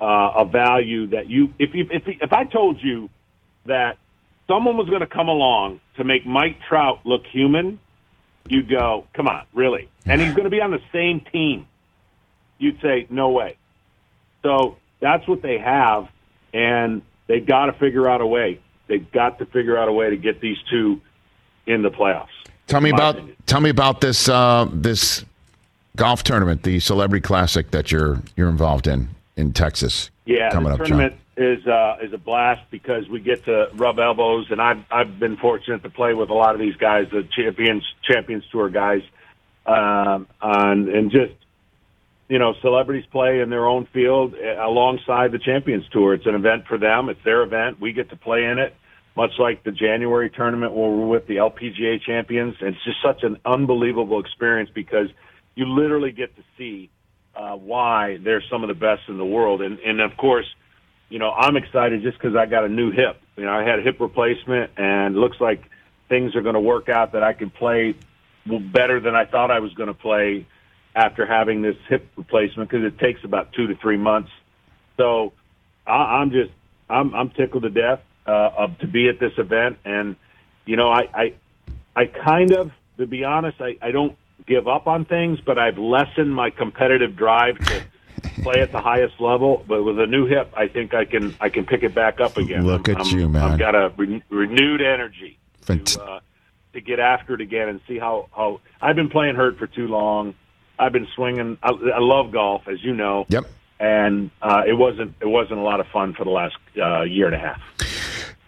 uh, 0.00 0.32
a 0.36 0.44
value 0.44 1.08
that 1.08 1.28
you. 1.28 1.52
If 1.58 1.74
you 1.74 1.86
if 1.90 2.04
if 2.06 2.32
I 2.32 2.44
told 2.44 2.82
you 2.82 3.10
that 3.66 3.98
someone 4.46 4.76
was 4.76 4.88
going 4.88 5.00
to 5.00 5.06
come 5.06 5.28
along 5.28 5.80
to 5.96 6.04
make 6.04 6.24
Mike 6.24 6.56
Trout 6.68 7.00
look 7.04 7.26
human, 7.26 7.80
you'd 8.48 8.70
go, 8.70 9.06
"Come 9.12 9.26
on, 9.26 9.44
really?" 9.52 9.90
And 10.06 10.20
he's 10.20 10.32
going 10.32 10.44
to 10.44 10.50
be 10.50 10.60
on 10.60 10.70
the 10.70 10.80
same 10.92 11.20
team. 11.32 11.66
You'd 12.58 12.80
say, 12.80 13.06
"No 13.10 13.30
way." 13.30 13.56
So 14.42 14.76
that's 15.00 15.26
what 15.26 15.42
they 15.42 15.58
have, 15.58 16.08
and 16.54 17.02
they've 17.26 17.44
got 17.44 17.66
to 17.66 17.72
figure 17.72 18.08
out 18.08 18.20
a 18.20 18.26
way. 18.26 18.60
They've 18.86 19.10
got 19.10 19.40
to 19.40 19.46
figure 19.46 19.76
out 19.76 19.88
a 19.88 19.92
way 19.92 20.10
to 20.10 20.16
get 20.16 20.40
these 20.40 20.58
two 20.70 21.00
in 21.66 21.82
the 21.82 21.90
playoffs. 21.90 22.28
Tell 22.68 22.80
me 22.80 22.90
about 22.90 23.16
opinion. 23.16 23.36
tell 23.46 23.60
me 23.60 23.70
about 23.70 24.00
this 24.00 24.28
uh, 24.28 24.68
this 24.72 25.24
golf 25.96 26.22
tournament, 26.22 26.62
the 26.62 26.78
Celebrity 26.80 27.22
Classic 27.22 27.70
that 27.72 27.90
you're 27.90 28.22
you're 28.36 28.48
involved 28.48 28.86
in 28.86 29.08
in 29.36 29.52
Texas. 29.52 30.10
Yeah, 30.24 30.50
coming 30.50 30.68
the 30.68 30.74
up, 30.74 30.78
John. 30.80 30.98
tournament 30.98 31.20
is 31.36 31.66
uh, 31.66 31.96
is 32.02 32.12
a 32.12 32.18
blast 32.18 32.62
because 32.70 33.08
we 33.08 33.20
get 33.20 33.44
to 33.46 33.68
rub 33.74 33.98
elbows, 33.98 34.46
and 34.50 34.60
I've 34.60 34.84
I've 34.90 35.18
been 35.18 35.36
fortunate 35.36 35.82
to 35.82 35.90
play 35.90 36.14
with 36.14 36.30
a 36.30 36.34
lot 36.34 36.54
of 36.54 36.60
these 36.60 36.76
guys, 36.76 37.08
the 37.10 37.28
champions 37.36 37.84
champions 38.02 38.44
tour 38.50 38.68
guys, 38.68 39.02
um, 39.66 40.26
on 40.40 40.88
and 40.88 41.10
just 41.10 41.32
you 42.28 42.38
know 42.38 42.54
celebrities 42.62 43.04
play 43.10 43.40
in 43.40 43.50
their 43.50 43.66
own 43.66 43.86
field 43.92 44.34
uh, 44.34 44.64
alongside 44.64 45.32
the 45.32 45.38
champions 45.38 45.84
tour. 45.90 46.14
It's 46.14 46.26
an 46.26 46.34
event 46.34 46.66
for 46.66 46.78
them. 46.78 47.08
It's 47.08 47.22
their 47.24 47.42
event. 47.42 47.80
We 47.80 47.92
get 47.92 48.10
to 48.10 48.16
play 48.16 48.44
in 48.44 48.58
it, 48.58 48.74
much 49.16 49.32
like 49.38 49.62
the 49.64 49.72
January 49.72 50.30
tournament 50.30 50.72
where 50.72 50.90
we're 50.90 51.06
with 51.06 51.26
the 51.26 51.36
LPGA 51.36 52.00
champions. 52.02 52.56
And 52.60 52.74
it's 52.74 52.84
just 52.84 53.02
such 53.02 53.22
an 53.22 53.38
unbelievable 53.44 54.20
experience 54.20 54.70
because 54.72 55.08
you 55.56 55.66
literally 55.66 56.12
get 56.12 56.36
to 56.36 56.42
see 56.56 56.90
uh, 57.34 57.56
why 57.56 58.18
they're 58.22 58.42
some 58.50 58.62
of 58.62 58.68
the 58.68 58.74
best 58.74 59.02
in 59.08 59.18
the 59.18 59.24
world. 59.24 59.62
And 59.62 59.80
and 59.80 60.00
of 60.00 60.16
course, 60.16 60.46
you 61.08 61.18
know 61.18 61.30
I'm 61.30 61.56
excited 61.56 62.02
just 62.02 62.18
because 62.18 62.36
I 62.36 62.46
got 62.46 62.64
a 62.64 62.68
new 62.68 62.92
hip. 62.92 63.20
You 63.36 63.44
know 63.44 63.52
I 63.52 63.64
had 63.64 63.80
a 63.80 63.82
hip 63.82 63.98
replacement, 63.98 64.70
and 64.76 65.16
it 65.16 65.18
looks 65.18 65.40
like 65.40 65.62
things 66.08 66.36
are 66.36 66.42
going 66.42 66.54
to 66.54 66.60
work 66.60 66.88
out 66.88 67.12
that 67.12 67.24
I 67.24 67.32
can 67.32 67.50
play 67.50 67.96
better 68.72 69.00
than 69.00 69.16
I 69.16 69.24
thought 69.24 69.50
I 69.50 69.58
was 69.58 69.72
going 69.74 69.88
to 69.88 69.94
play 69.94 70.46
after 70.94 71.26
having 71.26 71.62
this 71.62 71.76
hip 71.88 72.08
replacement 72.16 72.70
because 72.70 72.84
it 72.84 72.98
takes 72.98 73.24
about 73.24 73.52
two 73.52 73.66
to 73.66 73.74
three 73.76 73.96
months. 73.98 74.30
So 74.96 75.32
I, 75.86 76.20
I'm 76.20 76.30
just 76.30 76.52
I'm 76.88 77.14
I'm 77.14 77.30
tickled 77.30 77.64
to 77.64 77.70
death 77.70 78.00
uh, 78.26 78.50
of 78.56 78.78
to 78.78 78.86
be 78.86 79.08
at 79.08 79.18
this 79.18 79.32
event, 79.38 79.78
and 79.84 80.16
you 80.64 80.76
know 80.76 80.90
I 80.90 81.02
I, 81.14 81.34
I 81.94 82.04
kind 82.06 82.52
of 82.52 82.70
to 82.98 83.06
be 83.06 83.24
honest 83.24 83.60
I, 83.60 83.76
I 83.82 83.90
don't 83.90 84.16
give 84.46 84.68
up 84.68 84.86
on 84.86 85.04
things, 85.04 85.40
but 85.44 85.58
I've 85.58 85.78
lessened 85.78 86.34
my 86.34 86.50
competitive 86.50 87.16
drive 87.16 87.58
to 87.58 87.82
play 88.42 88.60
at 88.60 88.72
the 88.72 88.80
highest 88.80 89.20
level. 89.20 89.64
But 89.66 89.82
with 89.82 89.98
a 89.98 90.06
new 90.06 90.26
hip, 90.26 90.52
I 90.56 90.68
think 90.68 90.94
I 90.94 91.04
can 91.04 91.34
I 91.40 91.48
can 91.48 91.64
pick 91.66 91.82
it 91.82 91.94
back 91.94 92.20
up 92.20 92.36
again. 92.36 92.66
Look 92.66 92.88
I'm, 92.88 92.96
at 92.96 93.06
I'm- 93.06 93.18
you, 93.18 93.28
man. 93.28 93.42
I've 93.42 93.58
got 93.58 93.74
a 93.74 93.92
re- 93.96 94.22
renewed 94.30 94.80
energy 94.80 95.38
Fant- 95.64 95.94
to, 95.94 96.02
uh, 96.02 96.20
to 96.72 96.80
get 96.80 97.00
after 97.00 97.34
it 97.34 97.40
again 97.40 97.68
and 97.68 97.80
see 97.86 97.98
how 97.98 98.28
how 98.34 98.60
I've 98.80 98.96
been 98.96 99.10
playing 99.10 99.36
hurt 99.36 99.58
for 99.58 99.66
too 99.66 99.88
long. 99.88 100.34
I've 100.78 100.92
been 100.92 101.08
swinging. 101.14 101.56
I, 101.62 101.70
I 101.70 102.00
love 102.00 102.32
golf, 102.32 102.68
as 102.68 102.82
you 102.84 102.94
know. 102.94 103.24
Yep. 103.28 103.44
And 103.78 104.30
uh, 104.40 104.62
it 104.66 104.74
wasn't 104.74 105.14
it 105.20 105.26
wasn't 105.26 105.58
a 105.60 105.62
lot 105.62 105.80
of 105.80 105.86
fun 105.88 106.14
for 106.14 106.24
the 106.24 106.30
last 106.30 106.56
uh, 106.82 107.02
year 107.02 107.26
and 107.26 107.34
a 107.34 107.38
half. 107.38 107.60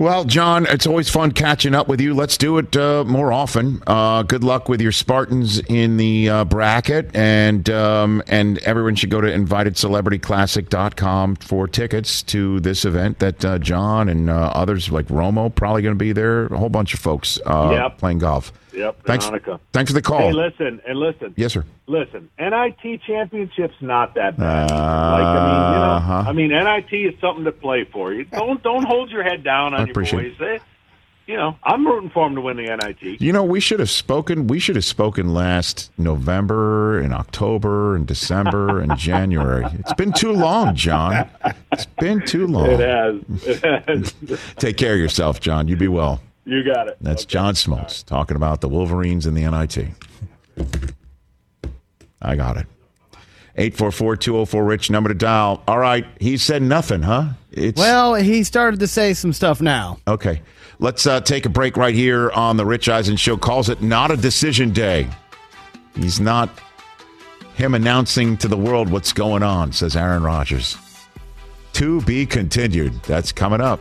Well, 0.00 0.24
John, 0.24 0.64
it's 0.66 0.86
always 0.86 1.10
fun 1.10 1.32
catching 1.32 1.74
up 1.74 1.88
with 1.88 2.00
you. 2.00 2.14
Let's 2.14 2.38
do 2.38 2.56
it 2.58 2.76
uh, 2.76 3.02
more 3.04 3.32
often. 3.32 3.82
Uh, 3.84 4.22
good 4.22 4.44
luck 4.44 4.68
with 4.68 4.80
your 4.80 4.92
Spartans 4.92 5.58
in 5.58 5.96
the 5.96 6.28
uh, 6.28 6.44
bracket, 6.44 7.10
and 7.16 7.68
um, 7.68 8.22
and 8.28 8.58
everyone 8.58 8.94
should 8.94 9.10
go 9.10 9.20
to 9.20 9.26
invitedcelebrityclassic.com 9.26 11.36
for 11.36 11.66
tickets 11.66 12.22
to 12.24 12.60
this 12.60 12.84
event 12.84 13.18
that 13.18 13.44
uh, 13.44 13.58
John 13.58 14.08
and 14.08 14.30
uh, 14.30 14.52
others 14.54 14.88
like 14.90 15.06
Romo 15.08 15.52
probably 15.52 15.82
going 15.82 15.96
to 15.96 15.98
be 15.98 16.12
there. 16.12 16.46
A 16.46 16.58
whole 16.58 16.68
bunch 16.68 16.94
of 16.94 17.00
folks 17.00 17.40
uh, 17.44 17.70
Yep. 17.72 17.98
playing 17.98 18.18
golf. 18.18 18.52
Yep. 18.78 19.04
Thanks. 19.04 19.26
Hanukkah. 19.26 19.60
Thanks 19.72 19.90
for 19.90 19.94
the 19.94 20.02
call. 20.02 20.18
Hey, 20.20 20.32
listen 20.32 20.80
and 20.86 20.98
listen. 20.98 21.34
yes, 21.36 21.52
sir. 21.52 21.64
Listen, 21.86 22.28
NIT 22.38 23.00
championship's 23.06 23.74
not 23.80 24.14
that 24.14 24.36
bad. 24.36 24.70
like 24.70 25.22
I 25.22 25.34
mean, 25.34 25.72
you 25.72 25.78
know, 25.78 25.92
Uh-huh. 25.98 26.24
I 26.28 26.32
mean, 26.32 26.48
NIT 26.50 26.92
is 27.14 27.20
something 27.20 27.44
to 27.44 27.52
play 27.52 27.84
for. 27.84 28.12
You 28.12 28.24
don't 28.24 28.62
don't 28.62 28.84
hold 28.84 29.10
your 29.10 29.22
head 29.24 29.42
down 29.42 29.74
on 29.74 29.80
I 29.82 29.84
your 29.84 29.94
boys. 29.94 30.34
They, 30.38 30.60
you 31.26 31.36
know, 31.36 31.56
I'm 31.62 31.86
rooting 31.86 32.08
for 32.08 32.24
them 32.26 32.36
to 32.36 32.40
win 32.40 32.56
the 32.56 32.62
NIT. 32.74 33.20
You 33.20 33.32
know, 33.34 33.44
we 33.44 33.60
should 33.60 33.80
have 33.80 33.90
spoken. 33.90 34.46
We 34.46 34.58
should 34.58 34.76
have 34.76 34.84
spoken 34.84 35.34
last 35.34 35.90
November 35.98 36.98
and 37.00 37.12
October 37.12 37.96
and 37.96 38.06
December 38.06 38.80
and 38.80 38.96
January. 38.98 39.66
It's 39.78 39.92
been 39.94 40.12
too 40.14 40.32
long, 40.32 40.74
John. 40.74 41.28
It's 41.72 41.84
been 42.00 42.24
too 42.24 42.46
long. 42.46 42.70
It 42.70 42.80
has. 42.80 43.22
It 43.46 43.84
has. 43.88 44.14
Take 44.56 44.76
care 44.78 44.94
of 44.94 44.98
yourself, 45.00 45.40
John. 45.40 45.68
You 45.68 45.76
be 45.76 45.88
well. 45.88 46.20
You 46.48 46.64
got 46.64 46.88
it. 46.88 46.96
That's 47.00 47.22
Okay. 47.22 47.30
John 47.32 47.54
Smoltz 47.54 48.04
talking 48.04 48.36
about 48.36 48.60
the 48.60 48.68
Wolverines 48.68 49.26
and 49.26 49.36
the 49.36 49.48
NIT. 49.48 49.88
I 52.20 52.36
got 52.36 52.56
it. 52.56 52.66
844-204-RICH, 53.56 54.90
number 54.90 55.08
to 55.08 55.14
dial. 55.14 55.62
All 55.66 55.78
right, 55.78 56.06
he 56.20 56.36
said 56.36 56.62
nothing, 56.62 57.02
huh? 57.02 57.30
It's 57.50 57.78
Well, 57.78 58.14
he 58.14 58.44
started 58.44 58.80
to 58.80 58.86
say 58.86 59.14
some 59.14 59.32
stuff 59.32 59.60
now. 59.60 59.98
Okay. 60.06 60.42
Let's 60.78 61.06
uh, 61.08 61.20
take 61.20 61.44
a 61.44 61.48
break 61.48 61.76
right 61.76 61.94
here 61.94 62.30
on 62.30 62.56
the 62.56 62.64
Rich 62.64 62.88
Eisen 62.88 63.16
Show. 63.16 63.36
Calls 63.36 63.68
it 63.68 63.82
not 63.82 64.12
a 64.12 64.16
decision 64.16 64.70
day. 64.70 65.08
He's 65.96 66.20
not 66.20 66.50
him 67.56 67.74
announcing 67.74 68.36
to 68.38 68.46
the 68.46 68.56
world 68.56 68.88
what's 68.88 69.12
going 69.12 69.42
on, 69.42 69.72
says 69.72 69.96
Aaron 69.96 70.22
Rodgers. 70.22 70.76
To 71.74 72.00
be 72.02 72.26
continued. 72.26 72.92
That's 73.02 73.32
coming 73.32 73.60
up. 73.60 73.80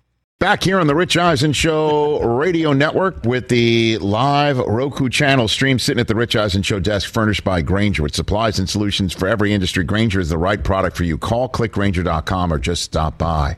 Back 0.41 0.63
here 0.63 0.79
on 0.79 0.87
the 0.87 0.95
Rich 0.95 1.17
Eisen 1.17 1.53
Show 1.53 2.19
radio 2.19 2.73
network 2.73 3.23
with 3.25 3.47
the 3.47 3.99
live 3.99 4.57
Roku 4.57 5.07
channel 5.07 5.47
stream 5.47 5.77
sitting 5.77 6.01
at 6.01 6.07
the 6.07 6.15
Rich 6.15 6.35
Eisen 6.35 6.63
Show 6.63 6.79
desk 6.79 7.13
furnished 7.13 7.43
by 7.43 7.61
Grainger 7.61 8.01
with 8.01 8.15
supplies 8.15 8.57
and 8.57 8.67
solutions 8.67 9.13
for 9.13 9.27
every 9.27 9.53
industry. 9.53 9.83
Grainger 9.83 10.19
is 10.19 10.29
the 10.29 10.39
right 10.39 10.63
product 10.63 10.97
for 10.97 11.03
you. 11.03 11.15
Call 11.19 11.47
clickgrainger.com 11.47 12.51
or 12.51 12.57
just 12.57 12.81
stop 12.81 13.19
by. 13.19 13.55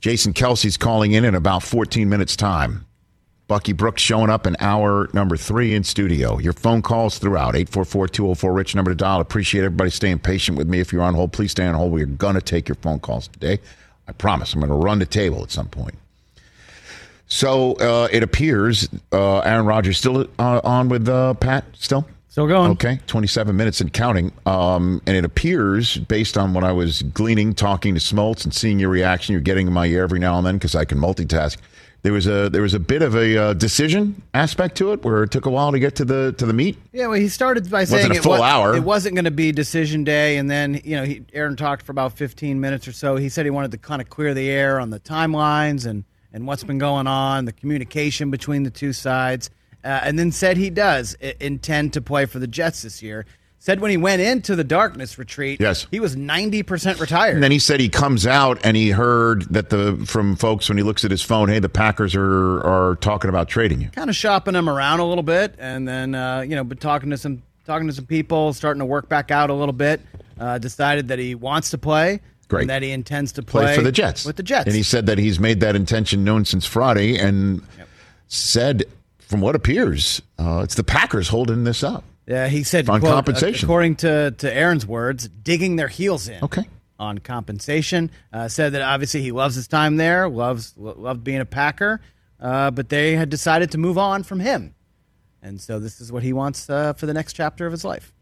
Jason 0.00 0.34
Kelce's 0.34 0.76
calling 0.76 1.12
in 1.12 1.24
in 1.24 1.34
about 1.34 1.62
14 1.62 2.06
minutes 2.06 2.36
time. 2.36 2.84
Bucky 3.48 3.72
Brooks 3.72 4.02
showing 4.02 4.28
up 4.28 4.46
in 4.46 4.56
hour 4.60 5.08
number 5.14 5.38
three 5.38 5.74
in 5.74 5.84
studio. 5.84 6.38
Your 6.38 6.52
phone 6.52 6.82
calls 6.82 7.16
throughout 7.16 7.54
844-204-RICH 7.54 8.74
number 8.74 8.90
to 8.90 8.94
dial. 8.94 9.22
Appreciate 9.22 9.64
everybody 9.64 9.88
staying 9.88 10.18
patient 10.18 10.58
with 10.58 10.68
me. 10.68 10.80
If 10.80 10.92
you're 10.92 11.00
on 11.00 11.14
hold, 11.14 11.32
please 11.32 11.52
stay 11.52 11.66
on 11.66 11.74
hold. 11.74 11.92
We're 11.92 12.04
going 12.04 12.34
to 12.34 12.42
take 12.42 12.68
your 12.68 12.76
phone 12.76 13.00
calls 13.00 13.28
today. 13.28 13.58
I 14.08 14.12
promise. 14.12 14.54
I'm 14.54 14.60
going 14.60 14.70
to 14.70 14.76
run 14.76 14.98
the 14.98 15.06
table 15.06 15.42
at 15.42 15.50
some 15.50 15.68
point. 15.68 15.94
So 17.28 17.74
uh, 17.74 18.08
it 18.12 18.22
appears 18.22 18.88
uh, 19.10 19.38
Aaron 19.38 19.64
Rodgers 19.64 19.96
still 19.96 20.28
uh, 20.38 20.60
on 20.64 20.88
with 20.88 21.08
uh, 21.08 21.34
Pat 21.34 21.64
still. 21.72 22.06
Still 22.28 22.46
going. 22.46 22.70
Okay, 22.72 22.98
27 23.06 23.54
minutes 23.54 23.82
and 23.82 23.92
counting. 23.92 24.32
Um, 24.46 25.02
and 25.06 25.16
it 25.16 25.24
appears, 25.24 25.98
based 25.98 26.38
on 26.38 26.54
what 26.54 26.64
I 26.64 26.72
was 26.72 27.02
gleaning, 27.02 27.52
talking 27.54 27.94
to 27.94 28.00
Smoltz 28.00 28.44
and 28.44 28.54
seeing 28.54 28.78
your 28.78 28.88
reaction, 28.88 29.34
you're 29.34 29.42
getting 29.42 29.66
in 29.66 29.72
my 29.74 29.84
ear 29.84 30.02
every 30.02 30.18
now 30.18 30.38
and 30.38 30.46
then 30.46 30.56
because 30.56 30.74
I 30.74 30.86
can 30.86 30.98
multitask. 30.98 31.58
There 32.02 32.12
was 32.12 32.26
a 32.26 32.50
there 32.50 32.62
was 32.62 32.74
a 32.74 32.80
bit 32.80 33.00
of 33.00 33.14
a 33.14 33.36
uh, 33.36 33.52
decision 33.54 34.20
aspect 34.34 34.76
to 34.78 34.92
it 34.92 35.04
where 35.04 35.22
it 35.22 35.30
took 35.30 35.46
a 35.46 35.50
while 35.50 35.70
to 35.70 35.78
get 35.78 35.94
to 35.96 36.04
the 36.04 36.34
to 36.38 36.46
the 36.46 36.52
meet. 36.52 36.76
Yeah, 36.92 37.06
well, 37.06 37.20
he 37.20 37.28
started 37.28 37.70
by 37.70 37.82
Wasn't 37.82 38.00
saying 38.00 38.12
a 38.12 38.14
it, 38.16 38.22
full 38.24 38.42
hour. 38.42 38.74
it 38.74 38.82
wasn't 38.82 39.14
going 39.14 39.24
to 39.24 39.30
be 39.30 39.52
decision 39.52 40.02
day, 40.02 40.36
and 40.36 40.50
then 40.50 40.80
you 40.82 40.96
know, 40.96 41.04
he, 41.04 41.22
Aaron 41.32 41.54
talked 41.54 41.86
for 41.86 41.92
about 41.92 42.14
15 42.14 42.60
minutes 42.60 42.88
or 42.88 42.92
so. 42.92 43.14
He 43.14 43.28
said 43.28 43.46
he 43.46 43.50
wanted 43.50 43.70
to 43.70 43.78
kind 43.78 44.02
of 44.02 44.10
clear 44.10 44.34
the 44.34 44.50
air 44.50 44.80
on 44.80 44.90
the 44.90 44.98
timelines 44.98 45.86
and 45.86 46.02
and 46.32 46.44
what's 46.46 46.64
been 46.64 46.78
going 46.78 47.06
on, 47.06 47.44
the 47.44 47.52
communication 47.52 48.30
between 48.32 48.64
the 48.64 48.70
two 48.70 48.92
sides, 48.92 49.50
uh, 49.84 50.00
and 50.02 50.18
then 50.18 50.32
said 50.32 50.56
he 50.56 50.70
does 50.70 51.14
intend 51.40 51.92
to 51.92 52.00
play 52.00 52.26
for 52.26 52.40
the 52.40 52.46
Jets 52.48 52.82
this 52.82 53.00
year. 53.02 53.26
Said 53.64 53.78
when 53.78 53.92
he 53.92 53.96
went 53.96 54.20
into 54.20 54.56
the 54.56 54.64
darkness 54.64 55.16
retreat, 55.18 55.60
Yes. 55.60 55.86
he 55.92 56.00
was 56.00 56.16
90% 56.16 56.98
retired. 56.98 57.34
And 57.34 57.44
then 57.44 57.52
he 57.52 57.60
said 57.60 57.78
he 57.78 57.88
comes 57.88 58.26
out 58.26 58.58
and 58.64 58.76
he 58.76 58.90
heard 58.90 59.42
that 59.54 59.70
the 59.70 60.02
from 60.04 60.34
folks 60.34 60.68
when 60.68 60.76
he 60.78 60.82
looks 60.82 61.04
at 61.04 61.12
his 61.12 61.22
phone, 61.22 61.48
hey, 61.48 61.60
the 61.60 61.68
Packers 61.68 62.16
are 62.16 62.58
are 62.66 62.96
talking 62.96 63.28
about 63.28 63.48
trading 63.48 63.80
you. 63.80 63.88
kind 63.90 64.10
of 64.10 64.16
shopping 64.16 64.56
him 64.56 64.68
around 64.68 64.98
a 64.98 65.04
little 65.06 65.22
bit, 65.22 65.54
and 65.60 65.86
then 65.86 66.12
uh, 66.16 66.40
you 66.40 66.56
know, 66.56 66.64
but 66.64 66.80
talking 66.80 67.10
to 67.10 67.16
some 67.16 67.40
talking 67.64 67.86
to 67.86 67.92
some 67.92 68.04
people, 68.06 68.52
starting 68.52 68.80
to 68.80 68.84
work 68.84 69.08
back 69.08 69.30
out 69.30 69.48
a 69.48 69.54
little 69.54 69.72
bit. 69.72 70.00
Uh, 70.40 70.58
decided 70.58 71.06
that 71.06 71.20
he 71.20 71.36
wants 71.36 71.70
to 71.70 71.78
play, 71.78 72.20
Great. 72.48 72.62
and 72.62 72.70
that 72.70 72.82
he 72.82 72.90
intends 72.90 73.30
to 73.30 73.44
play, 73.44 73.62
play 73.62 73.74
for 73.76 73.82
the 73.82 73.92
Jets. 73.92 74.24
with 74.24 74.34
the 74.34 74.42
Jets. 74.42 74.66
And 74.66 74.74
he 74.74 74.82
said 74.82 75.06
that 75.06 75.18
he's 75.18 75.38
made 75.38 75.60
that 75.60 75.76
intention 75.76 76.24
known 76.24 76.44
since 76.44 76.66
Friday 76.66 77.16
and 77.16 77.62
said, 78.26 78.82
from 79.20 79.40
what 79.40 79.54
appears, 79.54 80.20
uh, 80.40 80.62
it's 80.64 80.74
the 80.74 80.82
Packers 80.82 81.28
holding 81.28 81.62
this 81.62 81.84
up. 81.84 82.02
Yeah, 82.26 82.48
he 82.48 82.62
said 82.62 82.88
on 82.88 83.00
quote, 83.00 83.12
compensation. 83.12 83.66
according 83.66 83.96
to 83.96 84.30
to 84.32 84.54
Aaron's 84.54 84.86
words, 84.86 85.28
digging 85.28 85.76
their 85.76 85.88
heels 85.88 86.28
in. 86.28 86.42
Okay. 86.42 86.64
On 86.98 87.18
compensation, 87.18 88.10
uh, 88.32 88.46
said 88.46 88.74
that 88.74 88.82
obviously 88.82 89.22
he 89.22 89.32
loves 89.32 89.56
his 89.56 89.66
time 89.66 89.96
there, 89.96 90.28
loves 90.28 90.72
lo- 90.76 90.94
loved 90.96 91.24
being 91.24 91.40
a 91.40 91.44
Packer, 91.44 92.00
uh, 92.38 92.70
but 92.70 92.90
they 92.90 93.16
had 93.16 93.28
decided 93.28 93.72
to 93.72 93.78
move 93.78 93.98
on 93.98 94.22
from 94.22 94.38
him, 94.38 94.74
and 95.42 95.60
so 95.60 95.80
this 95.80 96.00
is 96.00 96.12
what 96.12 96.22
he 96.22 96.32
wants 96.32 96.70
uh, 96.70 96.92
for 96.92 97.06
the 97.06 97.14
next 97.14 97.32
chapter 97.32 97.66
of 97.66 97.72
his 97.72 97.84
life. 97.84 98.12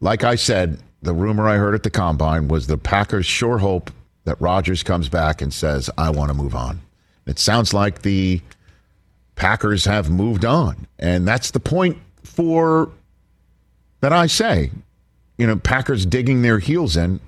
Like 0.00 0.24
I 0.24 0.34
said, 0.34 0.80
the 1.00 1.14
rumor 1.14 1.48
I 1.48 1.56
heard 1.56 1.74
at 1.74 1.84
the 1.84 1.90
combine 1.90 2.48
was 2.48 2.66
the 2.66 2.76
Packers 2.76 3.24
sure 3.24 3.58
hope 3.58 3.90
that 4.24 4.40
Rodgers 4.40 4.82
comes 4.82 5.08
back 5.08 5.40
and 5.40 5.54
says, 5.54 5.88
I 5.96 6.10
want 6.10 6.30
to 6.30 6.34
move 6.34 6.54
on. 6.54 6.80
It 7.26 7.38
sounds 7.38 7.72
like 7.72 8.02
the 8.02 8.40
Packers 9.36 9.84
have 9.84 10.10
moved 10.10 10.44
on. 10.44 10.86
And 10.98 11.26
that's 11.26 11.52
the 11.52 11.60
point 11.60 11.98
for 12.36 12.90
that 14.00 14.12
I 14.12 14.26
say. 14.26 14.70
You 15.38 15.46
know, 15.46 15.56
Packers 15.56 16.06
digging 16.06 16.42
their 16.42 16.58
heels 16.58 16.96
in. 16.96 17.20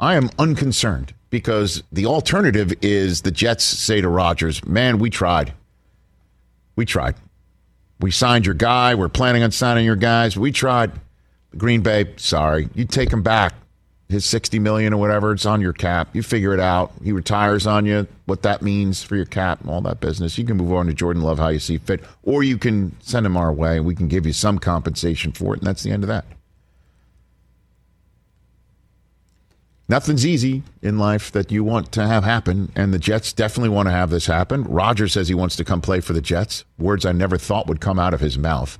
I 0.00 0.14
am 0.14 0.30
unconcerned 0.38 1.14
because 1.30 1.82
the 1.92 2.06
alternative 2.06 2.72
is 2.82 3.22
the 3.22 3.30
Jets 3.30 3.64
say 3.64 4.00
to 4.00 4.08
Rodgers, 4.08 4.64
Man, 4.64 4.98
we 4.98 5.10
tried. 5.10 5.52
We 6.74 6.86
tried. 6.86 7.16
We 8.00 8.10
signed 8.10 8.46
your 8.46 8.54
guy. 8.54 8.94
We're 8.94 9.08
planning 9.08 9.42
on 9.42 9.52
signing 9.52 9.84
your 9.84 9.96
guys. 9.96 10.36
We 10.36 10.50
tried. 10.50 10.92
Green 11.56 11.82
Bay, 11.82 12.14
sorry, 12.16 12.68
you 12.74 12.84
take 12.84 13.12
him 13.12 13.22
back. 13.22 13.54
His 14.12 14.26
sixty 14.26 14.58
million 14.58 14.92
or 14.92 14.98
whatever, 14.98 15.32
it's 15.32 15.46
on 15.46 15.62
your 15.62 15.72
cap. 15.72 16.10
You 16.12 16.22
figure 16.22 16.52
it 16.52 16.60
out. 16.60 16.92
He 17.02 17.12
retires 17.12 17.66
on 17.66 17.86
you. 17.86 18.06
What 18.26 18.42
that 18.42 18.60
means 18.60 19.02
for 19.02 19.16
your 19.16 19.24
cap 19.24 19.62
and 19.62 19.70
all 19.70 19.80
that 19.80 20.00
business. 20.00 20.36
You 20.36 20.44
can 20.44 20.58
move 20.58 20.70
on 20.70 20.86
to 20.86 20.92
Jordan 20.92 21.22
Love 21.22 21.38
how 21.38 21.48
you 21.48 21.58
see 21.58 21.78
fit, 21.78 22.04
or 22.22 22.42
you 22.42 22.58
can 22.58 22.94
send 23.00 23.24
him 23.24 23.38
our 23.38 23.50
way. 23.50 23.78
And 23.78 23.86
we 23.86 23.94
can 23.94 24.08
give 24.08 24.26
you 24.26 24.34
some 24.34 24.58
compensation 24.58 25.32
for 25.32 25.54
it, 25.54 25.60
and 25.60 25.66
that's 25.66 25.82
the 25.82 25.90
end 25.90 26.04
of 26.04 26.08
that. 26.08 26.26
Nothing's 29.88 30.26
easy 30.26 30.62
in 30.82 30.98
life 30.98 31.32
that 31.32 31.50
you 31.50 31.64
want 31.64 31.90
to 31.92 32.06
have 32.06 32.22
happen, 32.22 32.70
and 32.76 32.92
the 32.92 32.98
Jets 32.98 33.32
definitely 33.32 33.70
want 33.70 33.86
to 33.86 33.92
have 33.92 34.10
this 34.10 34.26
happen. 34.26 34.64
Roger 34.64 35.08
says 35.08 35.28
he 35.28 35.34
wants 35.34 35.56
to 35.56 35.64
come 35.64 35.80
play 35.80 36.00
for 36.00 36.12
the 36.12 36.20
Jets. 36.20 36.66
Words 36.78 37.06
I 37.06 37.12
never 37.12 37.38
thought 37.38 37.66
would 37.66 37.80
come 37.80 37.98
out 37.98 38.12
of 38.12 38.20
his 38.20 38.36
mouth. 38.36 38.78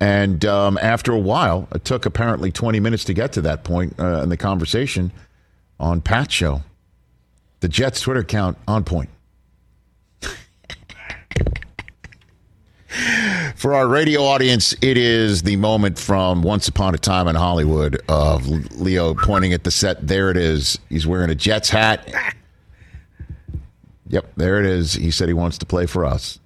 And 0.00 0.44
um, 0.44 0.78
after 0.78 1.12
a 1.12 1.18
while, 1.18 1.68
it 1.74 1.84
took 1.84 2.04
apparently 2.04 2.52
20 2.52 2.80
minutes 2.80 3.04
to 3.04 3.14
get 3.14 3.32
to 3.32 3.40
that 3.42 3.64
point 3.64 3.98
uh, 3.98 4.22
in 4.22 4.28
the 4.28 4.36
conversation 4.36 5.10
on 5.80 6.00
Pat's 6.02 6.34
show. 6.34 6.62
The 7.60 7.68
Jets 7.68 8.02
Twitter 8.02 8.20
account 8.20 8.58
on 8.68 8.84
point. 8.84 9.08
For 13.56 13.74
our 13.74 13.88
radio 13.88 14.22
audience, 14.22 14.74
it 14.82 14.98
is 14.98 15.42
the 15.42 15.56
moment 15.56 15.98
from 15.98 16.42
Once 16.42 16.68
Upon 16.68 16.94
a 16.94 16.98
Time 16.98 17.26
in 17.26 17.34
Hollywood 17.34 17.98
of 18.08 18.46
Leo 18.78 19.14
pointing 19.14 19.54
at 19.54 19.64
the 19.64 19.70
set. 19.70 20.06
There 20.06 20.30
it 20.30 20.36
is. 20.36 20.78
He's 20.90 21.06
wearing 21.06 21.30
a 21.30 21.34
Jets 21.34 21.70
hat. 21.70 22.06
Yep, 24.08 24.34
there 24.36 24.60
it 24.60 24.66
is. 24.66 24.92
He 24.92 25.10
said 25.10 25.26
he 25.26 25.34
wants 25.34 25.58
to 25.58 25.66
play 25.66 25.84
for 25.86 26.04
us. 26.04 26.38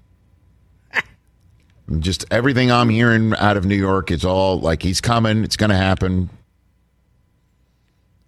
Just 1.99 2.25
everything 2.31 2.71
I'm 2.71 2.89
hearing 2.89 3.35
out 3.35 3.57
of 3.57 3.65
New 3.65 3.77
York 3.77 4.11
is 4.11 4.25
all 4.25 4.61
like 4.61 4.83
he's 4.83 5.01
coming. 5.01 5.43
It's 5.43 5.57
going 5.57 5.71
to 5.71 5.77
happen. 5.77 6.31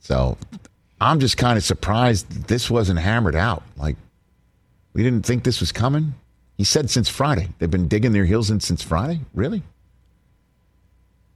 So 0.00 0.36
I'm 1.00 1.20
just 1.20 1.36
kind 1.36 1.56
of 1.56 1.62
surprised 1.62 2.48
this 2.48 2.68
wasn't 2.68 2.98
hammered 2.98 3.36
out. 3.36 3.62
Like 3.76 3.96
we 4.94 5.02
didn't 5.04 5.24
think 5.24 5.44
this 5.44 5.60
was 5.60 5.70
coming. 5.70 6.14
He 6.56 6.64
said 6.64 6.90
since 6.90 7.08
Friday. 7.08 7.48
They've 7.58 7.70
been 7.70 7.88
digging 7.88 8.12
their 8.12 8.24
heels 8.24 8.50
in 8.50 8.60
since 8.60 8.82
Friday. 8.82 9.20
Really? 9.32 9.62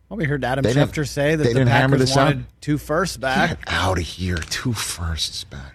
Well, 0.08 0.18
we 0.18 0.24
heard 0.24 0.44
Adam 0.44 0.62
They 0.62 0.74
Schefter 0.74 1.06
say 1.06 1.34
that 1.34 1.42
they 1.44 1.52
the 1.52 1.64
Packers 1.64 1.98
this 1.98 2.16
out? 2.16 2.26
wanted 2.26 2.44
two 2.60 2.78
firsts 2.78 3.16
back. 3.16 3.50
Get 3.50 3.58
out 3.72 3.98
of 3.98 4.04
here. 4.04 4.36
Two 4.36 4.72
firsts 4.72 5.44
back. 5.44 5.74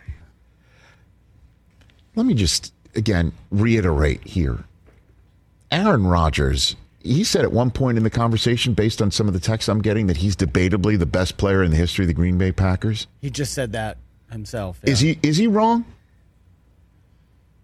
Let 2.15 2.25
me 2.25 2.33
just 2.33 2.73
again 2.95 3.31
reiterate 3.51 4.23
here. 4.25 4.65
Aaron 5.71 6.05
Rodgers, 6.05 6.75
he 7.03 7.23
said 7.23 7.43
at 7.43 7.51
one 7.51 7.71
point 7.71 7.97
in 7.97 8.03
the 8.03 8.09
conversation, 8.09 8.73
based 8.73 9.01
on 9.01 9.09
some 9.11 9.27
of 9.27 9.33
the 9.33 9.39
texts 9.39 9.69
I'm 9.69 9.81
getting, 9.81 10.07
that 10.07 10.17
he's 10.17 10.35
debatably 10.35 10.97
the 10.99 11.05
best 11.05 11.37
player 11.37 11.63
in 11.63 11.71
the 11.71 11.77
history 11.77 12.03
of 12.05 12.07
the 12.07 12.13
Green 12.13 12.37
Bay 12.37 12.51
Packers. 12.51 13.07
He 13.21 13.29
just 13.29 13.53
said 13.53 13.71
that 13.73 13.97
himself. 14.31 14.79
Is 14.83 14.99
he 14.99 15.17
is 15.23 15.37
he 15.37 15.47
wrong? 15.47 15.85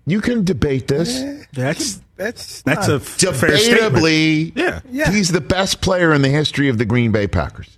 You 0.05 0.21
can 0.21 0.43
debate 0.45 0.87
this. 0.87 1.19
Eh, 1.21 1.43
that's 1.53 2.01
That's 2.15 2.61
that's 2.63 2.87
not- 2.87 2.89
a 2.89 2.95
f- 2.95 3.03
fair 3.35 3.57
statement. 3.57 3.93
Debatably, 3.95 4.51
Yeah. 4.55 4.79
Yeah. 4.89 5.11
he's 5.11 5.31
the 5.31 5.41
best 5.41 5.81
player 5.81 6.13
in 6.13 6.21
the 6.21 6.29
history 6.29 6.69
of 6.69 6.77
the 6.77 6.85
Green 6.85 7.11
Bay 7.11 7.27
Packers. 7.27 7.77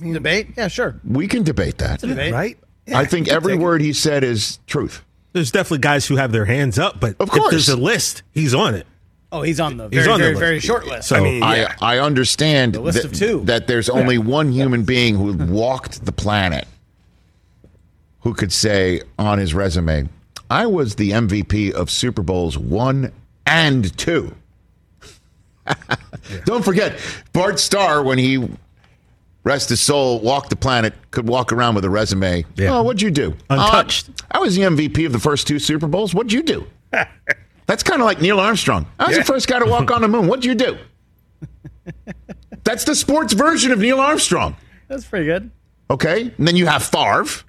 debate? 0.00 0.48
Yeah, 0.56 0.68
sure. 0.68 0.98
We 1.04 1.28
can 1.28 1.42
debate 1.42 1.78
that. 1.78 2.00
Debate. 2.00 2.32
right. 2.32 2.58
I 2.94 3.04
think 3.04 3.28
every 3.28 3.52
take 3.52 3.60
it. 3.60 3.64
word 3.64 3.80
he 3.82 3.92
said 3.92 4.24
is 4.24 4.58
truth. 4.66 5.04
There's 5.34 5.50
definitely 5.50 5.78
guys 5.80 6.06
who 6.06 6.16
have 6.16 6.32
their 6.32 6.46
hands 6.46 6.78
up, 6.78 7.00
but 7.00 7.16
Of 7.20 7.28
if 7.28 7.34
course. 7.34 7.50
there's 7.50 7.68
a 7.68 7.76
list, 7.76 8.22
he's 8.32 8.54
on 8.54 8.74
it. 8.74 8.86
Oh, 9.30 9.42
he's 9.42 9.60
on 9.60 9.76
the 9.76 9.88
He's 9.90 10.04
very, 10.04 10.12
on 10.12 10.20
the 10.20 10.26
very, 10.26 10.38
very 10.38 10.60
short 10.60 10.86
list. 10.86 11.08
So 11.08 11.16
I 11.16 11.20
mean, 11.20 11.42
yeah. 11.42 11.74
I 11.80 11.96
I 11.96 11.98
understand 12.00 12.72
The 12.74 12.80
list 12.80 13.02
that, 13.02 13.04
of 13.06 13.12
two. 13.12 13.40
that 13.44 13.66
there's 13.66 13.88
only 13.90 14.16
one 14.18 14.52
human 14.52 14.84
being 14.84 15.16
who 15.16 15.32
walked 15.52 16.04
the 16.04 16.12
planet 16.12 16.66
who 18.20 18.32
could 18.34 18.52
say 18.52 19.02
on 19.18 19.38
his 19.38 19.52
resume, 19.54 20.08
"I 20.50 20.66
was 20.66 20.94
the 20.94 21.10
MVP 21.10 21.72
of 21.72 21.90
Super 21.90 22.22
Bowls 22.22 22.56
one 22.56 23.12
and 23.46 23.96
two. 23.98 24.34
Don't 26.44 26.64
forget 26.64 26.98
Bart 27.34 27.58
Starr 27.60 28.02
when 28.02 28.16
he 28.18 28.48
rest 29.44 29.68
his 29.68 29.80
soul 29.80 30.20
walked 30.20 30.50
the 30.50 30.56
planet 30.56 30.94
could 31.10 31.28
walk 31.28 31.52
around 31.52 31.74
with 31.74 31.84
a 31.84 31.90
resume. 31.90 32.44
Yeah. 32.56 32.76
Oh, 32.78 32.82
what'd 32.82 33.02
you 33.02 33.10
do? 33.10 33.34
Untouched. 33.50 34.08
"Uh, 34.08 34.12
I 34.32 34.38
was 34.38 34.56
the 34.56 34.62
MVP 34.62 35.04
of 35.04 35.12
the 35.12 35.18
first 35.20 35.46
two 35.46 35.58
Super 35.58 35.86
Bowls. 35.86 36.14
What'd 36.14 36.32
you 36.32 36.42
do? 36.42 36.66
That's 37.68 37.82
kind 37.82 38.00
of 38.00 38.06
like 38.06 38.22
Neil 38.22 38.40
Armstrong. 38.40 38.86
I 38.98 39.08
was 39.08 39.18
the 39.18 39.24
first 39.24 39.46
guy 39.46 39.58
to 39.58 39.66
walk 39.66 39.90
on 39.90 40.00
the 40.00 40.08
moon. 40.08 40.26
What'd 40.26 40.42
you 40.42 40.54
do? 40.54 40.78
That's 42.64 42.84
the 42.84 42.94
sports 42.94 43.34
version 43.34 43.72
of 43.72 43.78
Neil 43.78 44.00
Armstrong. 44.00 44.56
That's 44.88 45.04
pretty 45.04 45.26
good. 45.26 45.50
Okay? 45.90 46.32
And 46.38 46.48
then 46.48 46.56
you 46.56 46.64
have 46.66 46.82
Favre, 46.82 47.44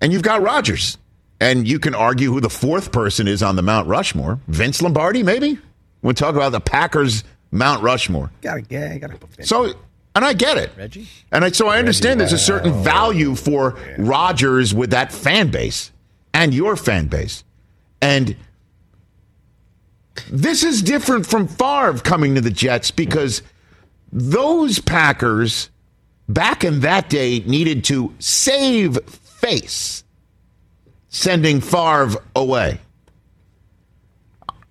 and 0.00 0.10
you've 0.10 0.22
got 0.22 0.40
Rodgers. 0.40 0.96
And 1.38 1.68
you 1.68 1.78
can 1.78 1.94
argue 1.94 2.32
who 2.32 2.40
the 2.40 2.48
fourth 2.48 2.92
person 2.92 3.28
is 3.28 3.42
on 3.42 3.56
the 3.56 3.62
Mount 3.62 3.88
Rushmore. 3.88 4.40
Vince 4.48 4.80
Lombardi, 4.80 5.22
maybe? 5.22 5.58
We'll 6.00 6.14
talk 6.14 6.34
about 6.34 6.52
the 6.52 6.60
Packers 6.60 7.24
Mount 7.50 7.82
Rushmore. 7.82 8.30
Gotta 8.40 8.62
yeah, 8.70 8.96
gotta. 8.96 9.18
So, 9.42 9.74
and 10.14 10.24
I 10.24 10.32
get 10.32 10.56
it. 10.56 10.70
Reggie? 10.78 11.08
And 11.30 11.44
I, 11.44 11.50
so 11.50 11.68
I 11.68 11.78
understand 11.78 12.20
there's 12.20 12.32
a 12.32 12.38
certain 12.38 12.72
oh. 12.72 12.82
value 12.82 13.34
for 13.34 13.76
Rodgers 13.98 14.72
with 14.72 14.90
that 14.90 15.12
fan 15.12 15.50
base 15.50 15.90
and 16.32 16.54
your 16.54 16.76
fan 16.76 17.08
base. 17.08 17.44
And 18.00 18.36
This 20.30 20.62
is 20.62 20.82
different 20.82 21.26
from 21.26 21.48
Favre 21.48 21.98
coming 21.98 22.34
to 22.34 22.40
the 22.40 22.50
Jets 22.50 22.90
because 22.90 23.42
those 24.12 24.78
Packers 24.78 25.70
back 26.28 26.64
in 26.64 26.80
that 26.80 27.08
day 27.08 27.40
needed 27.40 27.84
to 27.84 28.14
save 28.18 28.98
face, 29.08 30.04
sending 31.08 31.60
Favre 31.60 32.22
away. 32.36 32.80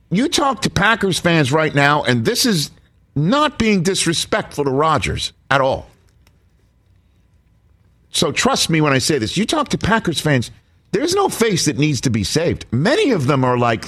You 0.09 0.27
talk 0.27 0.61
to 0.63 0.69
Packers 0.69 1.19
fans 1.19 1.51
right 1.51 1.73
now, 1.73 2.03
and 2.03 2.25
this 2.25 2.45
is 2.45 2.71
not 3.15 3.57
being 3.57 3.81
disrespectful 3.81 4.65
to 4.65 4.71
Rodgers 4.71 5.33
at 5.49 5.61
all. 5.61 5.87
So 8.11 8.31
trust 8.31 8.69
me 8.69 8.81
when 8.81 8.93
I 8.93 8.97
say 8.97 9.17
this. 9.17 9.37
You 9.37 9.45
talk 9.45 9.69
to 9.69 9.77
Packers 9.77 10.19
fans, 10.19 10.51
there's 10.91 11.15
no 11.15 11.29
face 11.29 11.65
that 11.65 11.77
needs 11.77 12.01
to 12.01 12.09
be 12.09 12.25
saved. 12.25 12.65
Many 12.71 13.11
of 13.11 13.27
them 13.27 13.45
are 13.45 13.57
like, 13.57 13.85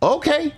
okay, 0.00 0.54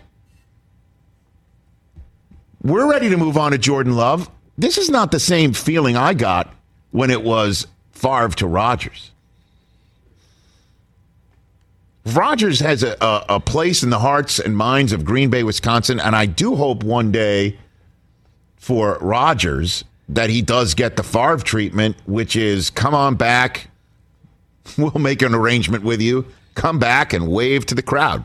we're 2.67 2.91
ready 2.91 3.09
to 3.09 3.17
move 3.17 3.37
on 3.37 3.53
to 3.53 3.59
Jordan 3.59 3.95
Love. 3.95 4.29
This 4.59 4.77
is 4.77 4.91
not 4.91 5.13
the 5.13 5.21
same 5.21 5.53
feeling 5.53 5.97
I 5.97 6.15
got 6.15 6.53
when 6.91 7.11
it 7.11 7.23
was 7.23 7.67
Favre 7.93 8.29
to 8.37 8.47
Rodgers. 8.47 9.13
Rodgers 12.07 12.61
has 12.61 12.83
a, 12.83 12.97
a, 13.01 13.25
a, 13.31 13.41
place 13.41 13.83
in 13.83 13.91
the 13.91 13.99
hearts 13.99 14.39
and 14.39 14.57
minds 14.57 14.93
of 14.93 15.05
Green 15.05 15.29
Bay, 15.29 15.43
Wisconsin, 15.43 15.99
and 16.01 16.15
I 16.15 16.27
do 16.27 16.55
hope 16.55 16.85
one 16.85 17.11
day 17.11 17.59
for 18.57 18.99
Rodgers 19.01 19.85
that 20.09 20.31
he 20.31 20.43
does 20.43 20.75
get 20.75 20.97
the 20.97 21.03
Favre 21.03 21.39
treatment, 21.39 21.97
which 22.07 22.37
is 22.37 22.71
come 22.71 22.95
on 22.95 23.17
back, 23.17 23.69
we'll 24.79 24.91
make 24.93 25.23
an 25.23 25.35
arrangement 25.35 25.85
with 25.85 26.01
you, 26.01 26.27
come 26.55 26.79
back 26.79 27.13
and 27.13 27.29
wave 27.29 27.67
to 27.67 27.75
the 27.75 27.83
crowd, 27.83 28.25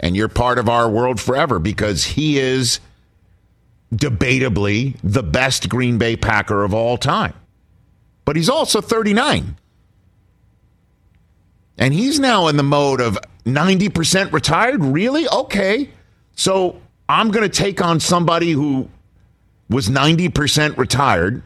and 0.00 0.14
you're 0.14 0.28
part 0.28 0.58
of 0.58 0.68
our 0.68 0.88
world 0.88 1.20
forever 1.20 1.58
because 1.58 2.04
he 2.04 2.38
is 2.38 2.80
debatably 3.94 4.96
the 5.02 5.22
best 5.22 5.68
Green 5.68 5.98
Bay 5.98 6.16
Packer 6.16 6.64
of 6.64 6.74
all 6.74 6.96
time. 6.96 7.34
But 8.24 8.36
he's 8.36 8.48
also 8.48 8.80
39. 8.80 9.56
And 11.76 11.92
he's 11.92 12.20
now 12.20 12.48
in 12.48 12.56
the 12.56 12.62
mode 12.62 13.00
of 13.00 13.18
90% 13.44 14.32
retired. 14.32 14.82
Really? 14.82 15.28
Okay. 15.28 15.90
So 16.34 16.80
I'm 17.08 17.30
going 17.30 17.48
to 17.48 17.54
take 17.54 17.82
on 17.82 18.00
somebody 18.00 18.52
who 18.52 18.88
was 19.68 19.88
90% 19.88 20.76
retired. 20.76 21.42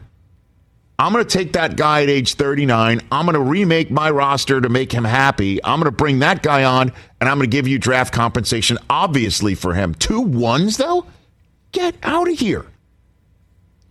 I'm 0.97 1.13
going 1.13 1.25
to 1.25 1.37
take 1.37 1.53
that 1.53 1.77
guy 1.77 2.03
at 2.03 2.09
age 2.09 2.33
39. 2.35 3.01
I'm 3.09 3.25
going 3.25 3.33
to 3.33 3.39
remake 3.39 3.89
my 3.89 4.09
roster 4.09 4.59
to 4.59 4.67
make 4.67 4.91
him 4.91 5.05
happy. 5.05 5.63
I'm 5.63 5.79
going 5.79 5.85
to 5.85 5.95
bring 5.95 6.19
that 6.19 6.43
guy 6.43 6.65
on, 6.65 6.91
and 7.21 7.29
I'm 7.29 7.37
going 7.37 7.49
to 7.49 7.55
give 7.55 7.69
you 7.69 7.79
draft 7.79 8.13
compensation, 8.13 8.77
obviously, 8.89 9.55
for 9.55 9.73
him. 9.73 9.95
Two 9.95 10.19
ones, 10.19 10.75
though? 10.75 11.05
Get 11.71 11.95
out 12.03 12.29
of 12.29 12.37
here. 12.37 12.65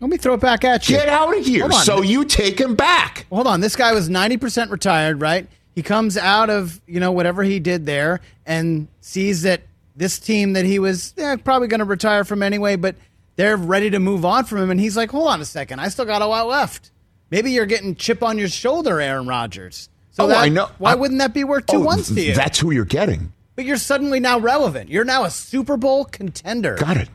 Let 0.01 0.11
me 0.11 0.17
throw 0.17 0.35
it 0.35 0.41
back 0.41 0.65
at 0.65 0.89
you. 0.89 0.97
Get 0.97 1.09
out 1.09 1.37
of 1.37 1.45
here. 1.45 1.71
So 1.73 2.03
you 2.03 2.25
take 2.25 2.61
him 2.61 2.77
back. 2.77 3.27
Hold 3.31 3.47
on. 3.47 3.61
This 3.61 3.75
guy 3.75 3.93
was 3.93 4.09
90% 4.09 4.71
retired, 4.71 5.21
right? 5.21 5.49
He 5.75 5.83
comes 5.83 6.17
out 6.17 6.51
of, 6.51 6.81
you 6.87 7.01
know, 7.01 7.13
whatever 7.13 7.43
he 7.43 7.59
did 7.59 7.87
there 7.87 8.21
and 8.47 8.89
sees 9.01 9.43
that 9.43 9.63
this 9.97 10.19
team 10.19 10.53
that 10.53 10.65
he 10.65 10.79
was 10.79 11.15
eh, 11.19 11.37
probably 11.37 11.69
going 11.69 11.81
to 11.81 11.85
retire 11.85 12.25
from 12.25 12.43
anyway, 12.43 12.77
but 12.77 12.95
they're 13.37 13.57
ready 13.57 13.91
to 13.91 13.99
move 13.99 14.25
on 14.25 14.45
from 14.45 14.59
him. 14.59 14.71
And 14.71 14.81
he's 14.81 14.97
like, 14.97 15.11
hold 15.11 15.29
on 15.29 15.41
a 15.41 15.45
second. 15.45 15.81
I 15.81 15.89
still 15.89 16.05
got 16.05 16.23
a 16.23 16.27
lot 16.27 16.47
left. 16.47 16.93
Maybe 17.31 17.53
you're 17.53 17.67
getting 17.67 17.95
chip 17.95 18.23
on 18.23 18.39
your 18.39 18.49
shoulder, 18.49 19.01
Aaron 19.01 19.27
Rodgers. 19.27 19.89
So 20.13 20.25
oh, 20.25 20.29
that, 20.29 20.39
I 20.39 20.49
know. 20.49 20.71
Why 20.79 20.93
I, 20.93 20.95
wouldn't 20.95 21.19
that 21.19 21.35
be 21.35 21.45
worth 21.45 21.67
two 21.67 21.77
oh, 21.79 21.85
ones 21.85 22.09
to 22.09 22.21
you? 22.21 22.35
That's 22.35 22.59
who 22.59 22.71
you're 22.71 22.85
getting. 22.85 23.33
But 23.55 23.65
you're 23.65 23.77
suddenly 23.77 24.21
now 24.21 24.39
relevant. 24.39 24.89
You're 24.89 25.05
now 25.05 25.25
a 25.25 25.31
Super 25.31 25.77
Bowl 25.77 26.05
contender. 26.05 26.77
Got 26.77 26.97
it. 26.97 27.09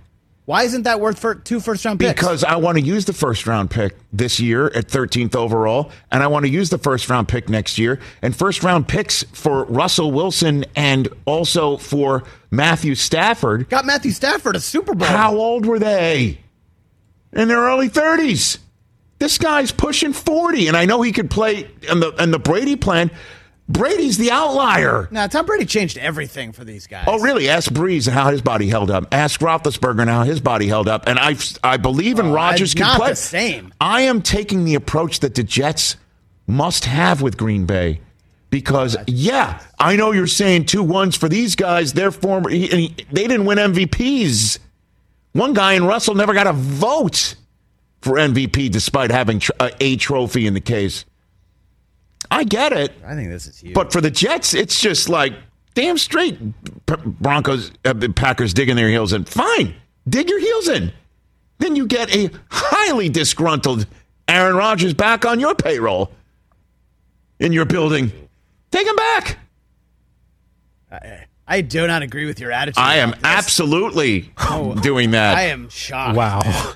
Why 0.46 0.64
isn't 0.64 0.84
that 0.84 1.00
worth 1.00 1.20
for 1.20 1.36
two 1.36 1.62
first 1.62 1.86
round 1.86 2.02
picks? 2.02 2.14
Because 2.14 2.44
I 2.44 2.58
want 2.58 2.78
to 2.78 2.84
use 2.84 3.06
the 3.06 3.14
first 3.14 3.48
round 3.48 3.72
pick 3.72 3.96
this 4.12 4.42
year 4.42 4.68
at 4.68 4.88
13th 4.88 5.36
overall, 5.36 5.92
and 6.12 6.22
I 6.22 6.28
want 6.28 6.46
to 6.46 6.52
use 6.52 6.70
the 6.70 6.78
first 6.78 7.10
round 7.10 7.30
pick 7.30 7.48
next 7.48 7.78
year, 7.78 8.00
and 8.22 8.36
first 8.36 8.62
round 8.62 8.88
picks 8.88 9.24
for 9.32 9.64
Russell 9.66 10.12
Wilson 10.12 10.66
and 10.76 11.08
also 11.26 11.78
for 11.78 12.24
Matthew 12.52 12.96
Stafford. 12.96 13.70
Got 13.70 13.86
Matthew 13.86 14.12
Stafford 14.12 14.58
a 14.58 14.60
Super 14.60 14.94
Bowl. 14.94 15.08
How 15.08 15.38
old 15.38 15.66
were 15.66 15.80
they? 15.80 16.40
In 17.32 17.48
their 17.48 17.62
early 17.62 17.90
30s. 17.90 18.58
This 19.20 19.38
guy's 19.38 19.72
pushing 19.72 20.12
40, 20.12 20.68
and 20.68 20.76
I 20.76 20.84
know 20.84 21.02
he 21.02 21.14
could 21.14 21.32
play 21.32 21.72
in 21.90 22.02
the 22.02 22.10
in 22.22 22.32
the 22.32 22.40
Brady 22.40 22.76
plan. 22.76 23.10
Brady's 23.70 24.18
the 24.18 24.30
outlier. 24.30 25.08
Now, 25.10 25.28
Tom 25.28 25.46
Brady 25.46 25.66
changed 25.66 25.98
everything 25.98 26.52
for 26.52 26.66
these 26.66 26.86
guys. 26.86 27.06
Oh, 27.08 27.20
really? 27.20 27.50
Ask 27.50 27.72
Brees 27.72 28.10
how 28.10 28.30
his 28.30 28.42
body 28.42 28.68
held 28.68 28.92
up. 28.92 29.08
Ask 29.14 29.40
Roethlisberger 29.40 30.08
how 30.08 30.24
his 30.24 30.42
body 30.42 30.68
held 30.68 30.90
up. 30.90 31.08
And 31.08 31.18
I, 31.18 31.38
I 31.64 31.78
believe 31.78 32.20
in 32.20 32.28
oh, 32.28 32.34
Rodgers 32.34 32.74
can 32.74 32.84
not 32.84 33.00
play. 33.00 33.10
the 33.12 33.16
same. 33.16 33.74
I 33.80 34.02
am 34.02 34.22
taking 34.22 34.66
the 34.66 34.76
approach 34.76 35.22
that 35.22 35.36
the 35.36 35.44
Jets 35.44 35.96
must 36.46 36.86
have 36.86 37.22
with 37.22 37.38
Green 37.38 37.66
Bay. 37.66 38.02
Because 38.50 38.96
yeah, 39.08 39.60
I 39.80 39.96
know 39.96 40.12
you're 40.12 40.28
saying 40.28 40.66
two 40.66 40.84
ones 40.84 41.16
for 41.16 41.28
these 41.28 41.56
guys. 41.56 41.94
They're 41.94 42.12
former. 42.12 42.50
He, 42.50 42.68
he, 42.68 42.96
they 43.12 43.26
didn't 43.28 43.46
win 43.46 43.58
MVPs. 43.58 44.60
One 45.32 45.54
guy 45.54 45.74
in 45.74 45.86
Russell 45.86 46.14
never 46.14 46.36
got 46.36 46.46
a 46.46 46.54
vote 46.54 47.34
for 48.02 48.14
MVP, 48.18 48.70
despite 48.70 49.10
having 49.10 49.40
tr- 49.40 49.54
uh, 49.60 49.72
a 49.80 49.96
trophy 49.96 50.46
in 50.46 50.54
the 50.54 50.62
case. 50.62 51.06
I 52.34 52.44
get 52.44 52.74
it. 52.74 52.92
I 53.06 53.16
think 53.16 53.30
this 53.30 53.48
is 53.48 53.60
huge. 53.60 53.74
But 53.74 53.92
for 53.94 54.02
the 54.02 54.12
Jets, 54.12 54.54
it's 54.54 54.80
just 54.80 55.10
like 55.10 55.34
damn 55.74 55.98
straight. 55.98 56.40
P- 56.86 56.96
Broncos, 57.06 57.72
uh, 57.86 57.94
Packers 58.16 58.54
digging 58.54 58.76
their 58.76 58.90
heels 58.90 59.14
in. 59.14 59.26
Fine, 59.26 59.76
dig 60.08 60.30
your 60.30 60.40
heels 60.40 60.68
in. 60.68 60.92
Then 61.60 61.76
you 61.76 61.88
get 61.88 62.14
a 62.16 62.30
highly 62.50 63.10
disgruntled 63.10 63.86
Aaron 64.28 64.56
Rodgers 64.56 64.94
back 64.94 65.26
on 65.26 65.40
your 65.40 65.56
payroll 65.56 66.12
in 67.40 67.54
your 67.54 67.66
building. 67.66 68.12
Take 68.72 68.88
him 68.88 68.96
back. 68.96 69.38
I, 70.92 71.26
I 71.48 71.62
do 71.62 71.86
not 71.88 72.02
agree 72.02 72.26
with 72.26 72.40
your 72.40 72.52
attitude. 72.52 72.82
I 72.82 72.96
am 72.98 73.14
absolutely 73.24 74.32
oh, 74.38 74.76
doing 74.76 75.12
that. 75.12 75.38
I 75.38 75.44
am 75.44 75.70
shocked. 75.70 76.18
Wow. 76.18 76.74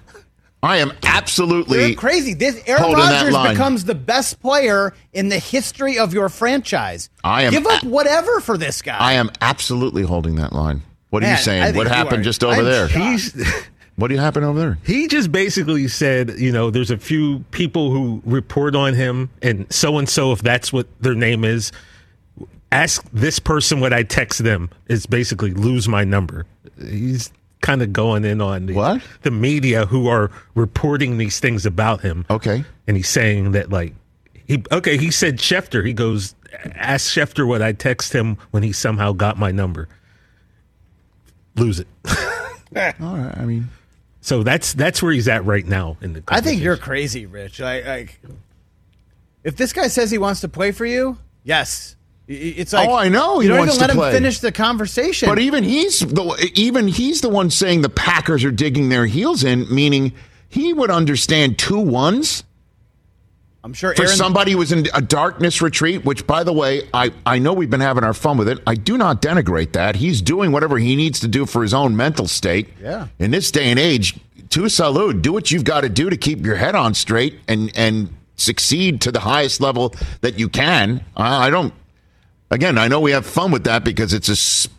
I 0.63 0.77
am 0.77 0.91
absolutely 1.03 1.87
You're 1.87 1.95
crazy. 1.95 2.33
This 2.33 2.61
Aaron 2.65 2.93
Rodgers 2.93 3.35
becomes 3.51 3.85
the 3.85 3.95
best 3.95 4.41
player 4.41 4.93
in 5.13 5.29
the 5.29 5.37
history 5.37 5.99
of 5.99 6.13
your 6.13 6.29
franchise. 6.29 7.09
I 7.23 7.43
am 7.43 7.51
give 7.51 7.67
up 7.67 7.83
whatever 7.83 8.39
for 8.39 8.57
this 8.57 8.81
guy. 8.81 8.97
I 8.97 9.13
am 9.13 9.29
absolutely 9.39 10.03
holding 10.03 10.35
that 10.35 10.53
line. 10.53 10.81
What 11.09 11.23
are 11.23 11.27
Man, 11.27 11.37
you 11.37 11.43
saying? 11.43 11.75
What 11.75 11.87
happened 11.87 12.23
just 12.23 12.43
over 12.43 12.55
I'm 12.55 12.65
there? 12.65 12.87
He's 12.87 13.33
what 13.97 14.09
did 14.09 14.19
happen 14.19 14.43
over 14.43 14.59
there? 14.59 14.79
He 14.83 15.07
just 15.07 15.31
basically 15.31 15.87
said, 15.87 16.39
you 16.39 16.51
know, 16.51 16.71
there's 16.71 16.91
a 16.91 16.97
few 16.97 17.39
people 17.51 17.91
who 17.91 18.21
report 18.25 18.75
on 18.75 18.93
him, 18.93 19.29
and 19.41 19.71
so 19.71 19.97
and 19.97 20.09
so, 20.09 20.31
if 20.31 20.41
that's 20.41 20.73
what 20.73 20.87
their 21.01 21.15
name 21.15 21.43
is, 21.43 21.71
ask 22.71 23.07
this 23.13 23.39
person 23.39 23.79
what 23.79 23.93
I 23.93 24.03
text 24.03 24.43
them. 24.43 24.69
Is 24.87 25.05
basically 25.05 25.51
lose 25.51 25.87
my 25.87 26.03
number. 26.03 26.45
He's 26.79 27.31
kind 27.61 27.81
of 27.81 27.91
going 27.91 28.23
in 28.23 28.41
on 28.41 28.67
the, 28.67 28.73
what 28.73 29.01
the 29.23 29.31
media 29.31 29.85
who 29.85 30.07
are 30.07 30.31
reporting 30.55 31.17
these 31.17 31.39
things 31.39 31.65
about 31.65 32.01
him. 32.01 32.25
Okay, 32.29 32.63
and 32.87 32.97
he's 32.97 33.09
saying 33.09 33.51
that 33.51 33.69
like 33.69 33.93
he 34.45 34.63
okay. 34.71 34.97
He 34.97 35.11
said 35.11 35.37
Schefter. 35.37 35.85
He 35.85 35.93
goes 35.93 36.35
ask 36.75 37.11
Schefter 37.11 37.45
what 37.45 37.61
I 37.61 37.73
text 37.73 38.13
him 38.13 38.37
when 38.51 38.63
he 38.63 38.71
somehow 38.71 39.11
got 39.11 39.37
my 39.37 39.51
number. 39.51 39.89
Lose 41.55 41.79
it. 41.79 41.87
All 42.07 43.17
right. 43.17 43.37
I 43.37 43.45
mean, 43.45 43.69
so 44.21 44.43
that's 44.43 44.73
that's 44.73 45.03
where 45.03 45.11
he's 45.11 45.27
at 45.27 45.45
right 45.45 45.65
now. 45.65 45.97
In 46.01 46.13
the 46.13 46.23
I 46.29 46.41
think 46.41 46.61
you're 46.61 46.77
crazy, 46.77 47.25
Rich. 47.25 47.59
Like, 47.59 47.85
like, 47.85 48.21
if 49.43 49.57
this 49.57 49.73
guy 49.73 49.87
says 49.87 50.11
he 50.11 50.17
wants 50.17 50.41
to 50.41 50.47
play 50.47 50.71
for 50.71 50.85
you, 50.85 51.17
yes, 51.43 51.96
it's 52.27 52.73
oh, 52.73 52.77
like 52.77 52.89
oh, 52.89 52.95
I 52.95 53.09
know 53.09 53.39
he 53.39 53.47
you 53.47 53.53
don't 53.53 53.67
even 53.67 53.79
let 53.79 53.91
play. 53.91 54.09
him 54.09 54.15
finish 54.15 54.39
the 54.39 54.51
conversation. 54.51 55.29
But 55.29 55.39
even 55.39 55.63
he's 55.63 55.99
the 55.99 56.51
even 56.55 56.87
he's 56.87 57.21
the 57.21 57.29
one 57.29 57.49
saying 57.49 57.81
the 57.81 57.89
Packers 57.89 58.43
are 58.43 58.51
digging 58.51 58.89
their 58.89 59.05
heels 59.05 59.43
in, 59.43 59.73
meaning 59.73 60.13
he 60.49 60.73
would 60.73 60.91
understand 60.91 61.57
two 61.57 61.79
ones. 61.79 62.43
I'm 63.63 63.73
sure 63.73 63.93
for 63.95 64.03
Aaron, 64.03 64.15
somebody 64.15 64.51
who 64.53 64.59
was 64.59 64.71
in 64.71 64.87
a 64.93 65.01
darkness 65.01 65.61
retreat. 65.61 66.05
Which, 66.05 66.27
by 66.27 66.43
the 66.43 66.53
way, 66.53 66.87
I 66.93 67.11
I 67.25 67.39
know 67.39 67.53
we've 67.53 67.69
been 67.69 67.79
having 67.79 68.03
our 68.03 68.13
fun 68.13 68.37
with 68.37 68.49
it. 68.49 68.59
I 68.67 68.75
do 68.75 68.97
not 68.97 69.21
denigrate 69.21 69.73
that. 69.73 69.95
He's 69.95 70.21
doing 70.21 70.51
whatever 70.51 70.77
he 70.77 70.95
needs 70.95 71.21
to 71.21 71.27
do 71.27 71.45
for 71.45 71.61
his 71.61 71.73
own 71.73 71.95
mental 71.95 72.27
state. 72.27 72.69
Yeah. 72.81 73.07
In 73.19 73.31
this 73.31 73.51
day 73.51 73.69
and 73.69 73.79
age, 73.79 74.19
to 74.49 74.69
salute, 74.69 75.21
do 75.21 75.31
what 75.31 75.51
you've 75.51 75.63
got 75.63 75.81
to 75.81 75.89
do 75.89 76.09
to 76.09 76.17
keep 76.17 76.45
your 76.45 76.55
head 76.55 76.75
on 76.75 76.93
straight 76.93 77.39
and 77.47 77.71
and 77.75 78.09
succeed 78.35 79.01
to 79.01 79.11
the 79.11 79.19
highest 79.21 79.61
level 79.61 79.95
that 80.21 80.37
you 80.37 80.49
can. 80.49 81.03
I, 81.15 81.47
I 81.47 81.49
don't 81.49 81.73
again, 82.51 82.77
I 82.77 82.87
know 82.87 82.99
we 82.99 83.11
have 83.11 83.25
fun 83.25 83.51
with 83.51 83.63
that 83.65 83.83
because 83.83 84.13
it's 84.13 84.29
a 84.29 84.69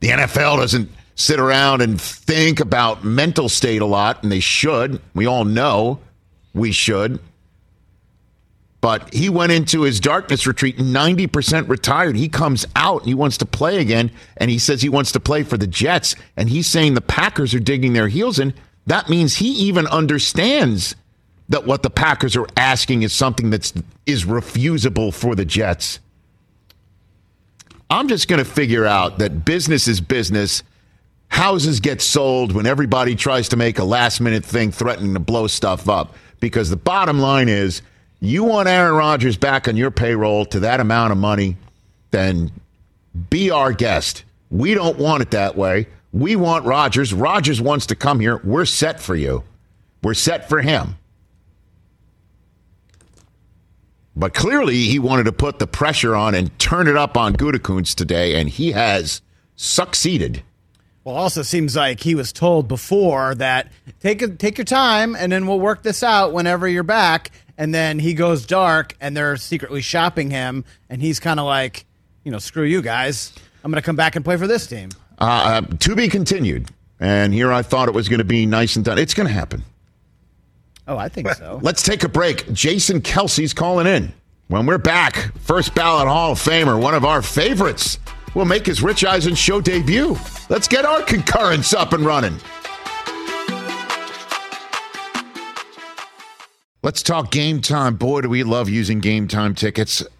the 0.00 0.08
NFL 0.08 0.58
doesn't 0.58 0.90
sit 1.14 1.40
around 1.40 1.80
and 1.80 2.00
think 2.00 2.60
about 2.60 3.04
mental 3.04 3.48
state 3.48 3.80
a 3.80 3.86
lot, 3.86 4.22
and 4.22 4.30
they 4.30 4.40
should. 4.40 5.00
We 5.14 5.26
all 5.26 5.44
know 5.44 6.00
we 6.54 6.72
should. 6.72 7.18
But 8.80 9.12
he 9.12 9.28
went 9.28 9.52
into 9.52 9.82
his 9.82 9.98
darkness 9.98 10.46
retreat 10.46 10.76
90% 10.76 11.68
retired. 11.68 12.14
He 12.14 12.28
comes 12.28 12.66
out 12.76 13.00
and 13.00 13.08
he 13.08 13.14
wants 13.14 13.38
to 13.38 13.46
play 13.46 13.78
again. 13.78 14.12
And 14.36 14.50
he 14.50 14.58
says 14.58 14.80
he 14.80 14.88
wants 14.88 15.10
to 15.12 15.18
play 15.18 15.42
for 15.42 15.56
the 15.56 15.66
Jets. 15.66 16.14
And 16.36 16.48
he's 16.48 16.68
saying 16.68 16.94
the 16.94 17.00
Packers 17.00 17.52
are 17.52 17.58
digging 17.58 17.94
their 17.94 18.06
heels 18.06 18.38
in. 18.38 18.54
That 18.86 19.08
means 19.08 19.36
he 19.36 19.48
even 19.48 19.86
understands 19.88 20.94
that 21.48 21.66
what 21.66 21.82
the 21.82 21.90
Packers 21.90 22.36
are 22.36 22.46
asking 22.56 23.02
is 23.02 23.12
something 23.12 23.50
that's 23.50 23.72
is 24.04 24.24
refusable 24.24 25.12
for 25.12 25.34
the 25.34 25.44
Jets. 25.44 25.98
I'm 27.88 28.08
just 28.08 28.28
going 28.28 28.38
to 28.38 28.50
figure 28.50 28.84
out 28.84 29.18
that 29.18 29.44
business 29.44 29.86
is 29.86 30.00
business. 30.00 30.62
Houses 31.28 31.80
get 31.80 32.00
sold 32.00 32.52
when 32.52 32.66
everybody 32.66 33.14
tries 33.14 33.48
to 33.50 33.56
make 33.56 33.78
a 33.78 33.84
last 33.84 34.20
minute 34.20 34.44
thing 34.44 34.72
threatening 34.72 35.14
to 35.14 35.20
blow 35.20 35.46
stuff 35.46 35.88
up. 35.88 36.14
Because 36.40 36.70
the 36.70 36.76
bottom 36.76 37.18
line 37.18 37.48
is 37.48 37.82
you 38.20 38.44
want 38.44 38.68
Aaron 38.68 38.94
Rodgers 38.94 39.36
back 39.36 39.68
on 39.68 39.76
your 39.76 39.90
payroll 39.90 40.44
to 40.46 40.60
that 40.60 40.80
amount 40.80 41.12
of 41.12 41.18
money, 41.18 41.56
then 42.10 42.50
be 43.30 43.50
our 43.50 43.72
guest. 43.72 44.24
We 44.50 44.74
don't 44.74 44.98
want 44.98 45.22
it 45.22 45.30
that 45.32 45.56
way. 45.56 45.86
We 46.12 46.36
want 46.36 46.64
Rodgers. 46.64 47.12
Rodgers 47.12 47.60
wants 47.60 47.86
to 47.86 47.96
come 47.96 48.20
here. 48.20 48.40
We're 48.42 48.64
set 48.64 49.00
for 49.00 49.14
you. 49.14 49.44
We're 50.02 50.14
set 50.14 50.48
for 50.48 50.60
him. 50.60 50.96
But 54.16 54.32
clearly, 54.32 54.84
he 54.84 54.98
wanted 54.98 55.24
to 55.24 55.32
put 55.32 55.58
the 55.58 55.66
pressure 55.66 56.16
on 56.16 56.34
and 56.34 56.58
turn 56.58 56.88
it 56.88 56.96
up 56.96 57.18
on 57.18 57.34
Gutekunst 57.34 57.96
today, 57.96 58.40
and 58.40 58.48
he 58.48 58.72
has 58.72 59.20
succeeded. 59.56 60.42
Well, 61.04 61.14
also 61.14 61.42
seems 61.42 61.76
like 61.76 62.00
he 62.00 62.14
was 62.14 62.32
told 62.32 62.66
before 62.66 63.34
that 63.36 63.70
take 64.00 64.22
a, 64.22 64.28
take 64.28 64.58
your 64.58 64.64
time, 64.64 65.14
and 65.14 65.30
then 65.30 65.46
we'll 65.46 65.60
work 65.60 65.82
this 65.82 66.02
out 66.02 66.32
whenever 66.32 66.66
you're 66.66 66.82
back. 66.82 67.30
And 67.58 67.74
then 67.74 67.98
he 67.98 68.14
goes 68.14 68.44
dark, 68.44 68.96
and 69.00 69.16
they're 69.16 69.36
secretly 69.36 69.82
shopping 69.82 70.30
him, 70.30 70.64
and 70.90 71.00
he's 71.00 71.20
kind 71.20 71.38
of 71.38 71.46
like, 71.46 71.86
you 72.24 72.32
know, 72.32 72.38
screw 72.38 72.64
you 72.64 72.82
guys. 72.82 73.32
I'm 73.62 73.70
going 73.70 73.80
to 73.80 73.86
come 73.86 73.96
back 73.96 74.16
and 74.16 74.24
play 74.24 74.36
for 74.36 74.46
this 74.46 74.66
team. 74.66 74.90
Uh, 75.18 75.60
to 75.60 75.94
be 75.94 76.08
continued. 76.08 76.70
And 76.98 77.32
here 77.32 77.52
I 77.52 77.62
thought 77.62 77.88
it 77.88 77.94
was 77.94 78.08
going 78.08 78.18
to 78.18 78.24
be 78.24 78.46
nice 78.46 78.76
and 78.76 78.84
done. 78.84 78.98
It's 78.98 79.14
going 79.14 79.26
to 79.26 79.32
happen. 79.32 79.62
Oh, 80.88 80.96
I 80.96 81.08
think 81.08 81.28
so. 81.34 81.58
Let's 81.62 81.82
take 81.82 82.04
a 82.04 82.08
break. 82.08 82.52
Jason 82.52 83.00
Kelce's 83.00 83.52
calling 83.52 83.86
in. 83.86 84.12
When 84.48 84.66
we're 84.66 84.78
back, 84.78 85.32
first 85.40 85.74
ballot 85.74 86.06
Hall 86.06 86.32
of 86.32 86.38
Famer, 86.38 86.80
one 86.80 86.94
of 86.94 87.04
our 87.04 87.22
favorites, 87.22 87.98
will 88.34 88.44
make 88.44 88.66
his 88.66 88.82
Rich 88.82 89.04
Eisen 89.04 89.34
show 89.34 89.60
debut. 89.60 90.16
Let's 90.48 90.68
get 90.68 90.84
our 90.84 91.02
concurrence 91.02 91.74
up 91.74 91.92
and 91.92 92.04
running. 92.04 92.38
Let's 96.84 97.02
talk 97.02 97.32
game 97.32 97.60
time. 97.60 97.96
Boy, 97.96 98.20
do 98.20 98.28
we 98.28 98.44
love 98.44 98.68
using 98.68 99.00
game 99.00 99.26
time 99.26 99.56
tickets 99.56 100.04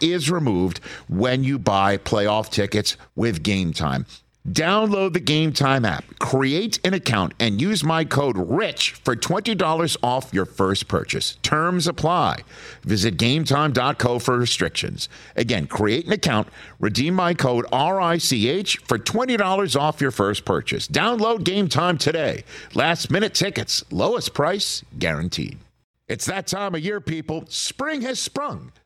is 0.00 0.30
removed 0.30 0.78
when 1.08 1.42
you 1.42 1.58
buy 1.58 1.96
playoff 1.96 2.50
tickets 2.50 2.96
with 3.16 3.42
Game 3.42 3.72
Time. 3.72 4.06
Download 4.48 5.14
the 5.14 5.20
Game 5.20 5.54
Time 5.54 5.86
app, 5.86 6.04
create 6.18 6.78
an 6.84 6.92
account, 6.92 7.32
and 7.40 7.62
use 7.62 7.82
my 7.82 8.04
code 8.04 8.36
RICH 8.36 8.92
for 9.02 9.16
$20 9.16 9.96
off 10.02 10.34
your 10.34 10.44
first 10.44 10.86
purchase. 10.86 11.38
Terms 11.42 11.86
apply. 11.86 12.42
Visit 12.82 13.16
gametime.co 13.16 14.18
for 14.18 14.36
restrictions. 14.36 15.08
Again, 15.34 15.66
create 15.66 16.04
an 16.06 16.12
account, 16.12 16.48
redeem 16.78 17.14
my 17.14 17.32
code 17.32 17.64
RICH 17.72 18.76
for 18.78 18.98
$20 18.98 19.80
off 19.80 20.00
your 20.02 20.10
first 20.10 20.44
purchase. 20.44 20.88
Download 20.88 21.42
Game 21.42 21.66
Time 21.68 21.96
today. 21.96 22.44
Last 22.74 23.10
minute 23.10 23.32
tickets, 23.32 23.82
lowest 23.90 24.34
price 24.34 24.84
guaranteed. 24.98 25.58
It's 26.06 26.26
that 26.26 26.46
time 26.46 26.74
of 26.74 26.82
year, 26.82 27.00
people. 27.00 27.46
Spring 27.48 28.02
has 28.02 28.20
sprung. 28.20 28.72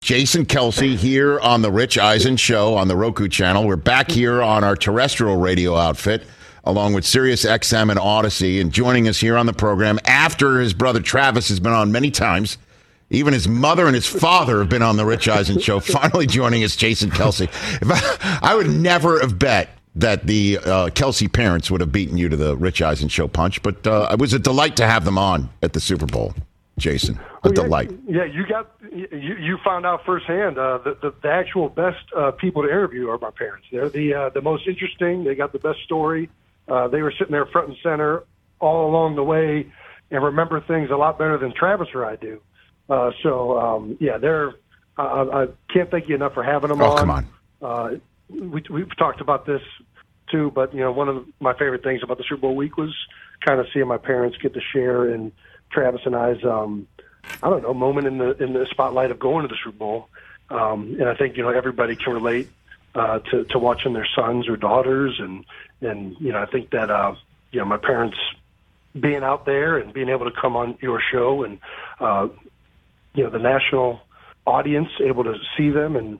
Jason 0.00 0.46
Kelce 0.46 0.96
here 0.96 1.40
on 1.40 1.60
the 1.60 1.70
Rich 1.70 1.98
Eisen 1.98 2.36
Show 2.36 2.76
on 2.76 2.88
the 2.88 2.96
Roku 2.96 3.28
channel. 3.28 3.66
We're 3.66 3.76
back 3.76 4.10
here 4.10 4.40
on 4.40 4.64
our 4.64 4.76
terrestrial 4.76 5.36
radio 5.36 5.76
outfit, 5.76 6.24
along 6.64 6.94
with 6.94 7.04
Sirius 7.04 7.44
XM 7.44 7.90
and 7.90 7.98
Odyssey, 7.98 8.60
and 8.60 8.72
joining 8.72 9.08
us 9.08 9.18
here 9.18 9.36
on 9.36 9.44
the 9.44 9.52
program 9.52 9.98
after 10.06 10.60
his 10.60 10.72
brother 10.72 11.00
Travis 11.00 11.48
has 11.48 11.60
been 11.60 11.72
on 11.72 11.92
many 11.92 12.10
times. 12.10 12.58
Even 13.10 13.34
his 13.34 13.48
mother 13.48 13.86
and 13.86 13.94
his 13.94 14.06
father 14.06 14.60
have 14.60 14.68
been 14.68 14.82
on 14.82 14.96
the 14.96 15.04
Rich 15.04 15.28
Eisen 15.28 15.58
Show. 15.58 15.80
Finally, 15.80 16.26
joining 16.26 16.62
us, 16.62 16.76
Jason 16.76 17.10
Kelce. 17.10 17.48
I, 17.82 18.52
I, 18.52 18.54
would 18.54 18.70
never 18.70 19.20
have 19.20 19.38
bet 19.38 19.68
that 19.96 20.26
the 20.26 20.58
uh, 20.58 20.88
Kelce 20.90 21.30
parents 21.30 21.70
would 21.70 21.80
have 21.80 21.92
beaten 21.92 22.16
you 22.16 22.28
to 22.28 22.36
the 22.36 22.56
Rich 22.56 22.80
Eisen 22.80 23.08
Show 23.08 23.28
punch, 23.28 23.62
but 23.62 23.86
uh, 23.86 24.08
it 24.12 24.18
was 24.18 24.32
a 24.32 24.38
delight 24.38 24.76
to 24.76 24.86
have 24.86 25.04
them 25.04 25.18
on 25.18 25.50
at 25.62 25.72
the 25.74 25.80
Super 25.80 26.06
Bowl. 26.06 26.34
Jason, 26.78 27.16
a 27.16 27.20
well, 27.20 27.54
yeah, 27.54 27.62
delight. 27.62 27.90
Yeah, 28.06 28.24
you 28.24 28.46
got 28.46 28.70
you, 28.92 29.36
you 29.36 29.58
found 29.64 29.86
out 29.86 30.04
firsthand 30.04 30.58
uh, 30.58 30.78
the, 30.78 30.96
the 31.00 31.14
the 31.22 31.28
actual 31.28 31.68
best 31.68 32.04
uh, 32.16 32.30
people 32.32 32.62
to 32.62 32.68
interview 32.68 33.08
are 33.08 33.18
my 33.18 33.30
parents. 33.30 33.66
They're 33.70 33.88
the 33.88 34.14
uh, 34.14 34.28
the 34.30 34.42
most 34.42 34.66
interesting. 34.66 35.24
They 35.24 35.34
got 35.34 35.52
the 35.52 35.58
best 35.58 35.80
story. 35.84 36.30
Uh, 36.66 36.88
they 36.88 37.02
were 37.02 37.12
sitting 37.12 37.32
there 37.32 37.46
front 37.46 37.68
and 37.68 37.76
center 37.82 38.24
all 38.60 38.90
along 38.90 39.16
the 39.16 39.24
way 39.24 39.70
and 40.10 40.24
remember 40.24 40.60
things 40.60 40.90
a 40.90 40.96
lot 40.96 41.18
better 41.18 41.38
than 41.38 41.52
Travis 41.54 41.88
or 41.94 42.04
I 42.04 42.16
do. 42.16 42.40
Uh, 42.88 43.10
so 43.22 43.58
um, 43.58 43.96
yeah, 44.00 44.18
they're. 44.18 44.54
Uh, 44.96 45.46
I 45.46 45.72
can't 45.72 45.90
thank 45.90 46.08
you 46.08 46.16
enough 46.16 46.34
for 46.34 46.42
having 46.42 46.70
them 46.70 46.80
oh, 46.80 46.90
on. 46.90 46.98
come 46.98 47.10
on. 47.10 47.28
Uh, 47.62 47.90
we, 48.28 48.64
we've 48.68 48.96
talked 48.96 49.20
about 49.20 49.46
this 49.46 49.62
too, 50.30 50.50
but 50.54 50.74
you 50.74 50.80
know, 50.80 50.90
one 50.90 51.08
of 51.08 51.24
my 51.40 51.52
favorite 51.52 51.84
things 51.84 52.02
about 52.02 52.18
the 52.18 52.24
Super 52.28 52.40
Bowl 52.40 52.56
week 52.56 52.76
was 52.76 52.94
kind 53.44 53.60
of 53.60 53.66
seeing 53.72 53.86
my 53.86 53.98
parents 53.98 54.36
get 54.38 54.54
to 54.54 54.60
share 54.60 55.12
in 55.12 55.32
Travis 55.70 56.02
and 56.04 56.16
I's, 56.16 56.44
um, 56.44 56.86
I 57.42 57.50
don't 57.50 57.62
know, 57.62 57.74
moment 57.74 58.06
in 58.06 58.18
the 58.18 58.42
in 58.42 58.52
the 58.52 58.66
spotlight 58.70 59.10
of 59.10 59.18
going 59.18 59.42
to 59.42 59.48
the 59.48 59.56
Super 59.62 59.76
Bowl. 59.76 60.08
Um, 60.50 60.96
and 60.98 61.08
I 61.08 61.14
think 61.14 61.36
you 61.36 61.42
know 61.42 61.50
everybody 61.50 61.94
can 61.96 62.14
relate 62.14 62.48
uh, 62.94 63.18
to 63.18 63.44
to 63.44 63.58
watching 63.58 63.92
their 63.92 64.08
sons 64.16 64.48
or 64.48 64.56
daughters, 64.56 65.18
and 65.18 65.44
and 65.80 66.16
you 66.20 66.32
know 66.32 66.40
I 66.40 66.46
think 66.46 66.70
that 66.70 66.90
uh, 66.90 67.14
you 67.52 67.60
know 67.60 67.66
my 67.66 67.76
parents 67.76 68.16
being 68.98 69.22
out 69.22 69.44
there 69.44 69.78
and 69.78 69.92
being 69.92 70.08
able 70.08 70.30
to 70.30 70.40
come 70.40 70.56
on 70.56 70.78
your 70.80 71.00
show 71.12 71.42
and 71.44 71.58
uh, 72.00 72.28
you 73.14 73.24
know 73.24 73.30
the 73.30 73.38
national 73.38 74.00
audience 74.46 74.88
able 75.04 75.24
to 75.24 75.34
see 75.56 75.70
them 75.70 75.94
and 75.96 76.18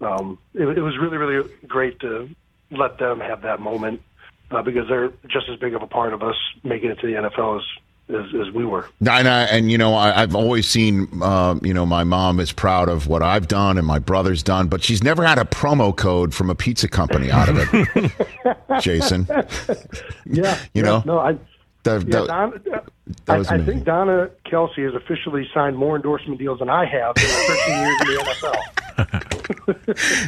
um, 0.00 0.38
it, 0.54 0.66
it 0.78 0.82
was 0.82 0.98
really 0.98 1.16
really 1.16 1.48
great 1.66 1.98
to 2.00 2.28
let 2.70 2.98
them 2.98 3.20
have 3.20 3.42
that 3.42 3.60
moment 3.60 4.02
uh, 4.50 4.62
because 4.62 4.88
they're 4.88 5.12
just 5.28 5.48
as 5.48 5.58
big 5.58 5.74
of 5.74 5.82
a 5.82 5.86
part 5.86 6.12
of 6.12 6.22
us 6.22 6.36
making 6.64 6.90
it 6.90 6.98
to 7.00 7.06
the 7.06 7.14
NFL 7.14 7.58
as 7.58 7.64
as, 8.08 8.26
as 8.48 8.52
we 8.52 8.64
were. 8.64 8.88
And, 8.98 9.08
I, 9.28 9.42
and 9.44 9.70
you 9.70 9.78
know, 9.78 9.94
I, 9.94 10.22
I've 10.22 10.34
always 10.34 10.68
seen, 10.68 11.06
uh, 11.22 11.54
you 11.62 11.72
know, 11.72 11.86
my 11.86 12.02
mom 12.02 12.40
is 12.40 12.50
proud 12.50 12.88
of 12.88 13.06
what 13.06 13.22
I've 13.22 13.46
done 13.46 13.78
and 13.78 13.86
my 13.86 14.00
brother's 14.00 14.42
done, 14.42 14.66
but 14.66 14.82
she's 14.82 15.04
never 15.04 15.22
had 15.24 15.38
a 15.38 15.44
promo 15.44 15.96
code 15.96 16.34
from 16.34 16.50
a 16.50 16.56
pizza 16.56 16.88
company 16.88 17.30
out 17.30 17.48
of 17.48 17.56
it. 17.72 18.12
Jason, 18.80 19.28
Yeah, 19.28 19.44
You 20.26 20.42
yeah, 20.74 20.82
know? 20.82 21.02
no, 21.06 21.18
I. 21.20 21.38
That- 21.84 22.02
yeah, 22.08 22.20
that- 22.20 22.26
Don, 22.26 22.62
that 23.26 23.50
I, 23.50 23.54
I 23.54 23.64
think 23.64 23.84
Donna 23.84 24.28
Kelce 24.44 24.84
has 24.84 24.94
officially 24.94 25.48
signed 25.54 25.76
more 25.76 25.94
endorsement 25.94 26.38
deals 26.40 26.58
than 26.58 26.68
I 26.68 26.84
have 26.86 27.14
in 27.16 27.22
13 27.22 27.78
years 27.78 28.00
in 28.00 28.06
the 28.08 28.24
NFL. 28.24 29.26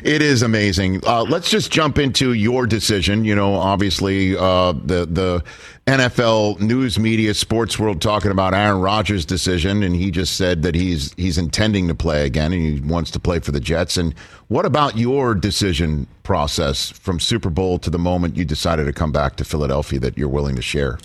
it 0.04 0.22
is 0.22 0.42
amazing. 0.42 1.00
Uh, 1.06 1.22
let's 1.22 1.50
just 1.50 1.70
jump 1.70 1.98
into 1.98 2.32
your 2.32 2.66
decision. 2.66 3.24
You 3.24 3.34
know, 3.34 3.54
obviously, 3.54 4.36
uh, 4.36 4.72
the 4.72 5.06
the 5.06 5.44
NFL 5.86 6.60
news 6.60 6.98
media, 6.98 7.34
sports 7.34 7.78
world, 7.78 8.00
talking 8.00 8.30
about 8.30 8.54
Aaron 8.54 8.80
Rodgers' 8.80 9.24
decision, 9.24 9.82
and 9.82 9.96
he 9.96 10.10
just 10.10 10.36
said 10.36 10.62
that 10.62 10.74
he's 10.74 11.12
he's 11.14 11.38
intending 11.38 11.88
to 11.88 11.94
play 11.94 12.24
again, 12.24 12.52
and 12.52 12.62
he 12.62 12.80
wants 12.80 13.10
to 13.12 13.20
play 13.20 13.40
for 13.40 13.50
the 13.50 13.60
Jets. 13.60 13.96
And 13.96 14.14
what 14.48 14.64
about 14.64 14.96
your 14.96 15.34
decision 15.34 16.06
process 16.22 16.90
from 16.90 17.18
Super 17.18 17.50
Bowl 17.50 17.78
to 17.80 17.90
the 17.90 17.98
moment 17.98 18.36
you 18.36 18.44
decided 18.44 18.84
to 18.84 18.92
come 18.92 19.10
back 19.10 19.36
to 19.36 19.44
Philadelphia 19.44 19.98
that 20.00 20.16
you're 20.16 20.28
willing 20.28 20.56
to 20.56 20.62
share, 20.62 20.98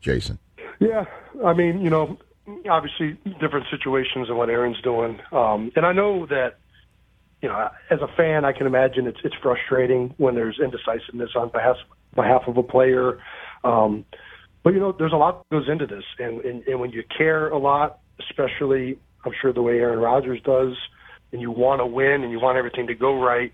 Jason? 0.00 0.38
Yeah, 0.80 1.04
I 1.44 1.52
mean, 1.52 1.80
you 1.80 1.90
know, 1.90 2.18
obviously 2.68 3.12
different 3.40 3.66
situations 3.70 4.28
than 4.28 4.36
what 4.36 4.50
Aaron's 4.50 4.80
doing, 4.80 5.20
um, 5.32 5.70
and 5.76 5.86
I 5.86 5.92
know 5.92 6.26
that, 6.26 6.58
you 7.44 7.50
know, 7.50 7.68
as 7.90 8.00
a 8.00 8.08
fan, 8.16 8.46
I 8.46 8.52
can 8.52 8.66
imagine 8.66 9.06
it's 9.06 9.18
it's 9.22 9.34
frustrating 9.42 10.14
when 10.16 10.34
there's 10.34 10.58
indecisiveness 10.58 11.28
on 11.36 11.50
behalf 11.50 11.76
behalf 12.14 12.44
of 12.46 12.56
a 12.56 12.62
player. 12.62 13.20
Um, 13.62 14.06
but 14.62 14.72
you 14.72 14.80
know, 14.80 14.96
there's 14.98 15.12
a 15.12 15.16
lot 15.16 15.44
that 15.50 15.54
goes 15.54 15.68
into 15.68 15.86
this, 15.86 16.04
and, 16.18 16.40
and 16.40 16.66
and 16.66 16.80
when 16.80 16.90
you 16.90 17.04
care 17.14 17.50
a 17.50 17.58
lot, 17.58 17.98
especially 18.18 18.98
I'm 19.26 19.32
sure 19.42 19.52
the 19.52 19.60
way 19.60 19.74
Aaron 19.74 19.98
Rodgers 19.98 20.40
does, 20.42 20.74
and 21.32 21.42
you 21.42 21.50
want 21.50 21.80
to 21.80 21.86
win 21.86 22.22
and 22.22 22.32
you 22.32 22.40
want 22.40 22.56
everything 22.56 22.86
to 22.86 22.94
go 22.94 23.22
right, 23.22 23.52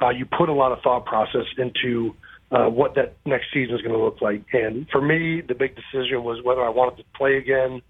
uh, 0.00 0.08
you 0.08 0.24
put 0.24 0.48
a 0.48 0.54
lot 0.54 0.72
of 0.72 0.78
thought 0.80 1.04
process 1.04 1.44
into 1.58 2.14
uh, 2.50 2.70
what 2.70 2.94
that 2.94 3.16
next 3.26 3.48
season 3.52 3.74
is 3.74 3.82
going 3.82 3.92
to 3.92 4.02
look 4.02 4.22
like. 4.22 4.46
And 4.54 4.86
for 4.90 5.02
me, 5.02 5.42
the 5.46 5.54
big 5.54 5.76
decision 5.76 6.24
was 6.24 6.42
whether 6.42 6.62
I 6.62 6.70
wanted 6.70 7.02
to 7.02 7.04
play 7.18 7.36
again. 7.36 7.82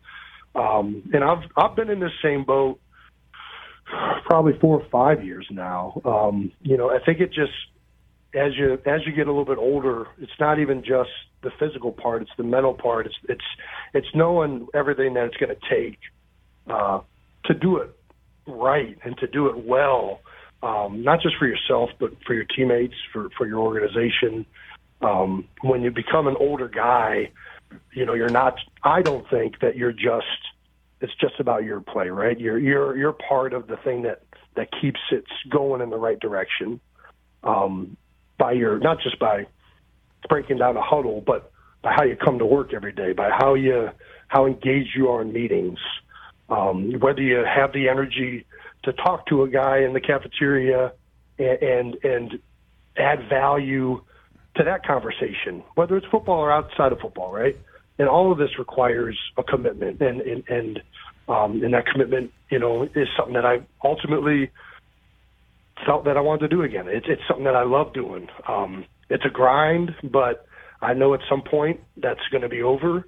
Um, 0.56 1.08
and 1.12 1.22
I've 1.22 1.48
I've 1.56 1.76
been 1.76 1.88
in 1.88 2.00
this 2.00 2.18
same 2.20 2.42
boat 2.42 2.80
probably 4.24 4.58
four 4.58 4.80
or 4.80 4.88
five 4.90 5.24
years 5.24 5.46
now. 5.50 6.00
Um, 6.04 6.52
you 6.62 6.76
know, 6.76 6.90
I 6.90 6.98
think 7.04 7.20
it 7.20 7.32
just 7.32 7.52
as 8.34 8.56
you 8.56 8.78
as 8.86 9.00
you 9.06 9.12
get 9.12 9.26
a 9.26 9.30
little 9.30 9.44
bit 9.44 9.58
older, 9.58 10.08
it's 10.18 10.38
not 10.38 10.58
even 10.58 10.82
just 10.82 11.10
the 11.42 11.50
physical 11.58 11.92
part; 11.92 12.22
it's 12.22 12.30
the 12.36 12.44
mental 12.44 12.74
part. 12.74 13.06
It's 13.06 13.16
it's 13.28 13.44
it's 13.94 14.08
knowing 14.14 14.68
everything 14.74 15.14
that 15.14 15.24
it's 15.26 15.36
going 15.36 15.54
to 15.54 15.68
take 15.68 15.98
uh, 16.68 17.00
to 17.44 17.54
do 17.54 17.78
it 17.78 17.96
right 18.46 18.98
and 19.04 19.16
to 19.18 19.26
do 19.26 19.48
it 19.48 19.64
well, 19.64 20.20
um, 20.62 21.02
not 21.02 21.20
just 21.20 21.36
for 21.36 21.46
yourself, 21.46 21.90
but 21.98 22.12
for 22.26 22.34
your 22.34 22.44
teammates, 22.44 22.94
for 23.12 23.30
for 23.36 23.46
your 23.46 23.58
organization. 23.58 24.46
Um, 25.02 25.46
when 25.60 25.82
you 25.82 25.90
become 25.90 26.26
an 26.26 26.36
older 26.38 26.68
guy, 26.68 27.30
you 27.92 28.04
know 28.04 28.14
you're 28.14 28.28
not. 28.28 28.58
I 28.82 29.02
don't 29.02 29.28
think 29.30 29.60
that 29.60 29.76
you're 29.76 29.92
just. 29.92 30.26
It's 31.00 31.14
just 31.20 31.38
about 31.38 31.64
your 31.64 31.80
play, 31.80 32.08
right? 32.08 32.38
You're 32.38 32.58
you're 32.58 32.96
you're 32.96 33.12
part 33.12 33.52
of 33.52 33.66
the 33.66 33.76
thing 33.76 34.02
that 34.02 34.22
that 34.56 34.68
keeps 34.80 35.00
it 35.10 35.24
going 35.50 35.82
in 35.82 35.90
the 35.90 35.98
right 35.98 36.18
direction. 36.18 36.80
Um, 37.44 37.96
by 38.38 38.52
your 38.52 38.78
not 38.78 39.00
just 39.00 39.18
by 39.18 39.46
breaking 40.28 40.58
down 40.58 40.76
a 40.76 40.82
huddle, 40.82 41.22
but 41.24 41.52
by 41.82 41.92
how 41.92 42.04
you 42.04 42.16
come 42.16 42.38
to 42.38 42.46
work 42.46 42.74
every 42.74 42.92
day, 42.92 43.12
by 43.12 43.30
how 43.30 43.54
you 43.54 43.90
how 44.28 44.46
engaged 44.46 44.90
you 44.96 45.08
are 45.08 45.22
in 45.22 45.32
meetings, 45.32 45.78
um, 46.48 46.92
whether 47.00 47.22
you 47.22 47.44
have 47.44 47.72
the 47.72 47.88
energy 47.88 48.46
to 48.84 48.92
talk 48.92 49.26
to 49.26 49.42
a 49.42 49.48
guy 49.48 49.78
in 49.78 49.92
the 49.92 50.00
cafeteria 50.00 50.92
and, 51.38 51.62
and 51.62 52.04
and 52.04 52.38
add 52.96 53.28
value 53.28 54.02
to 54.56 54.64
that 54.64 54.86
conversation, 54.86 55.62
whether 55.74 55.96
it's 55.96 56.06
football 56.06 56.40
or 56.40 56.50
outside 56.50 56.92
of 56.92 56.98
football, 57.00 57.32
right? 57.32 57.56
And 57.98 58.08
all 58.08 58.30
of 58.30 58.38
this 58.38 58.58
requires 58.58 59.18
a 59.38 59.42
commitment, 59.42 60.00
and 60.00 60.20
and 60.20 60.44
and, 60.48 60.82
um, 61.28 61.62
and 61.62 61.72
that 61.74 61.86
commitment, 61.86 62.30
you 62.50 62.58
know, 62.58 62.82
is 62.82 63.08
something 63.16 63.34
that 63.34 63.46
I 63.46 63.60
ultimately 63.82 64.50
felt 65.84 66.04
that 66.04 66.16
I 66.16 66.20
wanted 66.20 66.48
to 66.48 66.48
do 66.48 66.62
again. 66.62 66.88
It's 66.88 67.06
it's 67.08 67.22
something 67.26 67.44
that 67.44 67.56
I 67.56 67.64
love 67.64 67.92
doing. 67.92 68.28
Um, 68.46 68.84
it's 69.08 69.24
a 69.24 69.30
grind, 69.30 69.94
but 70.02 70.46
I 70.82 70.94
know 70.94 71.14
at 71.14 71.20
some 71.28 71.42
point 71.42 71.80
that's 71.96 72.20
going 72.30 72.42
to 72.42 72.48
be 72.48 72.62
over, 72.62 73.06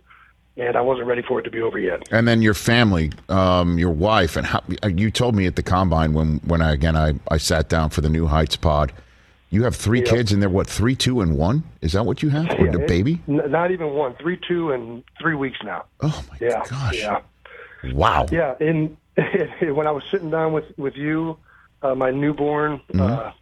and 0.57 0.77
I 0.77 0.81
wasn't 0.81 1.07
ready 1.07 1.23
for 1.23 1.39
it 1.41 1.43
to 1.45 1.51
be 1.51 1.61
over 1.61 1.79
yet. 1.79 2.09
And 2.11 2.27
then 2.27 2.43
your 2.43 2.55
family, 2.55 3.13
um, 3.29 3.79
your 3.79 3.91
wife, 3.91 4.37
and 4.37 4.47
how, 4.47 4.63
you 4.87 5.11
told 5.11 5.35
me 5.35 5.47
at 5.47 5.57
the 5.57 5.63
combine 5.63 6.15
when, 6.15 6.39
when 6.39 6.63
I 6.63 6.73
again 6.73 6.97
I, 6.97 7.15
I 7.29 7.39
sat 7.39 7.69
down 7.69 7.91
for 7.91 8.01
the 8.01 8.09
New 8.09 8.27
Heights 8.27 8.57
pod. 8.57 8.93
You 9.51 9.65
have 9.65 9.75
three 9.75 10.03
kids, 10.03 10.31
and 10.33 10.43
they're 10.43 10.51
what 10.51 10.67
three, 10.67 10.95
two, 10.95 11.21
and 11.23 11.37
one. 11.39 11.63
Is 11.81 11.93
that 11.93 12.05
what 12.05 12.23
you 12.23 12.29
have, 12.29 12.51
or 12.61 12.67
Yeah, 12.67 12.73
the 12.73 12.81
baby? 12.81 13.21
N- 13.29 13.51
not 13.51 13.71
even 13.71 13.91
one, 13.95 14.15
three, 14.21 14.39
two, 14.47 14.73
and 14.73 15.03
three 15.21 15.35
weeks 15.35 15.59
now. 15.65 15.85
Oh 16.01 16.23
my 16.31 16.37
Yeah, 16.47 16.63
gosh! 16.69 16.99
yeah. 16.99 17.21
Wow. 17.93 18.27
Yeah, 18.31 18.55
and 18.61 18.97
when 19.75 19.87
I 19.87 19.91
was 19.91 20.03
sitting 20.11 20.31
down 20.31 20.53
with 20.53 20.67
with 20.77 20.97
you, 20.97 21.39
uh, 21.83 21.95
my 21.95 22.11
newborn 22.11 22.81
Mm-hmm. 22.93 23.01
uh, 23.01 23.33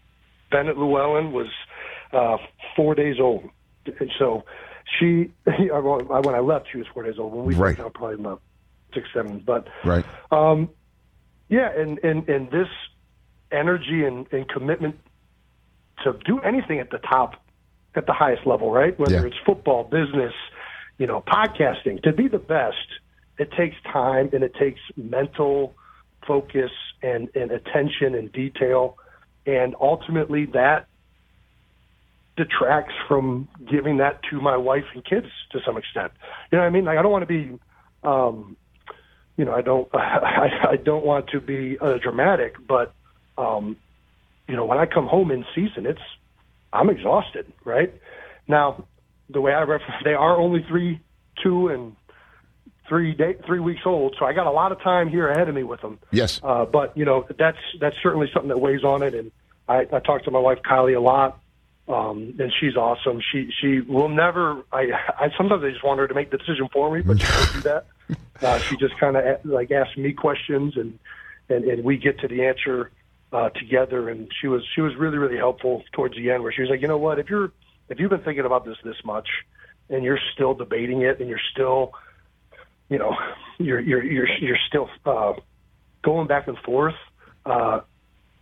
Bennett 0.52 0.76
Llewellyn 0.78 1.32
was 1.32 1.48
uh, 2.12 2.36
four 2.76 2.94
days 2.94 3.16
old, 3.18 3.48
and 3.98 4.10
so 4.16 4.44
she 4.98 5.32
when 5.44 6.34
I 6.34 6.38
left, 6.38 6.68
she 6.70 6.78
was 6.78 6.86
four 6.94 7.02
days 7.02 7.18
old. 7.18 7.34
When 7.34 7.44
we 7.46 7.54
Right. 7.56 7.76
down, 7.76 7.90
probably 7.90 8.14
about 8.14 8.40
six, 8.94 9.08
seven. 9.12 9.42
But 9.44 9.66
Right. 9.84 10.04
um, 10.30 10.70
yeah, 11.48 11.68
and 11.76 11.98
and 12.04 12.28
and 12.28 12.48
this 12.52 12.68
energy 13.50 14.04
and, 14.04 14.26
and 14.32 14.48
commitment 14.48 14.98
to 16.04 16.16
do 16.24 16.40
anything 16.40 16.78
at 16.80 16.90
the 16.90 16.98
top, 16.98 17.34
at 17.94 18.06
the 18.06 18.12
highest 18.12 18.46
level, 18.46 18.70
right? 18.70 18.98
Whether 18.98 19.16
Yeah. 19.16 19.22
it's 19.22 19.36
football, 19.44 19.84
business, 19.84 20.34
you 20.98 21.06
know, 21.06 21.22
podcasting, 21.22 22.02
to 22.02 22.12
be 22.12 22.28
the 22.28 22.38
best, 22.38 22.86
it 23.38 23.50
takes 23.52 23.76
time 23.82 24.30
and 24.32 24.42
it 24.42 24.54
takes 24.54 24.80
mental 24.96 25.74
focus 26.26 26.70
and, 27.02 27.28
and 27.34 27.50
attention 27.50 28.14
and 28.14 28.32
detail. 28.32 28.96
And 29.46 29.74
ultimately, 29.80 30.46
that 30.46 30.86
detracts 32.36 32.94
from 33.08 33.48
giving 33.70 33.98
that 33.98 34.20
to 34.30 34.40
my 34.40 34.56
wife 34.56 34.84
and 34.94 35.04
kids 35.04 35.28
to 35.52 35.60
some 35.64 35.76
extent. 35.76 36.12
You 36.50 36.58
know 36.58 36.62
what 36.62 36.68
I 36.68 36.70
mean? 36.70 36.84
Like, 36.84 36.98
I 36.98 37.02
don't 37.02 37.12
want 37.12 37.22
to 37.22 37.26
be, 37.26 37.58
um, 38.02 38.56
you 39.36 39.44
know, 39.44 39.54
I 39.54 39.62
don't, 39.62 39.88
I, 39.94 40.66
I 40.72 40.76
don't 40.76 41.04
want 41.04 41.28
to 41.28 41.40
be 41.40 41.78
uh, 41.78 41.98
dramatic, 41.98 42.54
but, 42.66 42.92
um, 43.38 43.76
you 44.48 44.56
know, 44.56 44.64
when 44.64 44.78
I 44.78 44.86
come 44.86 45.06
home 45.06 45.30
in 45.30 45.44
season, 45.54 45.86
it's, 45.86 46.00
I'm 46.72 46.90
exhausted, 46.90 47.52
right? 47.64 47.92
Now, 48.48 48.84
the 49.28 49.40
way 49.40 49.52
I 49.52 49.60
refer, 49.60 49.94
they 50.04 50.14
are 50.14 50.36
only 50.36 50.64
three, 50.68 51.00
two, 51.42 51.68
and 51.68 51.96
three 52.88 53.14
day, 53.14 53.36
three 53.46 53.60
weeks 53.60 53.82
old, 53.84 54.16
so 54.18 54.24
I 54.24 54.32
got 54.32 54.46
a 54.46 54.50
lot 54.50 54.72
of 54.72 54.80
time 54.80 55.08
here 55.08 55.28
ahead 55.28 55.48
of 55.48 55.54
me 55.54 55.62
with 55.62 55.80
them. 55.80 55.98
Yes. 56.10 56.40
Uh, 56.42 56.64
but 56.64 56.96
you 56.96 57.04
know, 57.04 57.26
that's 57.38 57.58
that's 57.80 57.96
certainly 58.02 58.28
something 58.32 58.48
that 58.48 58.58
weighs 58.58 58.84
on 58.84 59.02
it. 59.02 59.14
And 59.14 59.32
I, 59.68 59.86
I 59.92 60.00
talk 60.00 60.24
to 60.24 60.30
my 60.30 60.38
wife 60.38 60.58
Kylie 60.64 60.96
a 60.96 61.00
lot, 61.00 61.40
um, 61.88 62.34
and 62.38 62.52
she's 62.60 62.76
awesome. 62.76 63.20
She 63.32 63.50
she 63.60 63.80
will 63.80 64.08
never. 64.08 64.62
I 64.72 64.92
I 65.18 65.30
sometimes 65.36 65.64
I 65.64 65.70
just 65.70 65.84
want 65.84 65.98
her 66.00 66.08
to 66.08 66.14
make 66.14 66.30
the 66.30 66.38
decision 66.38 66.68
for 66.72 66.94
me, 66.94 67.02
but 67.02 67.20
she 67.20 67.26
won't 67.32 67.52
do 67.52 67.60
that. 67.62 67.86
Uh, 68.42 68.58
she 68.58 68.76
just 68.76 68.94
kind 68.98 69.16
of 69.16 69.42
like 69.46 69.70
asks 69.70 69.96
me 69.96 70.12
questions, 70.12 70.76
and 70.76 70.98
and 71.48 71.64
and 71.64 71.82
we 71.82 71.96
get 71.96 72.20
to 72.20 72.28
the 72.28 72.44
answer 72.44 72.90
uh, 73.36 73.50
together. 73.50 74.08
And 74.08 74.28
she 74.40 74.48
was 74.48 74.62
she 74.74 74.80
was 74.80 74.92
really 74.96 75.18
really 75.18 75.36
helpful 75.36 75.82
towards 75.92 76.16
the 76.16 76.30
end, 76.30 76.42
where 76.42 76.52
she 76.52 76.62
was 76.62 76.70
like, 76.70 76.80
you 76.80 76.88
know 76.88 76.98
what, 76.98 77.18
if 77.18 77.28
you're 77.28 77.50
if 77.88 78.00
you've 78.00 78.10
been 78.10 78.26
thinking 78.28 78.46
about 78.46 78.64
this 78.64 78.78
this 78.84 79.00
much, 79.04 79.28
and 79.90 80.04
you're 80.04 80.20
still 80.34 80.54
debating 80.54 81.02
it, 81.02 81.20
and 81.20 81.28
you're 81.28 81.46
still 81.52 81.92
you 82.88 82.98
know, 82.98 83.16
you're 83.58 83.80
you're 83.80 84.02
you're 84.02 84.28
you're 84.40 84.58
still 84.68 84.88
uh, 85.04 85.34
going 86.02 86.26
back 86.26 86.48
and 86.48 86.58
forth. 86.58 86.94
Uh, 87.44 87.80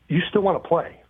you 0.08 0.20
still 0.28 0.42
want 0.42 0.62
to 0.62 0.68
play. 0.68 1.00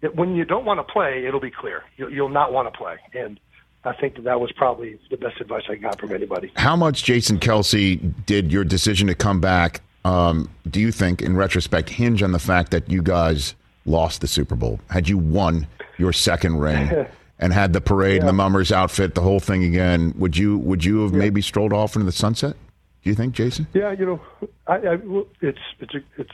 It, 0.00 0.14
when 0.14 0.36
you 0.36 0.44
don't 0.44 0.64
want 0.64 0.78
to 0.78 0.92
play, 0.92 1.24
it'll 1.26 1.40
be 1.40 1.50
clear. 1.50 1.82
You'll, 1.96 2.12
you'll 2.12 2.28
not 2.28 2.52
want 2.52 2.72
to 2.72 2.78
play, 2.78 2.96
and 3.14 3.40
I 3.84 3.94
think 3.94 4.14
that 4.16 4.24
that 4.24 4.40
was 4.40 4.52
probably 4.52 4.98
the 5.10 5.16
best 5.16 5.40
advice 5.40 5.64
I 5.68 5.76
got 5.76 6.00
from 6.00 6.12
anybody. 6.12 6.52
How 6.56 6.76
much, 6.76 7.04
Jason 7.04 7.38
Kelce, 7.38 8.14
did 8.26 8.52
your 8.52 8.64
decision 8.64 9.08
to 9.08 9.14
come 9.14 9.40
back, 9.40 9.80
um, 10.04 10.50
do 10.68 10.80
you 10.80 10.92
think, 10.92 11.22
in 11.22 11.36
retrospect, 11.36 11.90
hinge 11.90 12.22
on 12.22 12.32
the 12.32 12.38
fact 12.38 12.70
that 12.70 12.90
you 12.90 13.02
guys 13.02 13.54
lost 13.84 14.20
the 14.20 14.26
Super 14.26 14.54
Bowl? 14.54 14.80
Had 14.90 15.08
you 15.08 15.18
won 15.18 15.66
your 15.98 16.12
second 16.12 16.58
ring 16.58 17.06
and 17.38 17.52
had 17.52 17.72
the 17.72 17.80
parade 17.80 18.20
and 18.20 18.28
the 18.28 18.32
mummers 18.32 18.72
outfit, 18.72 19.14
the 19.14 19.20
whole 19.20 19.40
thing 19.40 19.64
again, 19.64 20.14
would 20.16 20.36
you 20.36 20.58
would 20.58 20.84
you 20.84 21.02
have 21.02 21.12
maybe 21.12 21.42
strolled 21.42 21.72
off 21.72 21.96
into 21.96 22.06
the 22.06 22.12
sunset? 22.12 22.56
Do 23.02 23.10
you 23.10 23.14
think, 23.14 23.34
Jason? 23.34 23.66
Yeah, 23.74 23.92
you 23.92 24.06
know, 24.06 24.20
I, 24.66 24.74
I 24.76 24.98
it's 25.40 25.58
it's 25.80 25.94
it's 26.16 26.30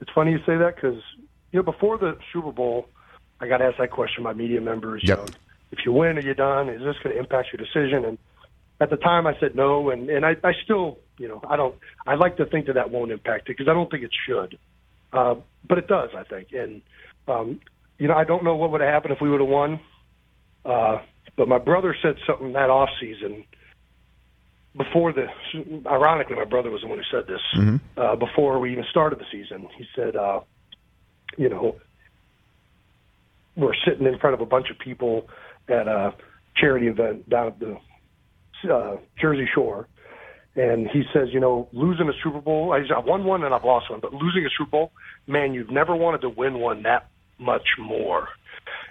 it's 0.00 0.10
funny 0.14 0.32
you 0.32 0.38
say 0.38 0.56
that 0.56 0.74
because 0.76 1.00
you 1.52 1.58
know 1.58 1.62
before 1.62 1.98
the 1.98 2.18
Super 2.32 2.52
Bowl, 2.52 2.88
I 3.40 3.48
got 3.48 3.62
asked 3.62 3.78
that 3.78 3.90
question 3.90 4.24
by 4.24 4.32
media 4.32 4.60
members. 4.60 5.02
Yep. 5.04 5.18
You 5.18 5.24
know, 5.24 5.30
if 5.72 5.78
you 5.84 5.92
win, 5.92 6.18
are 6.18 6.20
you 6.20 6.34
done? 6.34 6.68
Is 6.68 6.80
this 6.82 6.96
going 7.02 7.14
to 7.14 7.18
impact 7.18 7.48
your 7.52 7.64
decision? 7.64 8.04
And 8.04 8.18
at 8.80 8.90
the 8.90 8.96
time 8.96 9.26
I 9.26 9.38
said 9.38 9.54
no, 9.54 9.90
and 9.90 10.08
and 10.08 10.24
I, 10.24 10.36
I 10.42 10.52
still, 10.64 10.98
you 11.18 11.28
know, 11.28 11.40
I 11.48 11.56
don't. 11.56 11.74
I 12.06 12.14
like 12.14 12.36
to 12.38 12.46
think 12.46 12.66
that 12.66 12.74
that 12.74 12.90
won't 12.90 13.10
impact 13.10 13.48
it 13.48 13.56
because 13.56 13.68
I 13.68 13.74
don't 13.74 13.90
think 13.90 14.02
it 14.04 14.10
should, 14.26 14.58
uh, 15.12 15.36
but 15.68 15.78
it 15.78 15.86
does. 15.86 16.10
I 16.16 16.24
think, 16.24 16.48
and 16.52 16.82
um, 17.28 17.60
you 17.98 18.08
know, 18.08 18.14
I 18.14 18.24
don't 18.24 18.44
know 18.44 18.56
what 18.56 18.70
would 18.72 18.80
have 18.80 18.90
happened 18.92 19.14
if 19.14 19.20
we 19.20 19.30
would 19.30 19.40
have 19.40 19.48
won. 19.48 19.80
Uh, 20.64 20.98
but 21.36 21.48
my 21.48 21.58
brother 21.58 21.94
said 22.02 22.16
something 22.26 22.52
that 22.52 22.70
off 22.70 22.88
season 23.00 23.44
before 24.76 25.12
the. 25.12 25.26
Ironically, 25.88 26.36
my 26.36 26.44
brother 26.44 26.70
was 26.70 26.82
the 26.82 26.88
one 26.88 26.98
who 26.98 27.04
said 27.10 27.26
this 27.26 27.40
Mm-hmm. 27.54 28.00
uh, 28.00 28.16
before 28.16 28.58
we 28.58 28.72
even 28.72 28.84
started 28.90 29.18
the 29.18 29.26
season. 29.30 29.68
He 29.76 29.84
said, 29.94 30.16
uh, 30.16 30.40
you 31.36 31.48
know, 31.48 31.76
we're 33.56 33.74
sitting 33.86 34.06
in 34.06 34.18
front 34.18 34.34
of 34.34 34.40
a 34.40 34.46
bunch 34.46 34.70
of 34.70 34.78
people 34.78 35.28
at 35.68 35.86
a 35.86 36.14
charity 36.56 36.88
event 36.88 37.28
down 37.28 37.48
at 37.48 37.58
the 37.60 37.78
uh, 38.72 38.96
Jersey 39.20 39.48
Shore, 39.54 39.86
and 40.56 40.88
he 40.88 41.02
says, 41.12 41.28
you 41.32 41.40
know, 41.40 41.68
losing 41.72 42.08
a 42.08 42.12
Super 42.22 42.40
Bowl, 42.40 42.72
I- 42.72 42.96
I've 42.96 43.04
won 43.04 43.24
one 43.24 43.42
and 43.44 43.54
I've 43.54 43.64
lost 43.64 43.90
one, 43.90 44.00
but 44.00 44.12
losing 44.14 44.44
a 44.46 44.50
Super 44.56 44.70
Bowl, 44.70 44.92
man, 45.26 45.52
you've 45.54 45.70
never 45.70 45.94
wanted 45.96 46.20
to 46.22 46.28
win 46.28 46.58
one 46.60 46.82
that 46.84 47.08
much 47.38 47.66
more. 47.78 48.28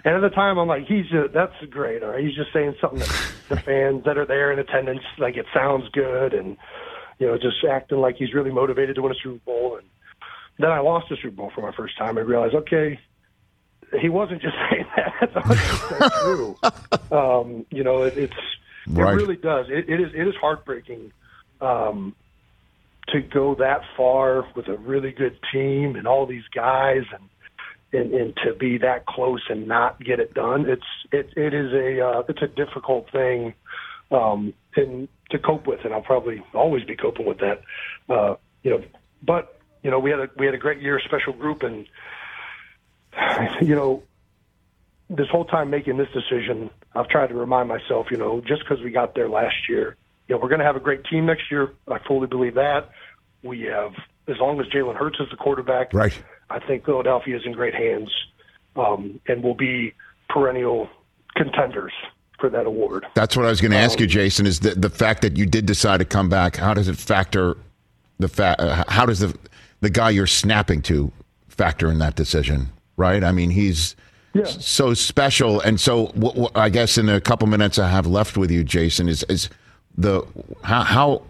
And 0.04 0.14
at 0.14 0.20
the 0.20 0.28
time, 0.34 0.58
I'm 0.58 0.68
like, 0.68 0.84
he's 0.86 1.06
just, 1.08 1.32
that's 1.32 1.54
great. 1.70 2.02
All 2.02 2.10
right, 2.10 2.22
he's 2.22 2.34
just 2.36 2.52
saying 2.52 2.74
something 2.80 2.98
that 3.00 3.32
the 3.48 3.56
fans 3.60 4.04
that 4.04 4.18
are 4.18 4.26
there 4.26 4.52
in 4.52 4.58
attendance, 4.58 5.00
like 5.18 5.36
it 5.36 5.46
sounds 5.54 5.88
good, 5.92 6.34
and 6.34 6.56
you 7.18 7.26
know, 7.26 7.36
just 7.38 7.56
acting 7.70 7.98
like 7.98 8.16
he's 8.16 8.34
really 8.34 8.50
motivated 8.52 8.96
to 8.96 9.02
win 9.02 9.12
a 9.12 9.14
Super 9.22 9.40
Bowl. 9.46 9.76
And 9.78 9.86
then 10.58 10.70
I 10.70 10.80
lost 10.80 11.10
a 11.10 11.16
Super 11.16 11.30
Bowl 11.30 11.52
for 11.54 11.62
my 11.62 11.72
first 11.74 11.96
time. 11.96 12.18
I 12.18 12.22
realized, 12.22 12.54
okay, 12.54 12.98
he 14.00 14.08
wasn't 14.08 14.42
just 14.42 14.54
saying 14.70 14.84
that. 14.96 15.12
That's 15.20 15.34
100 15.34 16.12
true. 17.10 17.16
Um, 17.16 17.66
you 17.70 17.82
know, 17.84 18.02
it, 18.02 18.18
it's 18.18 18.34
Right. 18.86 19.14
it 19.14 19.16
really 19.16 19.36
does. 19.36 19.66
It, 19.70 19.88
it 19.88 19.98
is 19.98 20.12
it 20.14 20.28
is 20.28 20.34
heartbreaking 20.38 21.10
um, 21.64 22.14
to 23.08 23.20
go 23.20 23.54
that 23.56 23.82
far 23.96 24.46
with 24.54 24.68
a 24.68 24.76
really 24.76 25.12
good 25.12 25.38
team 25.52 25.96
and 25.96 26.06
all 26.06 26.26
these 26.26 26.48
guys 26.54 27.02
and. 27.12 27.22
And, 27.92 28.12
and 28.12 28.34
to 28.44 28.52
be 28.54 28.78
that 28.78 29.06
close 29.06 29.42
and 29.48 29.68
not 29.68 30.02
get 30.02 30.18
it 30.18 30.34
done, 30.34 30.68
it's 30.68 30.82
it 31.12 31.28
it 31.36 31.54
is 31.54 31.72
a 31.72 32.04
uh, 32.04 32.22
it's 32.28 32.42
a 32.42 32.48
difficult 32.48 33.08
thing, 33.12 33.54
um, 34.10 34.52
and 34.74 35.06
to 35.30 35.38
cope 35.38 35.68
with, 35.68 35.84
and 35.84 35.94
I'll 35.94 36.02
probably 36.02 36.42
always 36.54 36.82
be 36.82 36.96
coping 36.96 37.24
with 37.24 37.38
that, 37.38 37.62
uh, 38.08 38.34
you 38.64 38.72
know. 38.72 38.84
But 39.22 39.60
you 39.84 39.92
know, 39.92 40.00
we 40.00 40.10
had 40.10 40.18
a 40.18 40.28
we 40.36 40.44
had 40.44 40.56
a 40.56 40.58
great 40.58 40.82
year, 40.82 41.00
special 41.04 41.34
group, 41.34 41.62
and 41.62 41.86
you 43.60 43.76
know, 43.76 44.02
this 45.08 45.28
whole 45.30 45.44
time 45.44 45.70
making 45.70 45.96
this 45.96 46.08
decision, 46.12 46.70
I've 46.94 47.08
tried 47.08 47.28
to 47.28 47.34
remind 47.34 47.68
myself, 47.68 48.08
you 48.10 48.16
know, 48.16 48.40
just 48.40 48.62
because 48.62 48.82
we 48.82 48.90
got 48.90 49.14
there 49.14 49.28
last 49.28 49.68
year, 49.68 49.96
you 50.28 50.34
know, 50.34 50.40
we're 50.40 50.48
going 50.48 50.60
to 50.60 50.64
have 50.64 50.76
a 50.76 50.80
great 50.80 51.04
team 51.04 51.26
next 51.26 51.50
year. 51.50 51.72
I 51.88 51.98
fully 52.06 52.26
believe 52.26 52.54
that. 52.54 52.90
We 53.42 53.62
have, 53.62 53.92
as 54.26 54.36
long 54.40 54.58
as 54.60 54.66
Jalen 54.66 54.96
Hurts 54.96 55.20
is 55.20 55.28
the 55.30 55.36
quarterback, 55.36 55.92
Right. 55.92 56.18
I 56.50 56.58
think 56.60 56.84
Philadelphia 56.84 57.36
is 57.36 57.42
in 57.44 57.52
great 57.52 57.74
hands 57.74 58.10
um, 58.76 59.20
and 59.28 59.42
will 59.42 59.54
be 59.54 59.94
perennial 60.28 60.88
contenders 61.36 61.92
for 62.38 62.48
that 62.50 62.66
award. 62.66 63.06
That's 63.14 63.36
what 63.36 63.46
I 63.46 63.48
was 63.50 63.60
going 63.60 63.70
to 63.72 63.76
ask 63.78 63.98
you, 64.00 64.06
Jason. 64.06 64.46
Is 64.46 64.60
the 64.60 64.70
the 64.74 64.90
fact 64.90 65.22
that 65.22 65.36
you 65.36 65.46
did 65.46 65.66
decide 65.66 65.98
to 65.98 66.04
come 66.04 66.28
back? 66.28 66.56
How 66.56 66.74
does 66.74 66.88
it 66.88 66.96
factor 66.96 67.56
the 68.18 68.28
fact? 68.28 68.60
uh, 68.60 68.84
How 68.88 69.06
does 69.06 69.20
the 69.20 69.36
the 69.80 69.90
guy 69.90 70.10
you're 70.10 70.26
snapping 70.26 70.82
to 70.82 71.12
factor 71.48 71.90
in 71.90 71.98
that 71.98 72.14
decision? 72.16 72.68
Right. 72.96 73.22
I 73.24 73.32
mean, 73.32 73.50
he's 73.50 73.96
Yeah. 74.34 74.44
so 74.44 74.94
special, 74.94 75.60
and 75.60 75.80
so 75.80 76.06
w- 76.08 76.28
w- 76.32 76.48
I 76.54 76.68
guess 76.68 76.98
in 76.98 77.08
a 77.08 77.20
couple 77.20 77.46
minutes 77.48 77.78
I 77.78 77.88
have 77.88 78.06
left 78.06 78.36
with 78.36 78.50
you, 78.50 78.64
Jason, 78.64 79.08
is 79.08 79.22
is 79.28 79.48
the 79.96 80.26
how 80.62 80.82
how 80.82 81.22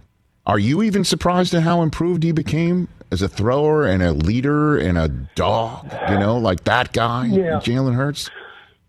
are 0.47 0.59
you 0.59 0.83
even 0.83 1.05
surprised 1.05 1.55
at 1.55 1.63
how 1.63 1.83
improved 1.83 2.23
he 2.23 2.33
became 2.33 2.89
as 3.11 3.23
a 3.23 3.29
thrower 3.29 3.87
and 3.87 4.03
a 4.03 4.13
leader 4.13 4.77
and 4.77 4.99
a 4.99 5.09
dog? 5.09 5.91
You 6.11 6.19
know, 6.19 6.37
like 6.39 6.65
that 6.65 6.93
guy, 6.93 7.27
Yeah. 7.27 7.61
Jalen 7.61 7.95
Hurts, 7.95 8.31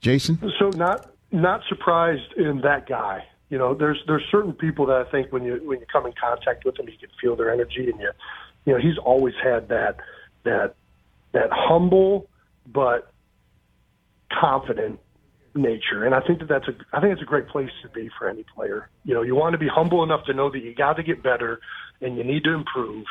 Jason. 0.02 0.40
So 0.60 0.70
not 0.70 1.12
not 1.32 1.62
surprised 1.68 2.34
in 2.38 2.62
that 2.62 2.88
guy. 2.88 3.26
You 3.50 3.58
know, 3.58 3.74
there's 3.74 4.02
there's 4.08 4.24
certain 4.32 4.54
people 4.54 4.86
that 4.88 5.06
I 5.08 5.12
think 5.12 5.32
when 5.32 5.44
you 5.44 5.62
when 5.64 5.80
you 5.80 5.86
come 5.92 6.06
in 6.06 6.14
contact 6.14 6.66
with 6.66 6.76
them, 6.76 6.88
you 6.88 6.98
can 6.98 7.10
feel 7.22 7.36
their 7.36 7.52
energy, 7.52 7.90
and 7.90 8.00
you 8.00 8.12
you 8.66 8.74
know 8.74 8.80
he's 8.80 8.98
always 8.98 9.36
had 9.44 9.68
that 9.70 9.98
that 10.44 10.76
that 11.34 11.50
humble 11.52 12.28
but 12.68 13.12
confident 14.32 15.00
nature, 15.56 16.06
and 16.06 16.14
I 16.14 16.20
think 16.20 16.40
that 16.40 16.48
that's 16.48 16.68
a 16.68 16.76
I 16.94 17.00
think 17.00 17.14
it's 17.14 17.22
a 17.22 17.26
great 17.26 17.48
place 17.48 17.70
to 17.82 17.90
be 17.90 18.10
for 18.18 18.30
any 18.30 18.44
player. 18.44 18.90
You 19.04 19.14
know, 19.14 19.22
you 19.22 19.36
want 19.36 19.54
to 19.54 19.58
be 19.58 19.68
humble 19.68 20.04
enough 20.04 20.26
to 20.26 20.34
know 20.34 20.52
that 20.52 20.60
you 20.60 20.76
got 20.76 20.98
to 20.98 21.04
get 21.04 21.24
better 21.24 21.60
and 22.02 22.18
you 22.18 22.24
need 22.24 22.44
to 22.44 22.54
improve, 22.54 23.06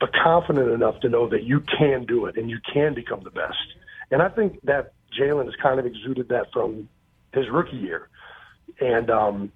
but 0.00 0.10
confident 0.12 0.70
enough 0.70 1.00
to 1.00 1.08
know 1.08 1.28
that 1.28 1.44
you 1.44 1.60
can 1.78 2.04
do 2.04 2.26
it 2.26 2.36
and 2.36 2.50
you 2.50 2.58
can 2.72 2.94
become 2.94 3.20
the 3.22 3.30
best. 3.30 3.56
And 4.10 4.20
I 4.20 4.28
think 4.28 4.60
that 4.64 4.92
Jalen 5.18 5.46
has 5.46 5.54
kind 5.62 5.78
of 5.78 5.86
exuded 5.86 6.28
that 6.28 6.52
from 6.52 6.88
his 7.32 7.48
rookie 7.50 7.76
year, 7.76 8.08
and 8.80 9.10
um, 9.10 9.52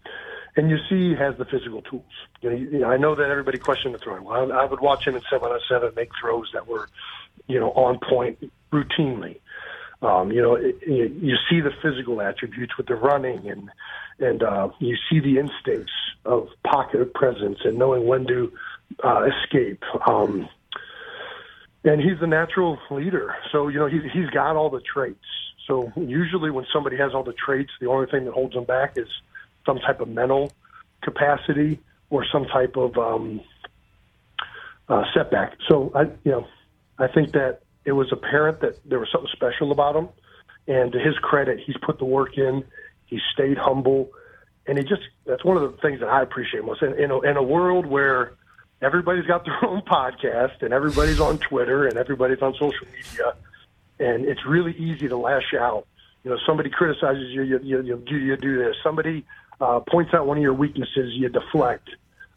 and 0.56 0.70
you 0.70 0.78
see 0.88 1.10
he 1.10 1.14
has 1.16 1.36
the 1.36 1.44
physical 1.44 1.82
tools. 1.82 2.04
You 2.40 2.50
know, 2.50 2.56
you 2.56 2.78
know, 2.80 2.90
I 2.90 2.96
know 2.96 3.14
that 3.14 3.30
everybody 3.30 3.58
questioned 3.58 3.94
the 3.94 3.98
throwing. 3.98 4.24
Well, 4.24 4.52
I, 4.52 4.62
I 4.62 4.64
would 4.64 4.80
watch 4.80 5.06
him 5.06 5.16
in 5.16 5.22
seven 5.30 5.50
on 5.50 5.60
seven 5.68 5.92
make 5.94 6.10
throws 6.20 6.50
that 6.52 6.66
were, 6.66 6.88
you 7.46 7.60
know, 7.60 7.70
on 7.72 7.98
point 7.98 8.50
routinely. 8.72 9.40
Um, 10.02 10.32
you 10.32 10.40
know, 10.40 10.54
it, 10.54 10.76
you, 10.86 11.14
you 11.20 11.36
see 11.48 11.60
the 11.60 11.72
physical 11.82 12.20
attributes 12.20 12.76
with 12.76 12.86
the 12.86 12.94
running, 12.94 13.48
and 13.48 13.70
and 14.18 14.42
uh, 14.42 14.68
you 14.78 14.96
see 15.10 15.20
the 15.20 15.38
instincts 15.38 15.92
of 16.24 16.48
pocket 16.64 17.12
presence 17.14 17.58
and 17.64 17.78
knowing 17.78 18.06
when 18.06 18.26
to 18.26 18.52
uh, 19.04 19.24
escape. 19.24 19.82
Um, 20.06 20.48
and 21.84 22.00
he's 22.00 22.20
a 22.20 22.26
natural 22.26 22.78
leader, 22.90 23.34
so 23.52 23.68
you 23.68 23.78
know 23.78 23.86
he's 23.86 24.02
he's 24.12 24.28
got 24.30 24.56
all 24.56 24.70
the 24.70 24.80
traits. 24.80 25.18
So 25.66 25.92
usually, 25.96 26.50
when 26.50 26.66
somebody 26.72 26.96
has 26.96 27.14
all 27.14 27.22
the 27.22 27.32
traits, 27.32 27.70
the 27.80 27.86
only 27.86 28.10
thing 28.10 28.24
that 28.24 28.32
holds 28.34 28.54
them 28.54 28.64
back 28.64 28.96
is 28.96 29.08
some 29.64 29.78
type 29.78 30.00
of 30.00 30.08
mental 30.08 30.52
capacity 31.02 31.78
or 32.10 32.24
some 32.30 32.44
type 32.46 32.76
of 32.76 32.96
um, 32.98 33.40
uh, 34.88 35.04
setback. 35.14 35.56
So 35.68 35.92
I, 35.94 36.02
you 36.24 36.32
know, 36.32 36.46
I 36.98 37.06
think 37.06 37.32
that 37.32 37.60
it 37.84 37.92
was 37.92 38.12
apparent 38.12 38.60
that 38.60 38.78
there 38.88 38.98
was 38.98 39.08
something 39.10 39.30
special 39.32 39.72
about 39.72 39.96
him. 39.96 40.08
And 40.66 40.92
to 40.92 40.98
his 40.98 41.14
credit, 41.18 41.60
he's 41.64 41.76
put 41.82 41.98
the 41.98 42.04
work 42.04 42.36
in. 42.36 42.64
He 43.06 43.18
stayed 43.32 43.58
humble, 43.58 44.10
and 44.66 44.78
he 44.78 44.84
just—that's 44.84 45.44
one 45.44 45.56
of 45.56 45.62
the 45.62 45.76
things 45.78 45.98
that 45.98 46.08
I 46.08 46.22
appreciate 46.22 46.64
most. 46.64 46.82
In, 46.82 46.96
in, 46.96 47.10
a, 47.10 47.20
in 47.20 47.36
a 47.36 47.42
world 47.42 47.86
where 47.86 48.34
everybody's 48.80 49.26
got 49.26 49.44
their 49.44 49.64
own 49.64 49.82
podcast 49.82 50.62
and 50.62 50.72
everybody's 50.72 51.18
on 51.18 51.38
Twitter 51.38 51.86
and 51.86 51.96
everybody's 51.96 52.40
on 52.40 52.52
social 52.54 52.86
media, 52.86 53.34
and 53.98 54.24
it's 54.26 54.46
really 54.46 54.72
easy 54.76 55.08
to 55.08 55.16
lash 55.16 55.54
out. 55.58 55.86
You 56.22 56.30
know, 56.30 56.38
somebody 56.46 56.70
criticizes 56.70 57.30
you, 57.30 57.42
you, 57.42 57.60
you, 57.62 57.82
you, 57.82 57.96
do, 58.06 58.16
you 58.16 58.36
do 58.36 58.58
this. 58.58 58.76
Somebody 58.82 59.24
uh, 59.60 59.80
points 59.80 60.12
out 60.14 60.26
one 60.26 60.36
of 60.36 60.42
your 60.42 60.54
weaknesses, 60.54 61.12
you 61.14 61.28
deflect. 61.28 61.88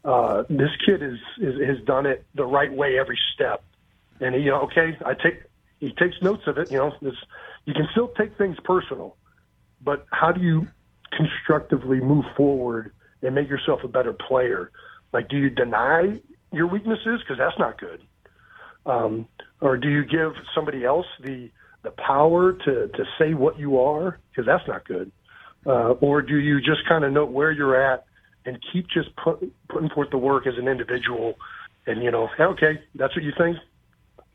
Uh, 0.06 0.44
this 0.50 0.70
kid 0.86 1.02
is, 1.02 1.20
is 1.38 1.62
has 1.66 1.86
done 1.86 2.06
it 2.06 2.26
the 2.36 2.46
right 2.46 2.72
way 2.72 2.98
every 3.00 3.20
step, 3.34 3.64
and 4.20 4.36
you 4.43 4.51
know, 4.51 4.61
okay, 4.61 4.97
I 5.05 5.14
take 5.14 5.43
he 5.80 5.91
takes 5.93 6.16
notes 6.22 6.43
of 6.47 6.57
it. 6.57 6.72
You 6.72 6.78
know, 6.78 6.91
you 7.66 7.74
can 7.74 7.88
still 7.91 8.09
take 8.18 8.38
things 8.38 8.57
personal, 8.64 9.18
but 9.84 10.05
how 10.11 10.32
do 10.32 10.41
you 10.41 10.68
constructively 11.16 11.99
move 11.99 12.26
forward 12.36 12.93
and 13.22 13.36
make 13.36 13.49
yourself 13.49 13.82
a 13.84 13.88
better 13.88 14.14
player? 14.14 14.72
Like, 15.11 15.30
do 15.30 15.38
you 15.38 15.49
deny 15.49 16.20
your 16.51 16.68
weaknesses 16.68 17.20
because 17.22 17.38
that's 17.38 17.57
not 17.59 17.80
good, 17.80 18.01
um, 18.86 19.28
or 19.61 19.78
do 19.78 19.89
you 19.89 20.05
give 20.05 20.34
somebody 20.55 20.86
else 20.86 21.05
the 21.22 21.49
the 21.84 21.91
power 21.91 22.53
to 22.53 22.88
to 22.88 23.03
say 23.20 23.34
what 23.34 23.59
you 23.59 23.80
are 23.80 24.20
because 24.30 24.45
that's 24.45 24.68
not 24.68 24.86
good, 24.86 25.11
uh, 25.66 25.91
or 26.01 26.22
do 26.22 26.38
you 26.38 26.59
just 26.59 26.88
kind 26.88 27.03
of 27.03 27.11
note 27.11 27.32
where 27.32 27.51
you're 27.51 27.76
at 27.76 28.05
and 28.45 28.57
keep 28.72 28.88
just 28.89 29.09
put, 29.16 29.39
putting 29.70 29.89
forth 29.89 30.09
the 30.11 30.18
work 30.18 30.47
as 30.47 30.53
an 30.57 30.68
individual, 30.68 31.36
and 31.88 32.03
you 32.03 32.11
know, 32.11 32.30
okay, 32.39 32.82
that's 32.95 33.16
what 33.16 33.24
you 33.24 33.34
think, 33.38 33.57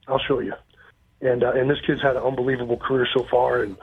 I'll 0.08 0.18
show 0.18 0.40
you. 0.40 0.54
And 1.20 1.42
uh, 1.42 1.52
and 1.52 1.68
this 1.68 1.80
kid's 1.86 2.00
had 2.00 2.16
an 2.16 2.22
unbelievable 2.22 2.76
career 2.76 3.06
so 3.12 3.24
far, 3.24 3.62
and 3.62 3.76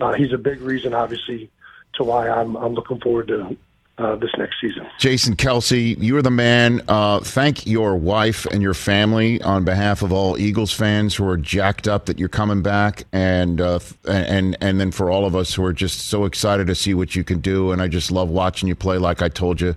uh, 0.00 0.12
he's 0.12 0.32
a 0.32 0.38
big 0.38 0.60
reason, 0.60 0.94
obviously, 0.94 1.50
to 1.94 2.04
why 2.04 2.28
I'm 2.28 2.56
I'm 2.56 2.74
looking 2.74 3.00
forward 3.00 3.28
to 3.28 3.56
uh, 3.98 4.16
this 4.16 4.30
next 4.36 4.60
season. 4.60 4.86
Jason 4.98 5.34
Kelce, 5.36 5.96
you 5.98 6.16
are 6.16 6.22
the 6.22 6.30
man. 6.30 6.82
Uh, 6.88 7.20
thank 7.20 7.66
your 7.66 7.96
wife 7.96 8.46
and 8.46 8.62
your 8.62 8.74
family 8.74 9.40
on 9.42 9.64
behalf 9.64 10.02
of 10.02 10.12
all 10.12 10.38
Eagles 10.38 10.72
fans 10.72 11.14
who 11.14 11.26
are 11.26 11.36
jacked 11.38 11.88
up 11.88 12.06
that 12.06 12.18
you're 12.18 12.28
coming 12.28 12.62
back, 12.62 13.04
and 13.12 13.60
uh, 13.60 13.78
and 14.06 14.56
and 14.60 14.78
then 14.78 14.90
for 14.90 15.10
all 15.10 15.24
of 15.24 15.34
us 15.34 15.54
who 15.54 15.64
are 15.64 15.72
just 15.72 16.08
so 16.08 16.26
excited 16.26 16.66
to 16.66 16.74
see 16.74 16.94
what 16.94 17.16
you 17.16 17.24
can 17.24 17.40
do. 17.40 17.72
And 17.72 17.80
I 17.80 17.88
just 17.88 18.10
love 18.10 18.28
watching 18.28 18.68
you 18.68 18.74
play, 18.74 18.98
like 18.98 19.22
I 19.22 19.28
told 19.28 19.60
you 19.60 19.74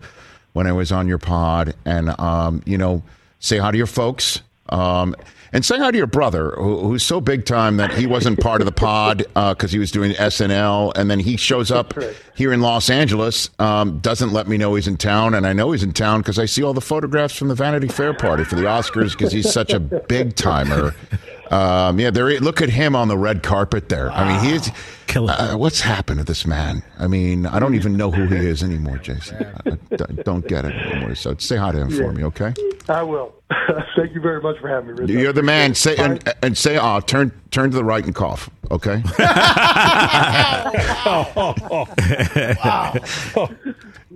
when 0.54 0.68
I 0.68 0.74
was 0.74 0.92
on 0.92 1.08
your 1.08 1.18
pod. 1.18 1.76
And 1.86 2.10
um, 2.20 2.62
you 2.66 2.78
know, 2.78 3.04
say 3.40 3.58
hi 3.58 3.72
to 3.72 3.78
your 3.78 3.88
folks 3.88 4.42
Um, 4.70 5.16
and 5.56 5.64
say 5.64 5.78
hi 5.78 5.90
to 5.90 5.98
your 5.98 6.06
brother, 6.06 6.52
who, 6.58 6.80
who's 6.80 7.02
so 7.02 7.22
big 7.22 7.46
time 7.46 7.78
that 7.78 7.94
he 7.94 8.06
wasn't 8.06 8.38
part 8.42 8.60
of 8.60 8.66
the 8.66 8.74
pod 8.74 9.20
because 9.34 9.72
he 9.72 9.80
was 9.80 9.90
doing 9.90 10.12
SNL, 10.12 10.92
and 10.98 11.10
then 11.10 11.18
he 11.18 11.38
shows 11.38 11.72
up 11.72 11.94
here 12.36 12.52
in 12.52 12.60
Los 12.60 12.90
Angeles, 12.90 13.50
um, 13.58 14.00
doesn't 14.00 14.34
let 14.34 14.50
me 14.50 14.58
know 14.58 14.76
he's 14.76 14.86
in 14.86 14.98
town, 14.98 15.34
and 15.34 15.48
I 15.48 15.54
know 15.54 15.72
he's 15.72 15.82
in 15.82 15.94
town 15.94 16.20
because 16.20 16.38
I 16.38 16.46
see 16.46 16.62
all 16.62 16.74
the 16.74 16.82
photographs 16.82 17.38
from 17.38 17.48
the 17.48 17.56
Vanity 17.56 17.88
Fair 17.88 18.14
party 18.14 18.44
for 18.44 18.56
the 18.56 18.64
Oscars 18.64 19.14
because 19.14 19.32
he's 19.32 19.50
such 19.50 19.72
a 19.72 19.80
big 19.80 20.36
timer. 20.36 20.94
Um, 21.52 22.00
yeah, 22.00 22.10
there. 22.10 22.40
Look 22.40 22.62
at 22.62 22.70
him 22.70 22.96
on 22.96 23.08
the 23.08 23.18
red 23.18 23.44
carpet 23.44 23.90
there. 23.90 24.12
I 24.12 24.28
mean, 24.44 24.52
he's 24.54 24.72
uh, 25.16 25.56
what's 25.56 25.80
happened 25.80 26.20
to 26.20 26.24
this 26.26 26.46
man? 26.46 26.84
I 27.00 27.08
mean, 27.08 27.46
I 27.46 27.60
don't 27.60 27.76
even 27.76 27.96
know 27.96 28.12
who 28.12 28.26
he 28.26 28.46
is 28.48 28.64
anymore, 28.64 28.98
Jason. 28.98 29.46
I, 29.66 29.70
I 29.72 29.96
d- 29.96 30.22
don't 30.24 30.46
get 30.48 30.66
it 30.66 30.74
anymore. 30.74 31.16
So 31.16 31.36
say 31.38 31.56
hi 31.56 31.72
to 31.72 31.78
him 31.80 31.90
for 31.92 32.12
me, 32.12 32.24
okay? 32.26 32.54
I 32.90 33.04
will. 33.04 33.34
Thank 33.96 34.14
you 34.14 34.22
very 34.22 34.42
much 34.42 34.58
for 34.60 34.68
having 34.68 34.88
me, 34.96 35.02
Rich. 35.02 35.10
You're 35.12 35.32
the 35.34 35.44
man. 35.44 35.76
Say 35.76 35.96
and, 35.98 36.22
and 36.42 36.58
say, 36.58 36.78
"Ah, 36.78 37.00
turn 37.00 37.32
turn 37.52 37.72
to 37.72 37.78
the 37.78 37.84
right 37.84 38.04
and 38.04 38.14
cough." 38.16 38.50
Okay. 38.72 39.04
Wow. 41.06 42.94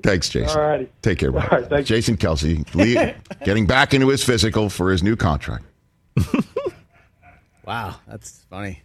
Thanks, 0.04 0.30
Jason. 0.30 0.58
All 0.60 0.66
righty. 0.68 0.90
Take 1.02 1.20
care, 1.20 1.32
bro. 1.32 1.42
All 1.42 1.48
right, 1.48 1.70
thank. 1.70 1.86
Jason 1.86 2.18
Kelce, 2.18 2.64
Lee, 2.74 3.14
getting 3.44 3.68
back 3.68 3.94
into 3.94 4.08
his 4.10 4.24
physical 4.24 4.70
for 4.70 4.92
his 4.92 5.04
new 5.04 5.16
contract. 5.16 5.66
Wow, 7.70 7.98
that's 8.08 8.44
funny. 8.50 8.82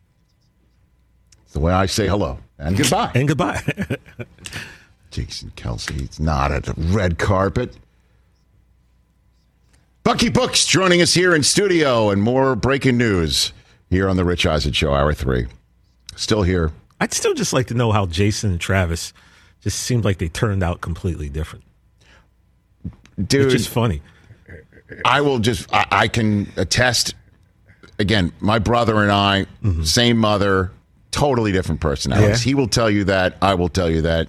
It's 1.45 1.55
the 1.55 1.61
way 1.61 1.73
I 1.73 1.87
say 1.87 2.07
hello 2.07 2.39
and 2.59 2.77
goodbye. 2.77 3.13
And 3.15 3.27
goodbye. 3.27 3.63
Jason 5.11 5.51
Kelce. 5.57 6.03
It's 6.03 6.21
not 6.21 6.53
at 6.53 6.65
the 6.65 6.75
red 6.77 7.19
carpet. 7.19 7.75
Bucky 10.03 10.29
Brooks 10.29 10.67
joining 10.67 11.01
us 11.01 11.15
here 11.15 11.35
in 11.35 11.43
studio 11.43 12.11
and 12.11 12.21
more 12.23 12.55
breaking 12.55 12.99
news 12.99 13.55
here 13.89 14.07
on 14.07 14.17
the 14.17 14.25
Rich 14.27 14.45
Eisen 14.45 14.73
Show, 14.73 14.93
hour 14.93 15.15
three. 15.15 15.47
Still 16.17 16.43
here. 16.43 16.71
I'd 17.01 17.15
still 17.15 17.33
just 17.33 17.55
like 17.55 17.69
to 17.69 17.75
know 17.75 17.91
how 17.91 18.05
Jason 18.05 18.51
and 18.51 18.61
Travis 18.61 19.15
just 19.63 19.79
seemed 19.79 20.05
like 20.05 20.19
they 20.19 20.29
turned 20.29 20.63
out 20.63 20.83
completely 20.83 21.31
different. 21.31 21.65
Dude, 23.17 23.47
It's 23.47 23.55
just 23.55 23.71
funny. 23.71 24.03
I 25.07 25.23
will 25.23 25.39
just, 25.39 25.73
I, 25.73 25.87
I 25.91 26.09
can 26.09 26.53
attest. 26.59 27.15
Again, 27.99 28.33
my 28.41 28.59
brother 28.59 29.03
and 29.03 29.13
I, 29.13 29.47
mm-hmm. 29.63 29.85
same 29.85 30.19
mother, 30.19 30.73
totally 31.11 31.53
different 31.53 31.81
personalities. 31.81 32.45
Yeah. 32.45 32.51
He 32.51 32.55
will 32.55 32.69
tell 32.69 32.91
you 32.91 33.05
that. 33.05 33.37
I 33.41 33.55
will 33.55 33.69
tell 33.69 33.89
you 33.91 34.03
that. 34.03 34.29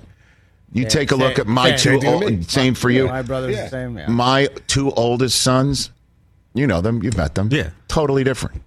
You 0.72 0.86
take 0.86 1.12
a 1.12 1.16
look 1.16 1.38
same- 1.38 1.42
at 1.42 1.48
my 1.48 1.76
same. 1.76 2.00
two, 2.00 2.06
Same 2.06 2.24
old, 2.24 2.52
same 2.52 2.74
for 2.76 2.90
you. 2.90 3.08
My 3.08 3.22
brother's 3.22 3.56
the 3.56 3.70
same. 3.70 3.98
Yeah. 3.98 4.08
My 4.10 4.50
two 4.68 4.92
oldest 4.92 5.42
sons, 5.42 5.90
you 6.54 6.68
know 6.68 6.82
them, 6.82 7.02
you've 7.02 7.18
met 7.18 7.36
them. 7.36 7.50
Yeah. 7.52 7.70
Totally 7.88 8.24
different. 8.24 8.62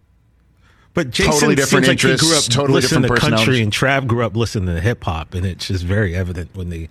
But 0.94 1.11
Jason 1.11 1.32
Totally 1.32 1.55
different 1.55 1.86
seems 1.86 2.05
like 2.05 2.20
he 2.20 2.26
grew 2.26 2.36
up 2.36 2.44
totally 2.44 2.80
listening 2.80 3.03
different 3.03 3.22
to 3.22 3.30
country, 3.30 3.62
and 3.62 3.72
Trav 3.72 4.07
grew 4.09 4.24
up 4.24 4.34
listening 4.34 4.74
to 4.74 4.80
hip 4.80 5.05
hop, 5.05 5.34
and 5.34 5.46
it's 5.46 5.68
just 5.68 5.84
very 5.84 6.16
evident 6.16 6.51
when 6.55 6.70
they 6.70 6.88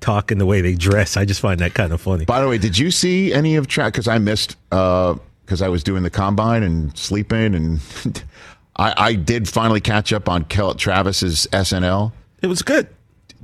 talk 0.00 0.30
and 0.30 0.40
the 0.40 0.46
way 0.46 0.62
they 0.62 0.74
dress. 0.74 1.16
I 1.16 1.26
just 1.26 1.40
find 1.40 1.60
that 1.60 1.74
kind 1.74 1.92
of 1.92 2.00
funny. 2.00 2.24
By 2.24 2.40
the 2.40 2.48
way, 2.48 2.56
did 2.56 2.78
you 2.78 2.90
see 2.90 3.34
any 3.34 3.56
of 3.56 3.66
Trav? 3.66 3.86
Because 3.86 4.08
I 4.08 4.18
missed 4.18 4.56
uh, 4.72 5.16
because 5.50 5.62
I 5.62 5.68
was 5.68 5.82
doing 5.82 6.04
the 6.04 6.10
combine 6.10 6.62
and 6.62 6.96
sleeping, 6.96 7.56
and 7.56 7.80
I, 8.76 8.94
I 8.96 9.14
did 9.14 9.48
finally 9.48 9.80
catch 9.80 10.12
up 10.12 10.28
on 10.28 10.44
Kel- 10.44 10.74
Travis's 10.76 11.48
SNL. 11.50 12.12
It 12.40 12.46
was 12.46 12.62
good. 12.62 12.86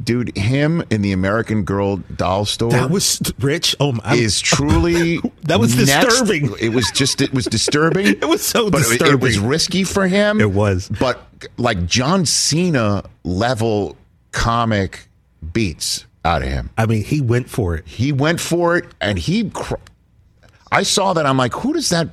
Dude, 0.04 0.36
him 0.38 0.84
in 0.88 1.02
the 1.02 1.10
American 1.10 1.64
Girl 1.64 1.96
doll 1.96 2.44
store. 2.44 2.70
That 2.70 2.90
was 2.90 3.20
rich. 3.40 3.74
Oh 3.80 3.90
my! 3.90 4.14
is 4.14 4.40
truly 4.40 5.18
That 5.42 5.58
was 5.58 5.74
next- 5.74 6.06
disturbing. 6.06 6.54
It 6.60 6.68
was 6.68 6.88
just 6.94 7.20
it 7.20 7.34
was 7.34 7.44
disturbing. 7.46 8.06
It 8.22 8.28
was 8.28 8.46
so 8.46 8.70
but 8.70 8.82
it- 8.82 9.02
It, 9.02 9.18
was 9.20 9.40
risky 9.40 9.82
for 9.82 10.06
him. 10.06 10.40
It 10.40 10.52
was. 10.52 10.88
but 11.00 11.26
like 11.56 11.86
John 11.86 12.24
Cena 12.24 13.02
level 13.24 13.96
comic 14.30 15.08
beats 15.52 16.04
out 16.24 16.42
of 16.42 16.48
him. 16.48 16.70
I 16.78 16.86
mean, 16.86 17.02
he 17.02 17.20
went 17.20 17.50
for 17.50 17.74
it. 17.74 17.84
He 17.88 18.12
went 18.12 18.38
for 18.38 18.76
it, 18.76 18.84
and 19.00 19.18
he. 19.18 19.50
Cr- 19.50 19.74
I 20.76 20.82
saw 20.82 21.12
that. 21.14 21.26
I'm 21.26 21.36
like, 21.36 21.52
who 21.54 21.72
does 21.72 21.88
that 21.90 22.08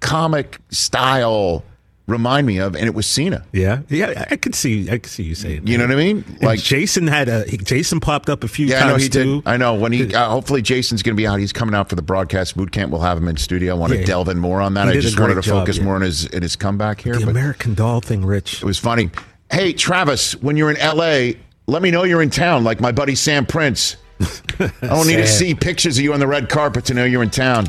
comic 0.00 0.58
style 0.70 1.64
remind 2.06 2.46
me 2.46 2.58
of? 2.58 2.74
And 2.74 2.86
it 2.86 2.94
was 2.94 3.06
Cena. 3.06 3.44
Yeah, 3.52 3.80
yeah. 3.88 4.26
I 4.30 4.36
could 4.36 4.54
see. 4.54 4.90
I 4.90 4.98
could 4.98 5.06
see 5.10 5.22
you 5.24 5.34
saying. 5.34 5.66
You 5.66 5.78
know 5.78 5.84
what 5.84 5.92
I 5.92 5.96
mean? 5.96 6.24
Like 6.28 6.42
Like, 6.42 6.60
Jason 6.60 7.06
had 7.06 7.28
a 7.28 7.44
he, 7.44 7.56
Jason 7.58 8.00
popped 8.00 8.28
up 8.28 8.44
a 8.44 8.48
few 8.48 8.66
yeah, 8.66 8.78
I 8.78 8.80
times 8.80 8.90
know 8.90 8.96
he 9.02 9.08
too. 9.08 9.34
did. 9.42 9.48
I 9.48 9.56
know 9.56 9.74
when 9.74 9.92
he. 9.92 10.14
Uh, 10.14 10.28
hopefully, 10.30 10.62
Jason's 10.62 11.02
going 11.02 11.14
to 11.16 11.20
be 11.20 11.26
out. 11.26 11.38
He's 11.38 11.52
coming 11.52 11.74
out 11.74 11.88
for 11.88 11.94
the 11.96 12.02
broadcast 12.02 12.56
boot 12.56 12.72
camp. 12.72 12.90
We'll 12.92 13.02
have 13.02 13.18
him 13.18 13.28
in 13.28 13.36
studio. 13.36 13.74
I 13.74 13.78
want 13.78 13.92
Yeah, 13.92 14.00
to 14.00 14.04
delve 14.06 14.28
in 14.28 14.38
more 14.38 14.60
on 14.60 14.74
that. 14.74 14.88
I 14.88 14.94
just 14.94 15.18
wanted 15.18 15.34
to 15.36 15.42
job, 15.42 15.60
focus 15.60 15.78
yeah. 15.78 15.84
more 15.84 15.94
on 15.96 16.02
his 16.02 16.26
in 16.26 16.42
his 16.42 16.56
comeback 16.56 17.00
here. 17.00 17.14
the 17.14 17.20
but 17.20 17.30
American 17.30 17.74
Doll 17.74 18.00
thing, 18.00 18.24
Rich. 18.24 18.62
it 18.62 18.64
was 18.64 18.78
funny. 18.78 19.10
Hey, 19.50 19.72
Travis, 19.72 20.32
when 20.42 20.56
you're 20.56 20.70
in 20.70 20.76
L.A., 20.76 21.38
let 21.66 21.80
me 21.82 21.90
know 21.90 22.04
you're 22.04 22.22
in 22.22 22.30
town. 22.30 22.64
Like 22.64 22.80
my 22.80 22.92
buddy 22.92 23.14
Sam 23.14 23.46
Prince. 23.46 23.96
I 24.20 24.70
don't 24.82 25.06
need 25.06 25.16
to 25.16 25.26
see 25.28 25.54
pictures 25.54 25.96
of 25.98 26.02
you 26.04 26.12
on 26.12 26.18
the 26.20 26.26
red 26.26 26.48
carpet 26.48 26.86
to 26.86 26.94
know 26.94 27.04
you're 27.04 27.22
in 27.22 27.30
town. 27.30 27.66